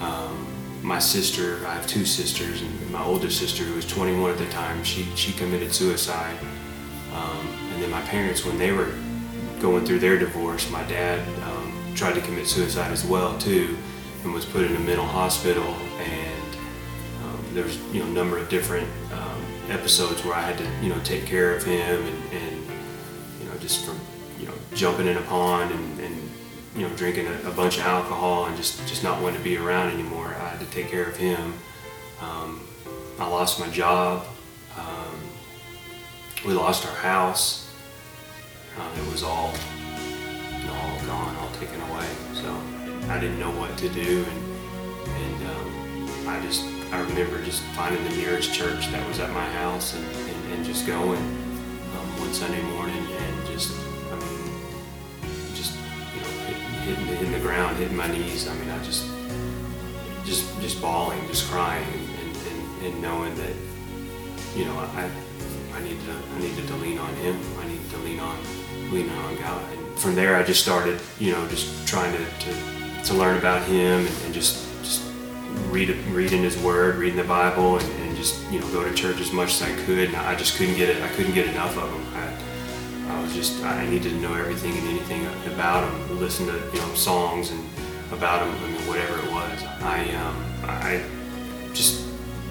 Um, 0.00 0.46
my 0.80 1.00
sister, 1.00 1.66
I 1.66 1.74
have 1.74 1.86
two 1.86 2.04
sisters, 2.04 2.62
and 2.62 2.90
my 2.90 3.02
oldest 3.02 3.38
sister, 3.38 3.64
who 3.64 3.74
was 3.74 3.86
21 3.86 4.30
at 4.30 4.38
the 4.38 4.46
time, 4.46 4.82
she 4.84 5.04
she 5.16 5.32
committed 5.32 5.72
suicide. 5.72 6.36
Um, 7.18 7.48
and 7.72 7.82
then 7.82 7.90
my 7.90 8.02
parents, 8.02 8.44
when 8.44 8.58
they 8.58 8.72
were 8.72 8.92
going 9.60 9.84
through 9.84 9.98
their 9.98 10.18
divorce, 10.18 10.70
my 10.70 10.84
dad 10.84 11.26
um, 11.42 11.74
tried 11.94 12.14
to 12.14 12.20
commit 12.20 12.46
suicide 12.46 12.92
as 12.92 13.04
well 13.04 13.36
too, 13.38 13.76
and 14.22 14.32
was 14.32 14.44
put 14.44 14.64
in 14.64 14.76
a 14.76 14.80
mental 14.80 15.04
hospital. 15.04 15.64
And 15.98 16.56
um, 17.24 17.44
there 17.54 17.64
was 17.64 17.76
you 17.92 18.00
know 18.00 18.06
a 18.06 18.12
number 18.12 18.38
of 18.38 18.48
different 18.48 18.88
um, 19.12 19.42
episodes 19.68 20.24
where 20.24 20.34
I 20.34 20.42
had 20.42 20.58
to 20.58 20.68
you 20.82 20.90
know 20.90 21.00
take 21.00 21.26
care 21.26 21.54
of 21.56 21.64
him 21.64 22.06
and, 22.06 22.32
and 22.32 22.56
you 23.40 23.46
know 23.46 23.56
just 23.58 23.84
from 23.84 23.98
you 24.38 24.46
know 24.46 24.54
jumping 24.74 25.08
in 25.08 25.16
a 25.16 25.22
pond 25.22 25.72
and, 25.72 26.00
and 26.00 26.30
you 26.76 26.86
know 26.86 26.94
drinking 26.96 27.26
a, 27.26 27.48
a, 27.48 27.50
bunch 27.50 27.78
of 27.78 27.84
alcohol 27.84 28.46
and 28.46 28.56
just 28.56 28.86
just 28.86 29.02
not 29.02 29.20
wanting 29.20 29.38
to 29.38 29.44
be 29.44 29.56
around 29.56 29.92
anymore. 29.92 30.28
I 30.28 30.50
had 30.50 30.60
to 30.60 30.66
take 30.66 30.88
care 30.88 31.04
of 31.04 31.16
him. 31.16 31.54
Um, 32.20 32.64
I 33.18 33.26
lost 33.26 33.58
my 33.58 33.68
job 33.70 34.24
we 36.44 36.54
lost 36.54 36.86
our 36.86 36.94
house. 36.96 37.68
Um, 38.78 38.92
it 38.98 39.10
was 39.10 39.22
all, 39.22 39.52
all 40.70 41.06
gone, 41.06 41.36
all 41.36 41.50
taken 41.58 41.80
away. 41.90 42.06
So 42.34 42.54
I 43.08 43.18
didn't 43.18 43.40
know 43.40 43.50
what 43.50 43.76
to 43.78 43.88
do, 43.88 44.24
and 44.24 44.48
and 45.08 45.48
um, 45.48 46.28
I 46.28 46.40
just 46.42 46.64
I 46.92 47.00
remember 47.00 47.42
just 47.42 47.62
finding 47.74 48.02
the 48.04 48.16
nearest 48.16 48.52
church 48.54 48.88
that 48.92 49.06
was 49.08 49.18
at 49.18 49.30
my 49.32 49.44
house 49.52 49.94
and, 49.94 50.04
and, 50.04 50.52
and 50.52 50.64
just 50.64 50.86
going 50.86 51.18
um, 51.18 52.20
one 52.20 52.32
Sunday 52.32 52.62
morning 52.62 53.04
and 53.04 53.46
just 53.46 53.74
I 54.12 54.14
mean 54.16 54.52
just 55.54 55.74
you 56.14 56.20
know 56.20 56.28
hitting, 56.84 57.06
hitting 57.06 57.32
the 57.32 57.40
ground, 57.40 57.76
hitting 57.78 57.96
my 57.96 58.06
knees. 58.08 58.48
I 58.48 58.54
mean 58.54 58.70
I 58.70 58.82
just 58.84 59.06
just 60.24 60.60
just 60.60 60.80
bawling, 60.80 61.26
just 61.26 61.50
crying, 61.50 61.84
and, 62.20 62.36
and, 62.36 62.86
and 62.86 63.02
knowing 63.02 63.34
that 63.36 63.54
you 64.54 64.64
know 64.66 64.78
I 64.78 65.10
I 65.78 65.82
needed 65.82 66.04
to, 66.06 66.12
I 66.12 66.38
needed 66.40 66.66
to 66.66 66.74
lean 66.76 66.98
on 66.98 67.14
Him. 67.16 67.38
I 67.60 67.68
needed 67.68 67.88
to 67.90 67.98
lean 67.98 68.18
on, 68.18 68.36
lean 68.90 69.08
on 69.10 69.36
God. 69.36 69.62
And 69.72 69.98
from 69.98 70.16
there, 70.16 70.34
I 70.34 70.42
just 70.42 70.60
started, 70.60 71.00
you 71.20 71.30
know, 71.30 71.46
just 71.46 71.86
trying 71.86 72.12
to, 72.12 72.24
to, 72.24 73.04
to 73.04 73.14
learn 73.14 73.38
about 73.38 73.62
Him 73.62 74.04
and, 74.04 74.24
and 74.24 74.34
just, 74.34 74.66
just 74.82 75.04
read, 75.70 75.90
reading 76.08 76.42
His 76.42 76.58
Word, 76.58 76.96
reading 76.96 77.16
the 77.16 77.22
Bible, 77.24 77.78
and, 77.78 77.92
and, 78.02 78.16
just, 78.16 78.50
you 78.50 78.58
know, 78.58 78.66
go 78.72 78.82
to 78.82 78.92
church 78.92 79.20
as 79.20 79.32
much 79.32 79.50
as 79.50 79.62
I 79.62 79.84
could. 79.84 80.08
And 80.08 80.16
I 80.16 80.34
just 80.34 80.56
couldn't 80.56 80.74
get 80.74 80.88
it. 80.88 81.00
I 81.00 81.08
couldn't 81.10 81.34
get 81.34 81.46
enough 81.46 81.78
of 81.78 81.88
Him. 81.92 82.04
I, 82.16 83.14
I 83.14 83.22
was 83.22 83.32
just, 83.32 83.62
I 83.62 83.88
needed 83.88 84.10
to 84.10 84.16
know 84.16 84.34
everything 84.34 84.76
and 84.76 84.88
anything 84.88 85.24
about 85.52 85.88
Him. 85.88 86.18
Listen 86.18 86.46
to, 86.46 86.54
you 86.74 86.80
know, 86.80 86.94
songs 86.94 87.52
and 87.52 87.64
about 88.10 88.44
Him. 88.44 88.52
I 88.52 88.70
mean, 88.72 88.88
whatever 88.88 89.16
it 89.24 89.30
was. 89.30 89.62
I, 89.80 90.12
um, 90.16 90.44
I 90.64 91.04
just, 91.72 92.04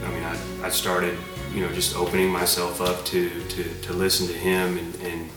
I 0.05 0.09
mean, 0.11 0.23
I, 0.23 0.37
I 0.63 0.69
started 0.69 1.17
you 1.53 1.61
know, 1.61 1.71
just 1.73 1.95
opening 1.95 2.29
myself 2.29 2.81
up 2.81 3.05
to, 3.05 3.29
to, 3.49 3.63
to 3.81 3.93
listen 3.93 4.27
to 4.27 4.33
him 4.33 4.77
and, 4.77 4.95
and, 5.01 5.29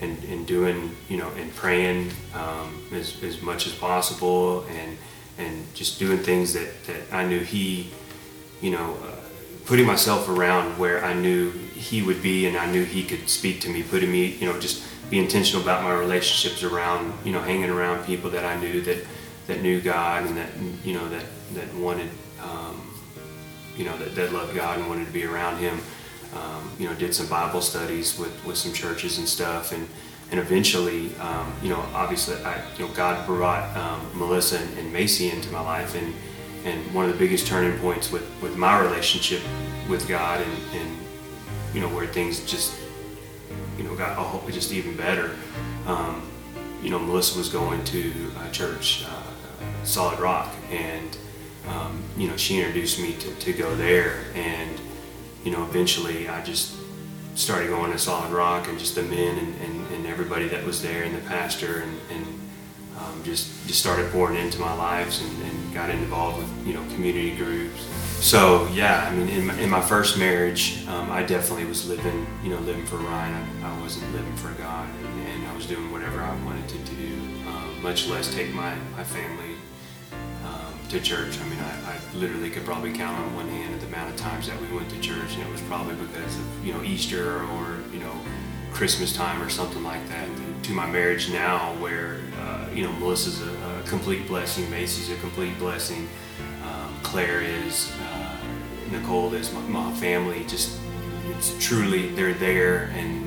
and, 0.00 0.24
and 0.24 0.46
doing, 0.46 0.94
you 1.08 1.16
know, 1.16 1.28
and 1.36 1.54
praying 1.54 2.10
um, 2.34 2.82
as, 2.92 3.22
as 3.22 3.42
much 3.42 3.66
as 3.66 3.74
possible 3.74 4.64
and, 4.70 4.96
and 5.38 5.74
just 5.74 5.98
doing 5.98 6.18
things 6.18 6.52
that, 6.52 6.84
that 6.84 7.12
I 7.12 7.24
knew 7.26 7.40
he, 7.40 7.90
you 8.60 8.70
know, 8.70 8.96
uh, 9.02 9.16
putting 9.66 9.86
myself 9.86 10.28
around 10.28 10.78
where 10.78 11.04
I 11.04 11.12
knew 11.12 11.50
he 11.50 12.02
would 12.02 12.22
be 12.22 12.46
and 12.46 12.56
I 12.56 12.70
knew 12.70 12.84
he 12.84 13.04
could 13.04 13.28
speak 13.28 13.60
to 13.62 13.68
me, 13.68 13.82
putting 13.82 14.10
me, 14.10 14.26
you 14.26 14.46
know, 14.46 14.58
just 14.60 14.84
be 15.10 15.18
intentional 15.18 15.62
about 15.62 15.82
my 15.82 15.92
relationships 15.92 16.62
around, 16.62 17.12
you 17.24 17.32
know, 17.32 17.40
hanging 17.40 17.70
around 17.70 18.04
people 18.04 18.30
that 18.30 18.44
I 18.44 18.58
knew 18.60 18.80
that, 18.82 19.04
that 19.46 19.62
knew 19.62 19.80
God 19.80 20.26
and 20.26 20.36
that, 20.36 20.50
you 20.84 20.94
know, 20.94 21.08
that, 21.08 21.24
that 21.54 21.74
wanted, 21.74 22.10
um, 22.42 22.95
you 23.76 23.84
know, 23.84 23.96
that, 23.98 24.14
that 24.14 24.32
loved 24.32 24.54
God 24.54 24.78
and 24.78 24.88
wanted 24.88 25.06
to 25.06 25.12
be 25.12 25.24
around 25.24 25.58
Him. 25.58 25.80
Um, 26.34 26.70
you 26.78 26.88
know, 26.88 26.94
did 26.94 27.14
some 27.14 27.26
Bible 27.28 27.60
studies 27.60 28.18
with, 28.18 28.44
with 28.44 28.56
some 28.56 28.72
churches 28.72 29.18
and 29.18 29.28
stuff, 29.28 29.72
and 29.72 29.88
and 30.30 30.40
eventually, 30.40 31.14
um, 31.16 31.52
you 31.62 31.68
know, 31.68 31.78
obviously, 31.94 32.34
I, 32.44 32.60
you 32.76 32.86
know, 32.86 32.92
God 32.94 33.24
brought 33.26 33.76
um, 33.76 34.00
Melissa 34.12 34.58
and, 34.58 34.78
and, 34.78 34.92
Macy 34.92 35.30
into 35.30 35.50
my 35.52 35.60
life, 35.60 35.94
and 35.94 36.12
and 36.64 36.92
one 36.92 37.04
of 37.04 37.12
the 37.12 37.18
biggest 37.18 37.46
turning 37.46 37.78
points 37.78 38.10
with, 38.10 38.28
with 38.42 38.56
my 38.56 38.80
relationship 38.80 39.40
with 39.88 40.08
God, 40.08 40.40
and, 40.40 40.58
and 40.74 40.98
you 41.72 41.80
know, 41.80 41.88
where 41.88 42.06
things 42.08 42.44
just, 42.50 42.74
you 43.78 43.84
know, 43.84 43.94
got 43.94 44.16
whole, 44.16 44.48
just 44.50 44.72
even 44.72 44.96
better. 44.96 45.36
Um, 45.86 46.28
you 46.82 46.90
know, 46.90 46.98
Melissa 46.98 47.38
was 47.38 47.48
going 47.48 47.84
to 47.84 48.32
a 48.44 48.50
church, 48.50 49.04
uh, 49.08 49.22
Solid 49.84 50.18
Rock, 50.18 50.52
and 50.70 51.16
um, 51.68 52.02
you 52.16 52.28
know, 52.28 52.36
she 52.36 52.58
introduced 52.58 53.00
me 53.00 53.14
to, 53.14 53.34
to 53.34 53.52
go 53.52 53.74
there. 53.76 54.24
And, 54.34 54.80
you 55.44 55.50
know, 55.50 55.62
eventually 55.64 56.28
I 56.28 56.42
just 56.42 56.76
started 57.34 57.68
going 57.68 57.92
to 57.92 57.98
Solid 57.98 58.32
Rock 58.32 58.68
and 58.68 58.78
just 58.78 58.94
the 58.94 59.02
men 59.02 59.38
and, 59.38 59.60
and, 59.60 59.86
and 59.92 60.06
everybody 60.06 60.48
that 60.48 60.64
was 60.64 60.82
there 60.82 61.02
and 61.02 61.14
the 61.14 61.20
pastor 61.28 61.80
and, 61.80 62.00
and 62.10 62.26
um, 62.98 63.22
just, 63.24 63.66
just 63.66 63.78
started 63.78 64.10
pouring 64.10 64.36
into 64.36 64.58
my 64.58 64.74
lives 64.74 65.20
and, 65.20 65.42
and 65.42 65.74
got 65.74 65.90
involved 65.90 66.38
with, 66.38 66.66
you 66.66 66.72
know, 66.72 66.82
community 66.94 67.36
groups. 67.36 67.86
So, 68.24 68.66
yeah, 68.72 69.06
I 69.06 69.14
mean, 69.14 69.28
in 69.28 69.46
my, 69.46 69.58
in 69.58 69.68
my 69.68 69.82
first 69.82 70.16
marriage, 70.18 70.86
um, 70.88 71.10
I 71.10 71.22
definitely 71.22 71.66
was 71.66 71.86
living, 71.86 72.26
you 72.42 72.48
know, 72.48 72.58
living 72.60 72.86
for 72.86 72.96
Ryan. 72.96 73.34
I, 73.62 73.70
I 73.70 73.80
wasn't 73.82 74.10
living 74.14 74.34
for 74.36 74.50
God 74.52 74.88
and, 74.88 75.16
I 75.46 75.54
was 75.56 75.66
doing 75.66 75.90
whatever 75.90 76.20
I 76.20 76.34
wanted 76.44 76.68
to 76.68 76.78
do, 76.78 77.18
uh, 77.46 77.80
much 77.80 78.08
less 78.08 78.34
take 78.34 78.52
my, 78.52 78.74
my 78.94 79.04
family 79.04 79.45
to 80.90 81.00
church. 81.00 81.38
I 81.40 81.44
mean, 81.48 81.58
I, 81.58 81.94
I 81.94 81.98
literally 82.14 82.50
could 82.50 82.64
probably 82.64 82.92
count 82.92 83.18
on 83.18 83.34
one 83.34 83.48
hand 83.48 83.80
the 83.80 83.86
amount 83.86 84.10
of 84.10 84.16
times 84.16 84.46
that 84.46 84.60
we 84.60 84.74
went 84.74 84.88
to 84.90 85.00
church, 85.00 85.34
and 85.34 85.42
it 85.42 85.50
was 85.50 85.60
probably 85.62 85.94
because 85.96 86.36
of 86.36 86.66
you 86.66 86.72
know 86.72 86.82
Easter 86.82 87.42
or 87.42 87.78
you 87.92 87.98
know 87.98 88.14
Christmas 88.72 89.14
time 89.14 89.42
or 89.42 89.48
something 89.48 89.82
like 89.82 90.06
that. 90.08 90.28
To 90.64 90.72
my 90.72 90.86
marriage 90.86 91.30
now, 91.30 91.74
where 91.80 92.20
uh, 92.40 92.68
you 92.72 92.84
know 92.84 92.92
Melissa's 92.94 93.42
a, 93.42 93.50
a, 93.50 93.82
complete 93.88 94.26
blessing, 94.28 94.70
Macy's 94.70 95.10
a 95.10 95.16
complete 95.16 95.58
blessing, 95.58 96.08
um, 96.62 96.94
Claire 97.02 97.40
is, 97.40 97.92
uh, 98.00 98.36
Nicole 98.90 99.32
is, 99.34 99.52
my, 99.52 99.60
my, 99.62 99.92
family. 99.94 100.44
Just 100.44 100.78
it's 101.30 101.56
truly 101.58 102.10
they're 102.10 102.34
there, 102.34 102.90
and 102.94 103.24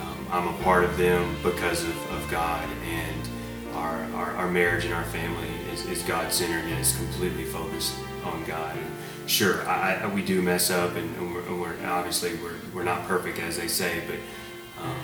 um, 0.00 0.26
I'm 0.30 0.48
a 0.48 0.62
part 0.62 0.84
of 0.84 0.96
them 0.96 1.36
because 1.42 1.82
of, 1.82 2.10
of 2.12 2.30
God 2.30 2.68
and 2.84 3.28
our, 3.74 4.04
our, 4.14 4.36
our 4.36 4.50
marriage 4.50 4.84
and 4.84 4.94
our 4.94 5.04
family 5.04 5.53
is, 5.74 5.86
is 5.86 6.02
God 6.02 6.32
centered 6.32 6.64
and 6.64 6.78
is 6.80 6.96
completely 6.96 7.44
focused 7.44 7.96
on 8.24 8.44
God. 8.44 8.76
And 8.76 9.30
sure, 9.30 9.66
I, 9.68 9.96
I, 9.96 10.06
we 10.06 10.24
do 10.24 10.40
mess 10.40 10.70
up, 10.70 10.94
and, 10.94 11.14
and, 11.16 11.34
we're, 11.34 11.42
and, 11.42 11.60
we're, 11.60 11.86
obviously 11.86 12.36
we're, 12.36 12.56
we're 12.72 12.84
not 12.84 13.06
perfect 13.06 13.38
as 13.38 13.58
they 13.58 13.68
say, 13.68 14.02
but 14.06 14.82
um, 14.82 14.96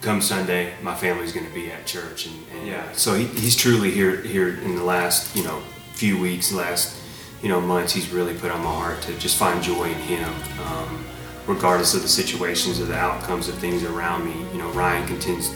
come 0.00 0.20
Sunday, 0.20 0.74
my 0.82 0.94
family's 0.94 1.32
going 1.32 1.46
to 1.46 1.54
be 1.54 1.70
at 1.70 1.86
church, 1.86 2.26
and, 2.26 2.34
and 2.54 2.66
yeah. 2.66 2.92
So 2.92 3.14
he, 3.14 3.26
he's 3.26 3.56
truly 3.56 3.90
here 3.90 4.20
here 4.22 4.48
in 4.48 4.76
the 4.76 4.84
last 4.84 5.34
you 5.36 5.44
know 5.44 5.60
few 5.92 6.18
weeks, 6.18 6.52
last 6.52 7.02
you 7.42 7.48
know 7.48 7.60
months. 7.60 7.92
He's 7.92 8.10
really 8.10 8.34
put 8.34 8.50
on 8.50 8.62
my 8.62 8.72
heart 8.72 9.02
to 9.02 9.18
just 9.18 9.36
find 9.36 9.62
joy 9.62 9.84
in 9.84 9.94
Him. 9.94 10.32
Um, 10.66 11.04
regardless 11.46 11.94
of 11.94 12.02
the 12.02 12.08
situations 12.08 12.80
or 12.80 12.86
the 12.86 12.96
outcomes 12.96 13.48
of 13.48 13.54
things 13.58 13.84
around 13.84 14.24
me, 14.24 14.34
you 14.52 14.58
know, 14.58 14.68
Ryan 14.72 15.06
continues, 15.06 15.54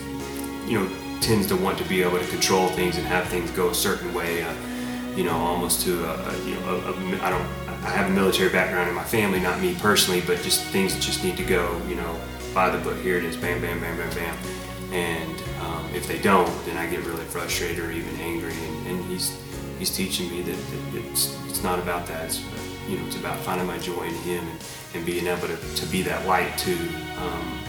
you 0.65 0.79
know, 0.79 0.89
tends 1.21 1.47
to 1.47 1.55
want 1.55 1.77
to 1.77 1.83
be 1.85 2.01
able 2.03 2.19
to 2.19 2.27
control 2.27 2.67
things 2.69 2.97
and 2.97 3.05
have 3.05 3.27
things 3.27 3.51
go 3.51 3.69
a 3.69 3.75
certain 3.75 4.13
way. 4.13 4.43
Uh, 4.43 4.53
you 5.15 5.23
know, 5.23 5.35
almost 5.35 5.81
to 5.81 6.03
a, 6.05 6.13
a 6.13 6.43
you 6.45 6.55
know, 6.55 6.69
a, 6.69 6.91
a, 6.91 7.21
I 7.21 7.29
don't. 7.29 7.47
I 7.83 7.89
have 7.89 8.11
a 8.11 8.13
military 8.13 8.49
background 8.51 8.89
in 8.89 8.95
my 8.95 9.03
family, 9.03 9.39
not 9.39 9.59
me 9.59 9.75
personally, 9.75 10.21
but 10.21 10.39
just 10.41 10.63
things 10.65 10.93
just 11.03 11.23
need 11.23 11.35
to 11.37 11.43
go. 11.43 11.81
You 11.87 11.95
know, 11.95 12.19
by 12.53 12.69
the 12.69 12.77
book. 12.83 12.97
Here 12.99 13.17
it 13.17 13.23
is, 13.23 13.37
bam, 13.37 13.61
bam, 13.61 13.79
bam, 13.79 13.97
bam, 13.97 14.09
bam. 14.13 14.37
And 14.91 15.43
um, 15.61 15.89
if 15.93 16.07
they 16.07 16.19
don't, 16.19 16.49
then 16.65 16.77
I 16.77 16.89
get 16.89 17.05
really 17.05 17.25
frustrated 17.25 17.79
or 17.79 17.91
even 17.91 18.13
angry. 18.19 18.53
And, 18.53 18.87
and 18.87 19.05
he's 19.05 19.37
he's 19.79 19.95
teaching 19.95 20.29
me 20.29 20.41
that, 20.43 20.57
that, 20.57 21.05
it's 21.05 21.37
it's 21.47 21.63
not 21.63 21.79
about 21.79 22.07
that. 22.07 22.25
It's 22.25 22.43
you 22.87 22.97
know, 22.97 23.05
it's 23.05 23.15
about 23.15 23.37
finding 23.39 23.67
my 23.67 23.77
joy 23.77 24.03
in 24.03 24.13
Him 24.15 24.47
and, 24.47 24.59
and 24.95 25.05
being 25.05 25.27
able 25.27 25.47
to, 25.47 25.75
to 25.75 25.85
be 25.87 26.01
that 26.03 26.25
light 26.27 26.57
to. 26.59 26.73
Um, 27.17 27.59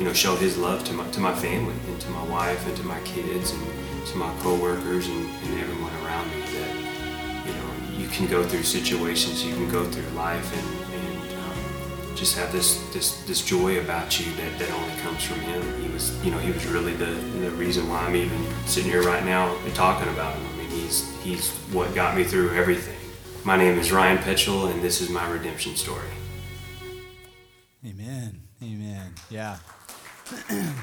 you 0.00 0.06
know, 0.06 0.14
show 0.14 0.34
his 0.34 0.56
love 0.56 0.82
to 0.82 0.94
my, 0.94 1.06
to 1.10 1.20
my 1.20 1.34
family 1.34 1.74
and 1.86 2.00
to 2.00 2.08
my 2.08 2.24
wife 2.24 2.66
and 2.66 2.74
to 2.74 2.82
my 2.84 2.98
kids 3.00 3.52
and 3.52 3.62
to 4.06 4.16
my 4.16 4.34
coworkers 4.38 5.06
and, 5.06 5.28
and 5.28 5.60
everyone 5.60 5.92
around 6.02 6.26
me 6.30 6.40
that, 6.40 7.46
you 7.46 7.52
know, 7.52 7.98
you 7.98 8.08
can 8.08 8.26
go 8.26 8.42
through 8.42 8.62
situations, 8.62 9.44
you 9.44 9.52
can 9.52 9.68
go 9.68 9.84
through 9.84 10.08
life 10.16 10.56
and, 10.56 10.94
and 10.94 11.38
um, 11.42 12.16
just 12.16 12.34
have 12.34 12.50
this, 12.50 12.82
this, 12.94 13.22
this 13.24 13.44
joy 13.44 13.78
about 13.78 14.18
you 14.18 14.32
that, 14.36 14.58
that 14.58 14.70
only 14.72 14.94
comes 15.02 15.22
from 15.22 15.38
him. 15.40 15.82
He 15.82 15.92
was, 15.92 16.24
you 16.24 16.30
know, 16.30 16.38
he 16.38 16.50
was 16.50 16.64
really 16.68 16.94
the, 16.94 17.12
the 17.40 17.50
reason 17.50 17.86
why 17.86 17.98
I'm 17.98 18.16
even 18.16 18.42
sitting 18.64 18.90
here 18.90 19.02
right 19.02 19.22
now 19.22 19.54
and 19.54 19.74
talking 19.74 20.08
about 20.08 20.34
him. 20.34 20.46
I 20.46 20.56
mean, 20.56 20.68
he's, 20.70 21.14
he's 21.20 21.50
what 21.74 21.94
got 21.94 22.16
me 22.16 22.24
through 22.24 22.54
everything. 22.54 22.96
My 23.44 23.58
name 23.58 23.78
is 23.78 23.92
Ryan 23.92 24.16
Petchel, 24.16 24.70
and 24.72 24.80
this 24.80 25.02
is 25.02 25.10
my 25.10 25.30
redemption 25.30 25.76
story. 25.76 26.08
Amen. 27.86 28.40
Amen. 28.62 29.14
Yeah. 29.30 29.58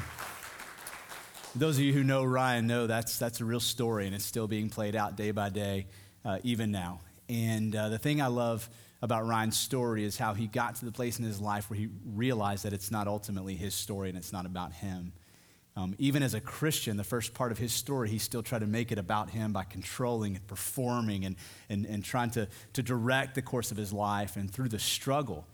Those 1.55 1.77
of 1.77 1.83
you 1.83 1.93
who 1.93 2.03
know 2.03 2.23
Ryan 2.23 2.67
know 2.67 2.87
that's, 2.87 3.17
that's 3.17 3.39
a 3.39 3.45
real 3.45 3.59
story, 3.59 4.05
and 4.05 4.15
it's 4.15 4.25
still 4.25 4.47
being 4.47 4.69
played 4.69 4.95
out 4.95 5.15
day 5.15 5.31
by 5.31 5.49
day, 5.49 5.87
uh, 6.25 6.39
even 6.43 6.71
now. 6.71 6.99
And 7.29 7.75
uh, 7.75 7.89
the 7.89 7.97
thing 7.97 8.21
I 8.21 8.27
love 8.27 8.69
about 9.01 9.25
Ryan's 9.25 9.57
story 9.57 10.03
is 10.03 10.17
how 10.17 10.33
he 10.33 10.47
got 10.47 10.75
to 10.75 10.85
the 10.85 10.91
place 10.91 11.19
in 11.19 11.25
his 11.25 11.39
life 11.39 11.69
where 11.69 11.77
he 11.77 11.87
realized 12.05 12.65
that 12.65 12.73
it's 12.73 12.91
not 12.91 13.07
ultimately 13.07 13.55
his 13.55 13.73
story 13.73 14.09
and 14.09 14.17
it's 14.17 14.33
not 14.33 14.45
about 14.45 14.73
him. 14.73 15.13
Um, 15.75 15.95
even 15.99 16.23
as 16.23 16.33
a 16.33 16.41
Christian, 16.41 16.97
the 16.97 17.03
first 17.03 17.33
part 17.35 17.51
of 17.51 17.59
his 17.59 17.71
story, 17.71 18.09
he 18.09 18.17
still 18.17 18.41
tried 18.41 18.59
to 18.59 18.67
make 18.67 18.91
it 18.91 18.97
about 18.97 19.29
him 19.29 19.53
by 19.53 19.63
controlling 19.63 20.35
and 20.35 20.47
performing 20.47 21.23
and, 21.25 21.35
and, 21.69 21.85
and 21.85 22.03
trying 22.03 22.31
to, 22.31 22.47
to 22.73 22.81
direct 22.81 23.35
the 23.35 23.43
course 23.43 23.71
of 23.71 23.77
his 23.77 23.93
life. 23.93 24.35
And 24.35 24.51
through 24.51 24.69
the 24.69 24.79
struggle, 24.79 25.45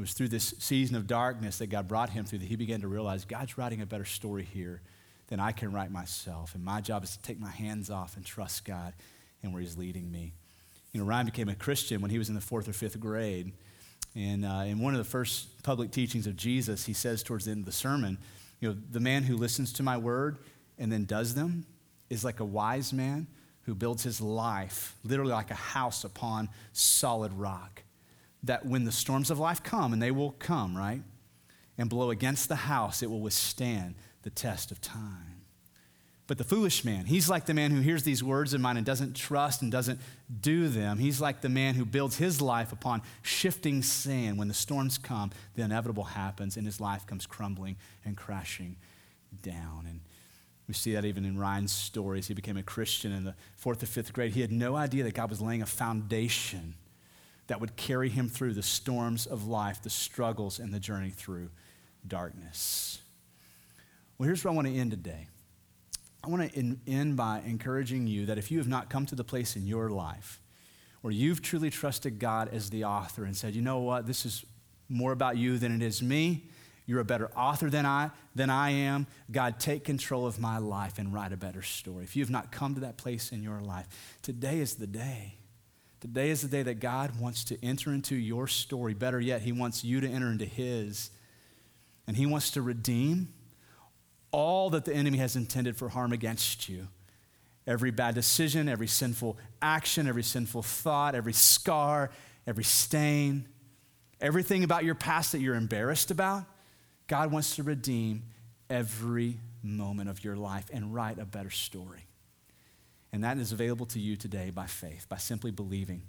it 0.00 0.04
was 0.04 0.14
through 0.14 0.28
this 0.28 0.54
season 0.58 0.96
of 0.96 1.06
darkness 1.06 1.58
that 1.58 1.66
God 1.66 1.86
brought 1.86 2.08
him 2.08 2.24
through 2.24 2.38
that 2.38 2.48
he 2.48 2.56
began 2.56 2.80
to 2.80 2.88
realize 2.88 3.26
God's 3.26 3.58
writing 3.58 3.82
a 3.82 3.86
better 3.86 4.06
story 4.06 4.44
here 4.44 4.80
than 5.28 5.40
I 5.40 5.52
can 5.52 5.72
write 5.72 5.90
myself. 5.90 6.54
And 6.54 6.64
my 6.64 6.80
job 6.80 7.04
is 7.04 7.18
to 7.18 7.22
take 7.22 7.38
my 7.38 7.50
hands 7.50 7.90
off 7.90 8.16
and 8.16 8.24
trust 8.24 8.64
God 8.64 8.94
and 9.42 9.52
where 9.52 9.60
he's 9.60 9.76
leading 9.76 10.10
me. 10.10 10.32
You 10.92 11.00
know, 11.00 11.06
Ryan 11.06 11.26
became 11.26 11.50
a 11.50 11.54
Christian 11.54 12.00
when 12.00 12.10
he 12.10 12.16
was 12.16 12.30
in 12.30 12.34
the 12.34 12.40
fourth 12.40 12.66
or 12.66 12.72
fifth 12.72 12.98
grade. 12.98 13.52
And 14.16 14.46
uh, 14.46 14.64
in 14.66 14.78
one 14.78 14.94
of 14.94 14.98
the 14.98 15.04
first 15.04 15.62
public 15.62 15.90
teachings 15.90 16.26
of 16.26 16.34
Jesus, 16.34 16.86
he 16.86 16.94
says 16.94 17.22
towards 17.22 17.44
the 17.44 17.50
end 17.50 17.60
of 17.60 17.66
the 17.66 17.72
sermon, 17.72 18.16
you 18.58 18.70
know, 18.70 18.76
the 18.90 19.00
man 19.00 19.22
who 19.22 19.36
listens 19.36 19.70
to 19.74 19.82
my 19.82 19.98
word 19.98 20.38
and 20.78 20.90
then 20.90 21.04
does 21.04 21.34
them 21.34 21.66
is 22.08 22.24
like 22.24 22.40
a 22.40 22.44
wise 22.44 22.94
man 22.94 23.26
who 23.64 23.74
builds 23.74 24.02
his 24.02 24.18
life 24.18 24.96
literally 25.04 25.32
like 25.32 25.50
a 25.50 25.54
house 25.54 26.04
upon 26.04 26.48
solid 26.72 27.34
rock 27.34 27.82
that 28.42 28.64
when 28.66 28.84
the 28.84 28.92
storms 28.92 29.30
of 29.30 29.38
life 29.38 29.62
come, 29.62 29.92
and 29.92 30.00
they 30.00 30.10
will 30.10 30.32
come, 30.32 30.76
right, 30.76 31.02
and 31.76 31.88
blow 31.90 32.10
against 32.10 32.48
the 32.48 32.56
house, 32.56 33.02
it 33.02 33.10
will 33.10 33.20
withstand 33.20 33.94
the 34.22 34.30
test 34.30 34.70
of 34.70 34.80
time. 34.80 35.30
But 36.26 36.38
the 36.38 36.44
foolish 36.44 36.84
man, 36.84 37.06
he's 37.06 37.28
like 37.28 37.46
the 37.46 37.54
man 37.54 37.72
who 37.72 37.80
hears 37.80 38.04
these 38.04 38.22
words 38.22 38.54
of 38.54 38.60
mine 38.60 38.76
and 38.76 38.86
doesn't 38.86 39.16
trust 39.16 39.62
and 39.62 39.72
doesn't 39.72 39.98
do 40.40 40.68
them. 40.68 40.98
He's 40.98 41.20
like 41.20 41.40
the 41.40 41.48
man 41.48 41.74
who 41.74 41.84
builds 41.84 42.18
his 42.18 42.40
life 42.40 42.70
upon 42.70 43.02
shifting 43.22 43.82
sand. 43.82 44.38
When 44.38 44.46
the 44.46 44.54
storms 44.54 44.96
come, 44.96 45.32
the 45.56 45.62
inevitable 45.62 46.04
happens 46.04 46.56
and 46.56 46.64
his 46.64 46.80
life 46.80 47.04
comes 47.04 47.26
crumbling 47.26 47.78
and 48.04 48.16
crashing 48.16 48.76
down. 49.42 49.86
And 49.88 50.02
we 50.68 50.74
see 50.74 50.92
that 50.92 51.04
even 51.04 51.24
in 51.24 51.36
Ryan's 51.36 51.72
stories. 51.72 52.28
He 52.28 52.34
became 52.34 52.56
a 52.56 52.62
Christian 52.62 53.10
in 53.10 53.24
the 53.24 53.34
fourth 53.56 53.82
or 53.82 53.86
fifth 53.86 54.12
grade. 54.12 54.30
He 54.30 54.40
had 54.40 54.52
no 54.52 54.76
idea 54.76 55.02
that 55.02 55.14
God 55.14 55.30
was 55.30 55.40
laying 55.40 55.62
a 55.62 55.66
foundation 55.66 56.76
that 57.50 57.60
would 57.60 57.74
carry 57.74 58.08
him 58.08 58.28
through 58.28 58.54
the 58.54 58.62
storms 58.62 59.26
of 59.26 59.48
life, 59.48 59.82
the 59.82 59.90
struggles, 59.90 60.60
and 60.60 60.72
the 60.72 60.78
journey 60.78 61.10
through 61.10 61.50
darkness. 62.06 63.00
Well, 64.16 64.28
here's 64.28 64.44
where 64.44 64.52
I 64.52 64.54
want 64.54 64.68
to 64.68 64.72
end 64.72 64.92
today. 64.92 65.26
I 66.22 66.28
want 66.28 66.52
to 66.52 66.76
end 66.86 67.16
by 67.16 67.42
encouraging 67.44 68.06
you 68.06 68.26
that 68.26 68.38
if 68.38 68.52
you 68.52 68.58
have 68.58 68.68
not 68.68 68.88
come 68.88 69.04
to 69.06 69.16
the 69.16 69.24
place 69.24 69.56
in 69.56 69.66
your 69.66 69.90
life 69.90 70.40
where 71.00 71.12
you've 71.12 71.42
truly 71.42 71.70
trusted 71.70 72.20
God 72.20 72.50
as 72.52 72.70
the 72.70 72.84
author 72.84 73.24
and 73.24 73.36
said, 73.36 73.56
you 73.56 73.62
know 73.62 73.80
what, 73.80 74.06
this 74.06 74.24
is 74.24 74.44
more 74.88 75.10
about 75.10 75.36
you 75.36 75.58
than 75.58 75.74
it 75.74 75.82
is 75.82 76.00
me. 76.00 76.44
You're 76.86 77.00
a 77.00 77.04
better 77.04 77.32
author 77.36 77.68
than 77.68 77.84
I, 77.84 78.10
than 78.32 78.48
I 78.48 78.70
am. 78.70 79.08
God, 79.28 79.58
take 79.58 79.82
control 79.82 80.24
of 80.24 80.38
my 80.38 80.58
life 80.58 81.00
and 81.00 81.12
write 81.12 81.32
a 81.32 81.36
better 81.36 81.62
story. 81.62 82.04
If 82.04 82.14
you 82.14 82.22
have 82.22 82.30
not 82.30 82.52
come 82.52 82.76
to 82.76 82.82
that 82.82 82.96
place 82.96 83.32
in 83.32 83.42
your 83.42 83.60
life, 83.60 83.88
today 84.22 84.60
is 84.60 84.76
the 84.76 84.86
day. 84.86 85.39
Today 86.00 86.30
is 86.30 86.40
the 86.40 86.48
day 86.48 86.62
that 86.62 86.80
God 86.80 87.20
wants 87.20 87.44
to 87.44 87.62
enter 87.62 87.92
into 87.92 88.16
your 88.16 88.46
story. 88.46 88.94
Better 88.94 89.20
yet, 89.20 89.42
He 89.42 89.52
wants 89.52 89.84
you 89.84 90.00
to 90.00 90.08
enter 90.08 90.30
into 90.30 90.46
His. 90.46 91.10
And 92.06 92.16
He 92.16 92.24
wants 92.24 92.50
to 92.52 92.62
redeem 92.62 93.28
all 94.32 94.70
that 94.70 94.86
the 94.86 94.94
enemy 94.94 95.18
has 95.18 95.36
intended 95.36 95.76
for 95.76 95.90
harm 95.90 96.12
against 96.12 96.68
you. 96.68 96.88
Every 97.66 97.90
bad 97.90 98.14
decision, 98.14 98.68
every 98.68 98.86
sinful 98.86 99.36
action, 99.60 100.08
every 100.08 100.22
sinful 100.22 100.62
thought, 100.62 101.14
every 101.14 101.34
scar, 101.34 102.10
every 102.46 102.64
stain, 102.64 103.46
everything 104.20 104.64
about 104.64 104.84
your 104.84 104.94
past 104.94 105.32
that 105.32 105.40
you're 105.40 105.54
embarrassed 105.54 106.10
about, 106.10 106.44
God 107.06 107.30
wants 107.30 107.56
to 107.56 107.62
redeem 107.62 108.22
every 108.70 109.38
moment 109.62 110.08
of 110.08 110.24
your 110.24 110.36
life 110.36 110.70
and 110.72 110.94
write 110.94 111.18
a 111.18 111.26
better 111.26 111.50
story. 111.50 112.06
And 113.12 113.24
that 113.24 113.38
is 113.38 113.52
available 113.52 113.86
to 113.86 113.98
you 113.98 114.16
today 114.16 114.50
by 114.50 114.66
faith, 114.66 115.06
by 115.08 115.16
simply 115.16 115.50
believing. 115.50 116.02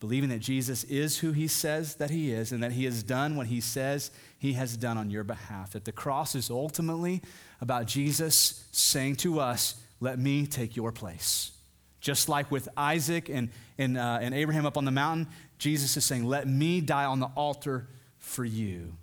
Believing 0.00 0.30
that 0.30 0.40
Jesus 0.40 0.82
is 0.84 1.18
who 1.18 1.32
he 1.32 1.46
says 1.46 1.96
that 1.96 2.10
he 2.10 2.32
is 2.32 2.52
and 2.52 2.62
that 2.62 2.72
he 2.72 2.84
has 2.86 3.02
done 3.02 3.36
what 3.36 3.46
he 3.46 3.60
says 3.60 4.10
he 4.38 4.54
has 4.54 4.76
done 4.76 4.96
on 4.96 5.10
your 5.10 5.24
behalf. 5.24 5.72
That 5.72 5.84
the 5.84 5.92
cross 5.92 6.34
is 6.34 6.50
ultimately 6.50 7.22
about 7.60 7.86
Jesus 7.86 8.64
saying 8.72 9.16
to 9.16 9.40
us, 9.40 9.74
Let 10.00 10.18
me 10.18 10.46
take 10.46 10.74
your 10.74 10.90
place. 10.90 11.52
Just 12.00 12.30
like 12.30 12.50
with 12.50 12.66
Isaac 12.78 13.28
and, 13.28 13.50
and, 13.76 13.98
uh, 13.98 14.18
and 14.22 14.34
Abraham 14.34 14.64
up 14.64 14.78
on 14.78 14.86
the 14.86 14.90
mountain, 14.90 15.28
Jesus 15.58 15.96
is 15.98 16.04
saying, 16.06 16.24
Let 16.24 16.48
me 16.48 16.80
die 16.80 17.04
on 17.04 17.20
the 17.20 17.30
altar 17.36 17.86
for 18.16 18.44
you, 18.44 18.96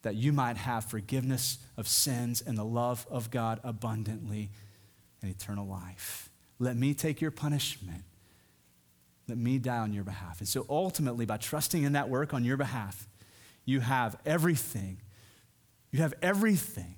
that 0.00 0.14
you 0.14 0.32
might 0.32 0.56
have 0.56 0.86
forgiveness 0.86 1.58
of 1.76 1.86
sins 1.86 2.40
and 2.40 2.56
the 2.56 2.64
love 2.64 3.06
of 3.10 3.30
God 3.30 3.60
abundantly 3.62 4.50
and 5.22 5.30
eternal 5.30 5.66
life. 5.66 6.30
Let 6.58 6.76
me 6.76 6.94
take 6.94 7.20
your 7.20 7.30
punishment. 7.30 8.04
Let 9.28 9.38
me 9.38 9.58
die 9.58 9.78
on 9.78 9.92
your 9.92 10.04
behalf. 10.04 10.40
And 10.40 10.48
so 10.48 10.64
ultimately, 10.68 11.26
by 11.26 11.36
trusting 11.36 11.82
in 11.82 11.92
that 11.92 12.08
work 12.08 12.32
on 12.32 12.44
your 12.44 12.56
behalf, 12.56 13.06
you 13.64 13.80
have 13.80 14.16
everything. 14.24 14.98
You 15.90 16.00
have 16.00 16.14
everything 16.22 16.96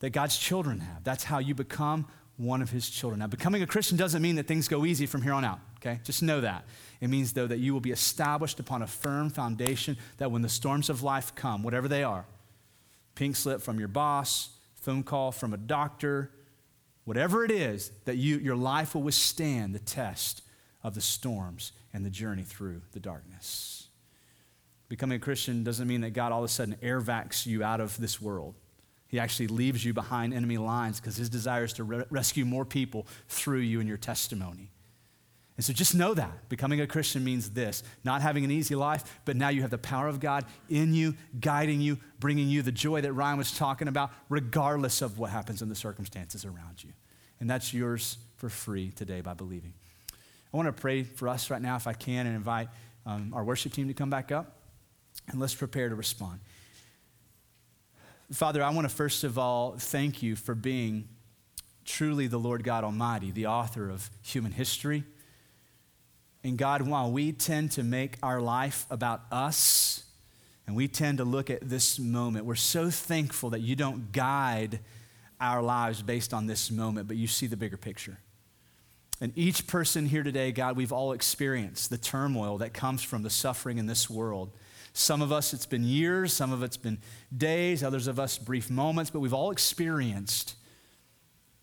that 0.00 0.10
God's 0.10 0.38
children 0.38 0.80
have. 0.80 1.04
That's 1.04 1.24
how 1.24 1.38
you 1.38 1.54
become 1.54 2.06
one 2.36 2.62
of 2.62 2.70
his 2.70 2.88
children. 2.88 3.20
Now, 3.20 3.26
becoming 3.26 3.62
a 3.62 3.66
Christian 3.66 3.96
doesn't 3.96 4.20
mean 4.20 4.36
that 4.36 4.46
things 4.46 4.68
go 4.68 4.84
easy 4.84 5.06
from 5.06 5.22
here 5.22 5.32
on 5.32 5.44
out, 5.44 5.58
okay? 5.78 6.00
Just 6.04 6.22
know 6.22 6.40
that. 6.42 6.64
It 7.00 7.08
means, 7.08 7.32
though, 7.32 7.46
that 7.46 7.58
you 7.58 7.72
will 7.72 7.80
be 7.80 7.92
established 7.92 8.60
upon 8.60 8.82
a 8.82 8.86
firm 8.86 9.30
foundation 9.30 9.96
that 10.18 10.30
when 10.30 10.42
the 10.42 10.48
storms 10.48 10.90
of 10.90 11.02
life 11.02 11.34
come, 11.34 11.62
whatever 11.62 11.88
they 11.88 12.02
are, 12.02 12.26
pink 13.14 13.36
slip 13.36 13.62
from 13.62 13.78
your 13.78 13.88
boss, 13.88 14.50
phone 14.74 15.02
call 15.02 15.32
from 15.32 15.54
a 15.54 15.56
doctor, 15.56 16.30
whatever 17.06 17.44
it 17.44 17.50
is, 17.50 17.90
that 18.04 18.18
you, 18.18 18.36
your 18.36 18.56
life 18.56 18.94
will 18.94 19.02
withstand 19.02 19.74
the 19.74 19.78
test 19.78 20.42
of 20.82 20.94
the 20.94 21.00
storms 21.00 21.72
and 21.94 22.04
the 22.04 22.10
journey 22.10 22.42
through 22.42 22.82
the 22.92 23.00
darkness. 23.00 23.88
Becoming 24.88 25.16
a 25.16 25.20
Christian 25.20 25.64
doesn't 25.64 25.88
mean 25.88 26.02
that 26.02 26.10
God 26.10 26.32
all 26.32 26.40
of 26.40 26.44
a 26.44 26.48
sudden 26.48 26.76
air 26.82 27.00
vacs 27.00 27.46
you 27.46 27.64
out 27.64 27.80
of 27.80 27.96
this 27.96 28.20
world. 28.20 28.54
He 29.08 29.18
actually 29.18 29.46
leaves 29.46 29.84
you 29.84 29.94
behind 29.94 30.34
enemy 30.34 30.58
lines 30.58 31.00
because 31.00 31.16
his 31.16 31.30
desire 31.30 31.64
is 31.64 31.72
to 31.74 31.84
re- 31.84 32.04
rescue 32.10 32.44
more 32.44 32.64
people 32.64 33.06
through 33.28 33.60
you 33.60 33.78
and 33.78 33.88
your 33.88 33.96
testimony. 33.96 34.70
And 35.56 35.64
so 35.64 35.72
just 35.72 35.94
know 35.94 36.12
that. 36.12 36.48
Becoming 36.50 36.82
a 36.82 36.86
Christian 36.86 37.24
means 37.24 37.50
this 37.50 37.82
not 38.04 38.20
having 38.20 38.44
an 38.44 38.50
easy 38.50 38.74
life, 38.74 39.20
but 39.24 39.36
now 39.36 39.48
you 39.48 39.62
have 39.62 39.70
the 39.70 39.78
power 39.78 40.06
of 40.06 40.20
God 40.20 40.44
in 40.68 40.92
you, 40.92 41.14
guiding 41.40 41.80
you, 41.80 41.98
bringing 42.20 42.48
you 42.48 42.62
the 42.62 42.72
joy 42.72 43.00
that 43.00 43.12
Ryan 43.12 43.38
was 43.38 43.56
talking 43.56 43.88
about, 43.88 44.10
regardless 44.28 45.00
of 45.00 45.18
what 45.18 45.30
happens 45.30 45.62
in 45.62 45.68
the 45.68 45.74
circumstances 45.74 46.44
around 46.44 46.84
you. 46.84 46.90
And 47.40 47.48
that's 47.48 47.72
yours 47.72 48.18
for 48.36 48.48
free 48.48 48.90
today 48.90 49.22
by 49.22 49.34
believing. 49.34 49.72
I 50.52 50.56
want 50.56 50.68
to 50.68 50.78
pray 50.78 51.02
for 51.02 51.28
us 51.28 51.50
right 51.50 51.60
now, 51.60 51.76
if 51.76 51.86
I 51.86 51.92
can, 51.92 52.26
and 52.26 52.36
invite 52.36 52.68
um, 53.06 53.32
our 53.34 53.44
worship 53.44 53.72
team 53.72 53.88
to 53.88 53.94
come 53.94 54.10
back 54.10 54.30
up. 54.30 54.56
And 55.28 55.40
let's 55.40 55.54
prepare 55.54 55.88
to 55.88 55.94
respond. 55.94 56.40
Father, 58.32 58.62
I 58.62 58.70
want 58.70 58.88
to 58.88 58.94
first 58.94 59.24
of 59.24 59.38
all 59.38 59.76
thank 59.78 60.22
you 60.22 60.36
for 60.36 60.54
being 60.54 61.08
truly 61.84 62.26
the 62.26 62.38
Lord 62.38 62.64
God 62.64 62.84
Almighty, 62.84 63.30
the 63.30 63.46
author 63.46 63.88
of 63.88 64.10
human 64.22 64.52
history. 64.52 65.04
And 66.46 66.56
God, 66.56 66.82
while 66.82 67.10
we 67.10 67.32
tend 67.32 67.72
to 67.72 67.82
make 67.82 68.18
our 68.22 68.40
life 68.40 68.86
about 68.88 69.22
us, 69.32 70.04
and 70.64 70.76
we 70.76 70.86
tend 70.86 71.18
to 71.18 71.24
look 71.24 71.50
at 71.50 71.68
this 71.68 71.98
moment, 71.98 72.44
we're 72.44 72.54
so 72.54 72.88
thankful 72.88 73.50
that 73.50 73.62
you 73.62 73.74
don't 73.74 74.12
guide 74.12 74.78
our 75.40 75.60
lives 75.60 76.02
based 76.02 76.32
on 76.32 76.46
this 76.46 76.70
moment, 76.70 77.08
but 77.08 77.16
you 77.16 77.26
see 77.26 77.48
the 77.48 77.56
bigger 77.56 77.76
picture. 77.76 78.18
And 79.20 79.32
each 79.34 79.66
person 79.66 80.06
here 80.06 80.22
today, 80.22 80.52
God, 80.52 80.76
we've 80.76 80.92
all 80.92 81.10
experienced 81.10 81.90
the 81.90 81.98
turmoil 81.98 82.58
that 82.58 82.72
comes 82.72 83.02
from 83.02 83.24
the 83.24 83.30
suffering 83.30 83.78
in 83.78 83.86
this 83.86 84.08
world. 84.08 84.52
Some 84.92 85.22
of 85.22 85.32
us, 85.32 85.52
it's 85.52 85.66
been 85.66 85.82
years, 85.82 86.32
some 86.32 86.52
of 86.52 86.62
it's 86.62 86.76
been 86.76 86.98
days, 87.36 87.82
others 87.82 88.06
of 88.06 88.20
us, 88.20 88.38
brief 88.38 88.70
moments, 88.70 89.10
but 89.10 89.18
we've 89.18 89.34
all 89.34 89.50
experienced 89.50 90.54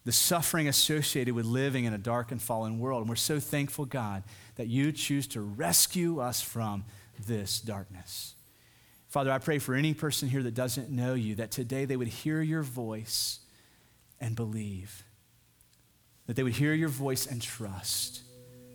the 0.03 0.11
suffering 0.11 0.67
associated 0.67 1.34
with 1.34 1.45
living 1.45 1.86
in 1.86 1.93
a 1.93 1.97
dark 1.97 2.31
and 2.31 2.41
fallen 2.41 2.79
world. 2.79 2.99
And 2.99 3.09
we're 3.09 3.15
so 3.15 3.39
thankful, 3.39 3.86
God, 3.86 4.23
that 4.56 4.68
you 4.68 4.91
choose 4.91 5.28
to 5.28 5.41
rescue 5.41 6.20
us 6.20 6.41
from 6.41 6.86
this 7.28 7.60
darkness. 7.60 8.36
Father, 9.08 9.32
I 9.32 9.38
pray 9.38 9.60
for 9.60 9.76
any 9.76 9.93
person 9.93 10.28
here 10.28 10.41
that 10.43 10.56
doesn't 10.56 10.89
know 10.89 11.14
you, 11.14 11.36
that 11.36 11.51
today 11.51 11.86
they 11.86 11.95
would 11.95 12.08
hear 12.08 12.41
your 12.41 12.64
voice 12.64 13.39
and 14.20 14.36
believe, 14.36 15.04
that 16.26 16.36
they 16.36 16.43
would 16.43 16.54
hear 16.54 16.74
your 16.74 16.89
voice 16.89 17.28
and 17.28 17.41
trust 17.41 18.22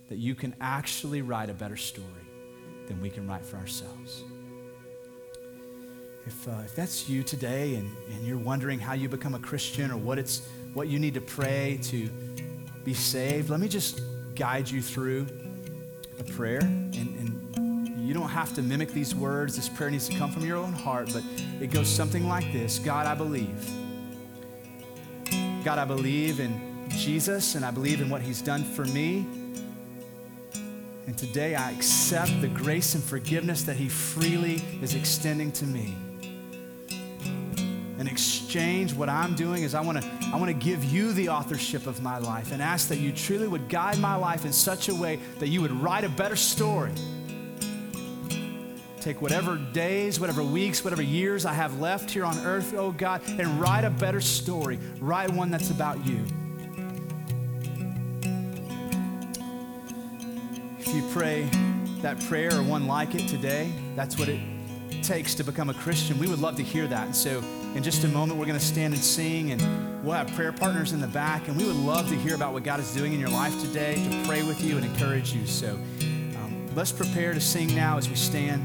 that 0.08 0.16
you 0.16 0.34
can 0.34 0.54
actually 0.60 1.22
write 1.22 1.50
a 1.50 1.54
better 1.54 1.76
story 1.76 2.06
than 2.86 3.00
we 3.00 3.10
can 3.10 3.26
write 3.26 3.44
for 3.44 3.56
ourselves. 3.56 4.22
If, 6.26 6.46
uh, 6.46 6.52
if 6.64 6.76
that's 6.76 7.08
you 7.08 7.22
today 7.22 7.74
and, 7.74 7.90
and 8.12 8.26
you're 8.26 8.38
wondering 8.38 8.78
how 8.78 8.92
you 8.92 9.08
become 9.08 9.34
a 9.34 9.38
Christian 9.38 9.90
or 9.90 9.96
what, 9.96 10.18
it's, 10.18 10.46
what 10.74 10.88
you 10.88 10.98
need 10.98 11.14
to 11.14 11.20
pray 11.20 11.78
to 11.84 12.08
be 12.84 12.94
saved, 12.94 13.50
let 13.50 13.60
me 13.60 13.68
just 13.68 14.00
guide 14.34 14.68
you 14.70 14.80
through 14.80 15.26
a 16.18 16.24
prayer. 16.24 16.60
And, 16.60 16.94
and 16.94 18.06
you 18.06 18.14
don't 18.14 18.28
have 18.28 18.54
to 18.54 18.62
mimic 18.62 18.90
these 18.92 19.14
words. 19.14 19.56
This 19.56 19.68
prayer 19.68 19.90
needs 19.90 20.08
to 20.08 20.16
come 20.16 20.30
from 20.30 20.44
your 20.44 20.56
own 20.56 20.72
heart, 20.72 21.10
but 21.12 21.22
it 21.60 21.70
goes 21.70 21.88
something 21.88 22.28
like 22.28 22.52
this 22.52 22.78
God, 22.78 23.06
I 23.06 23.14
believe. 23.14 23.70
God, 25.64 25.78
I 25.78 25.84
believe 25.84 26.40
in 26.40 26.88
Jesus 26.88 27.54
and 27.54 27.64
I 27.64 27.70
believe 27.70 28.00
in 28.00 28.08
what 28.08 28.22
he's 28.22 28.40
done 28.40 28.64
for 28.64 28.84
me. 28.86 29.26
And 31.06 31.16
today 31.16 31.54
I 31.54 31.70
accept 31.72 32.40
the 32.40 32.48
grace 32.48 32.94
and 32.94 33.02
forgiveness 33.02 33.62
that 33.62 33.76
he 33.76 33.88
freely 33.88 34.62
is 34.82 34.94
extending 34.94 35.52
to 35.52 35.64
me 35.64 35.96
in 37.98 38.06
exchange, 38.06 38.94
what 38.94 39.08
I'm 39.08 39.34
doing 39.34 39.64
is 39.64 39.74
I 39.74 39.80
want 39.80 40.00
to 40.00 40.08
I 40.32 40.36
want 40.36 40.46
to 40.46 40.54
give 40.54 40.84
you 40.84 41.12
the 41.12 41.30
authorship 41.30 41.86
of 41.88 42.00
my 42.00 42.18
life 42.18 42.52
and 42.52 42.62
ask 42.62 42.88
that 42.88 42.98
you 42.98 43.12
truly 43.12 43.48
would 43.48 43.68
guide 43.68 43.98
my 43.98 44.14
life 44.14 44.44
in 44.44 44.52
such 44.52 44.88
a 44.88 44.94
way 44.94 45.18
that 45.40 45.48
you 45.48 45.60
would 45.62 45.72
write 45.72 46.04
a 46.04 46.08
better 46.08 46.36
story. 46.36 46.92
Take 49.00 49.20
whatever 49.20 49.56
days, 49.56 50.20
whatever 50.20 50.44
weeks, 50.44 50.84
whatever 50.84 51.02
years 51.02 51.44
I 51.44 51.54
have 51.54 51.80
left 51.80 52.10
here 52.10 52.24
on 52.24 52.38
earth, 52.38 52.74
oh 52.74 52.92
God, 52.92 53.20
and 53.26 53.60
write 53.60 53.84
a 53.84 53.90
better 53.90 54.20
story. 54.20 54.78
Write 55.00 55.30
one 55.30 55.50
that's 55.50 55.70
about 55.70 56.04
you. 56.06 56.24
If 60.78 60.94
you 60.94 61.02
pray 61.10 61.48
that 62.02 62.20
prayer 62.26 62.54
or 62.54 62.62
one 62.62 62.86
like 62.86 63.14
it 63.14 63.28
today, 63.28 63.72
that's 63.96 64.18
what 64.18 64.28
it 64.28 64.40
takes 65.02 65.34
to 65.36 65.44
become 65.44 65.68
a 65.68 65.74
Christian. 65.74 66.18
We 66.18 66.28
would 66.28 66.38
love 66.38 66.56
to 66.56 66.62
hear 66.62 66.86
that. 66.86 67.06
And 67.06 67.16
so 67.16 67.42
in 67.74 67.82
just 67.82 68.04
a 68.04 68.08
moment, 68.08 68.38
we're 68.38 68.46
going 68.46 68.58
to 68.58 68.64
stand 68.64 68.94
and 68.94 69.02
sing, 69.02 69.52
and 69.52 70.04
we'll 70.04 70.14
have 70.14 70.32
prayer 70.34 70.52
partners 70.52 70.92
in 70.92 71.00
the 71.00 71.06
back. 71.06 71.48
And 71.48 71.56
we 71.56 71.64
would 71.64 71.76
love 71.76 72.08
to 72.08 72.16
hear 72.16 72.34
about 72.34 72.52
what 72.52 72.64
God 72.64 72.80
is 72.80 72.92
doing 72.94 73.12
in 73.12 73.20
your 73.20 73.28
life 73.30 73.58
today, 73.60 73.94
to 73.94 74.26
pray 74.26 74.42
with 74.42 74.62
you 74.62 74.76
and 74.76 74.84
encourage 74.84 75.32
you. 75.32 75.46
So 75.46 75.74
um, 75.74 76.68
let's 76.74 76.92
prepare 76.92 77.34
to 77.34 77.40
sing 77.40 77.74
now 77.74 77.98
as 77.98 78.08
we 78.08 78.16
stand. 78.16 78.64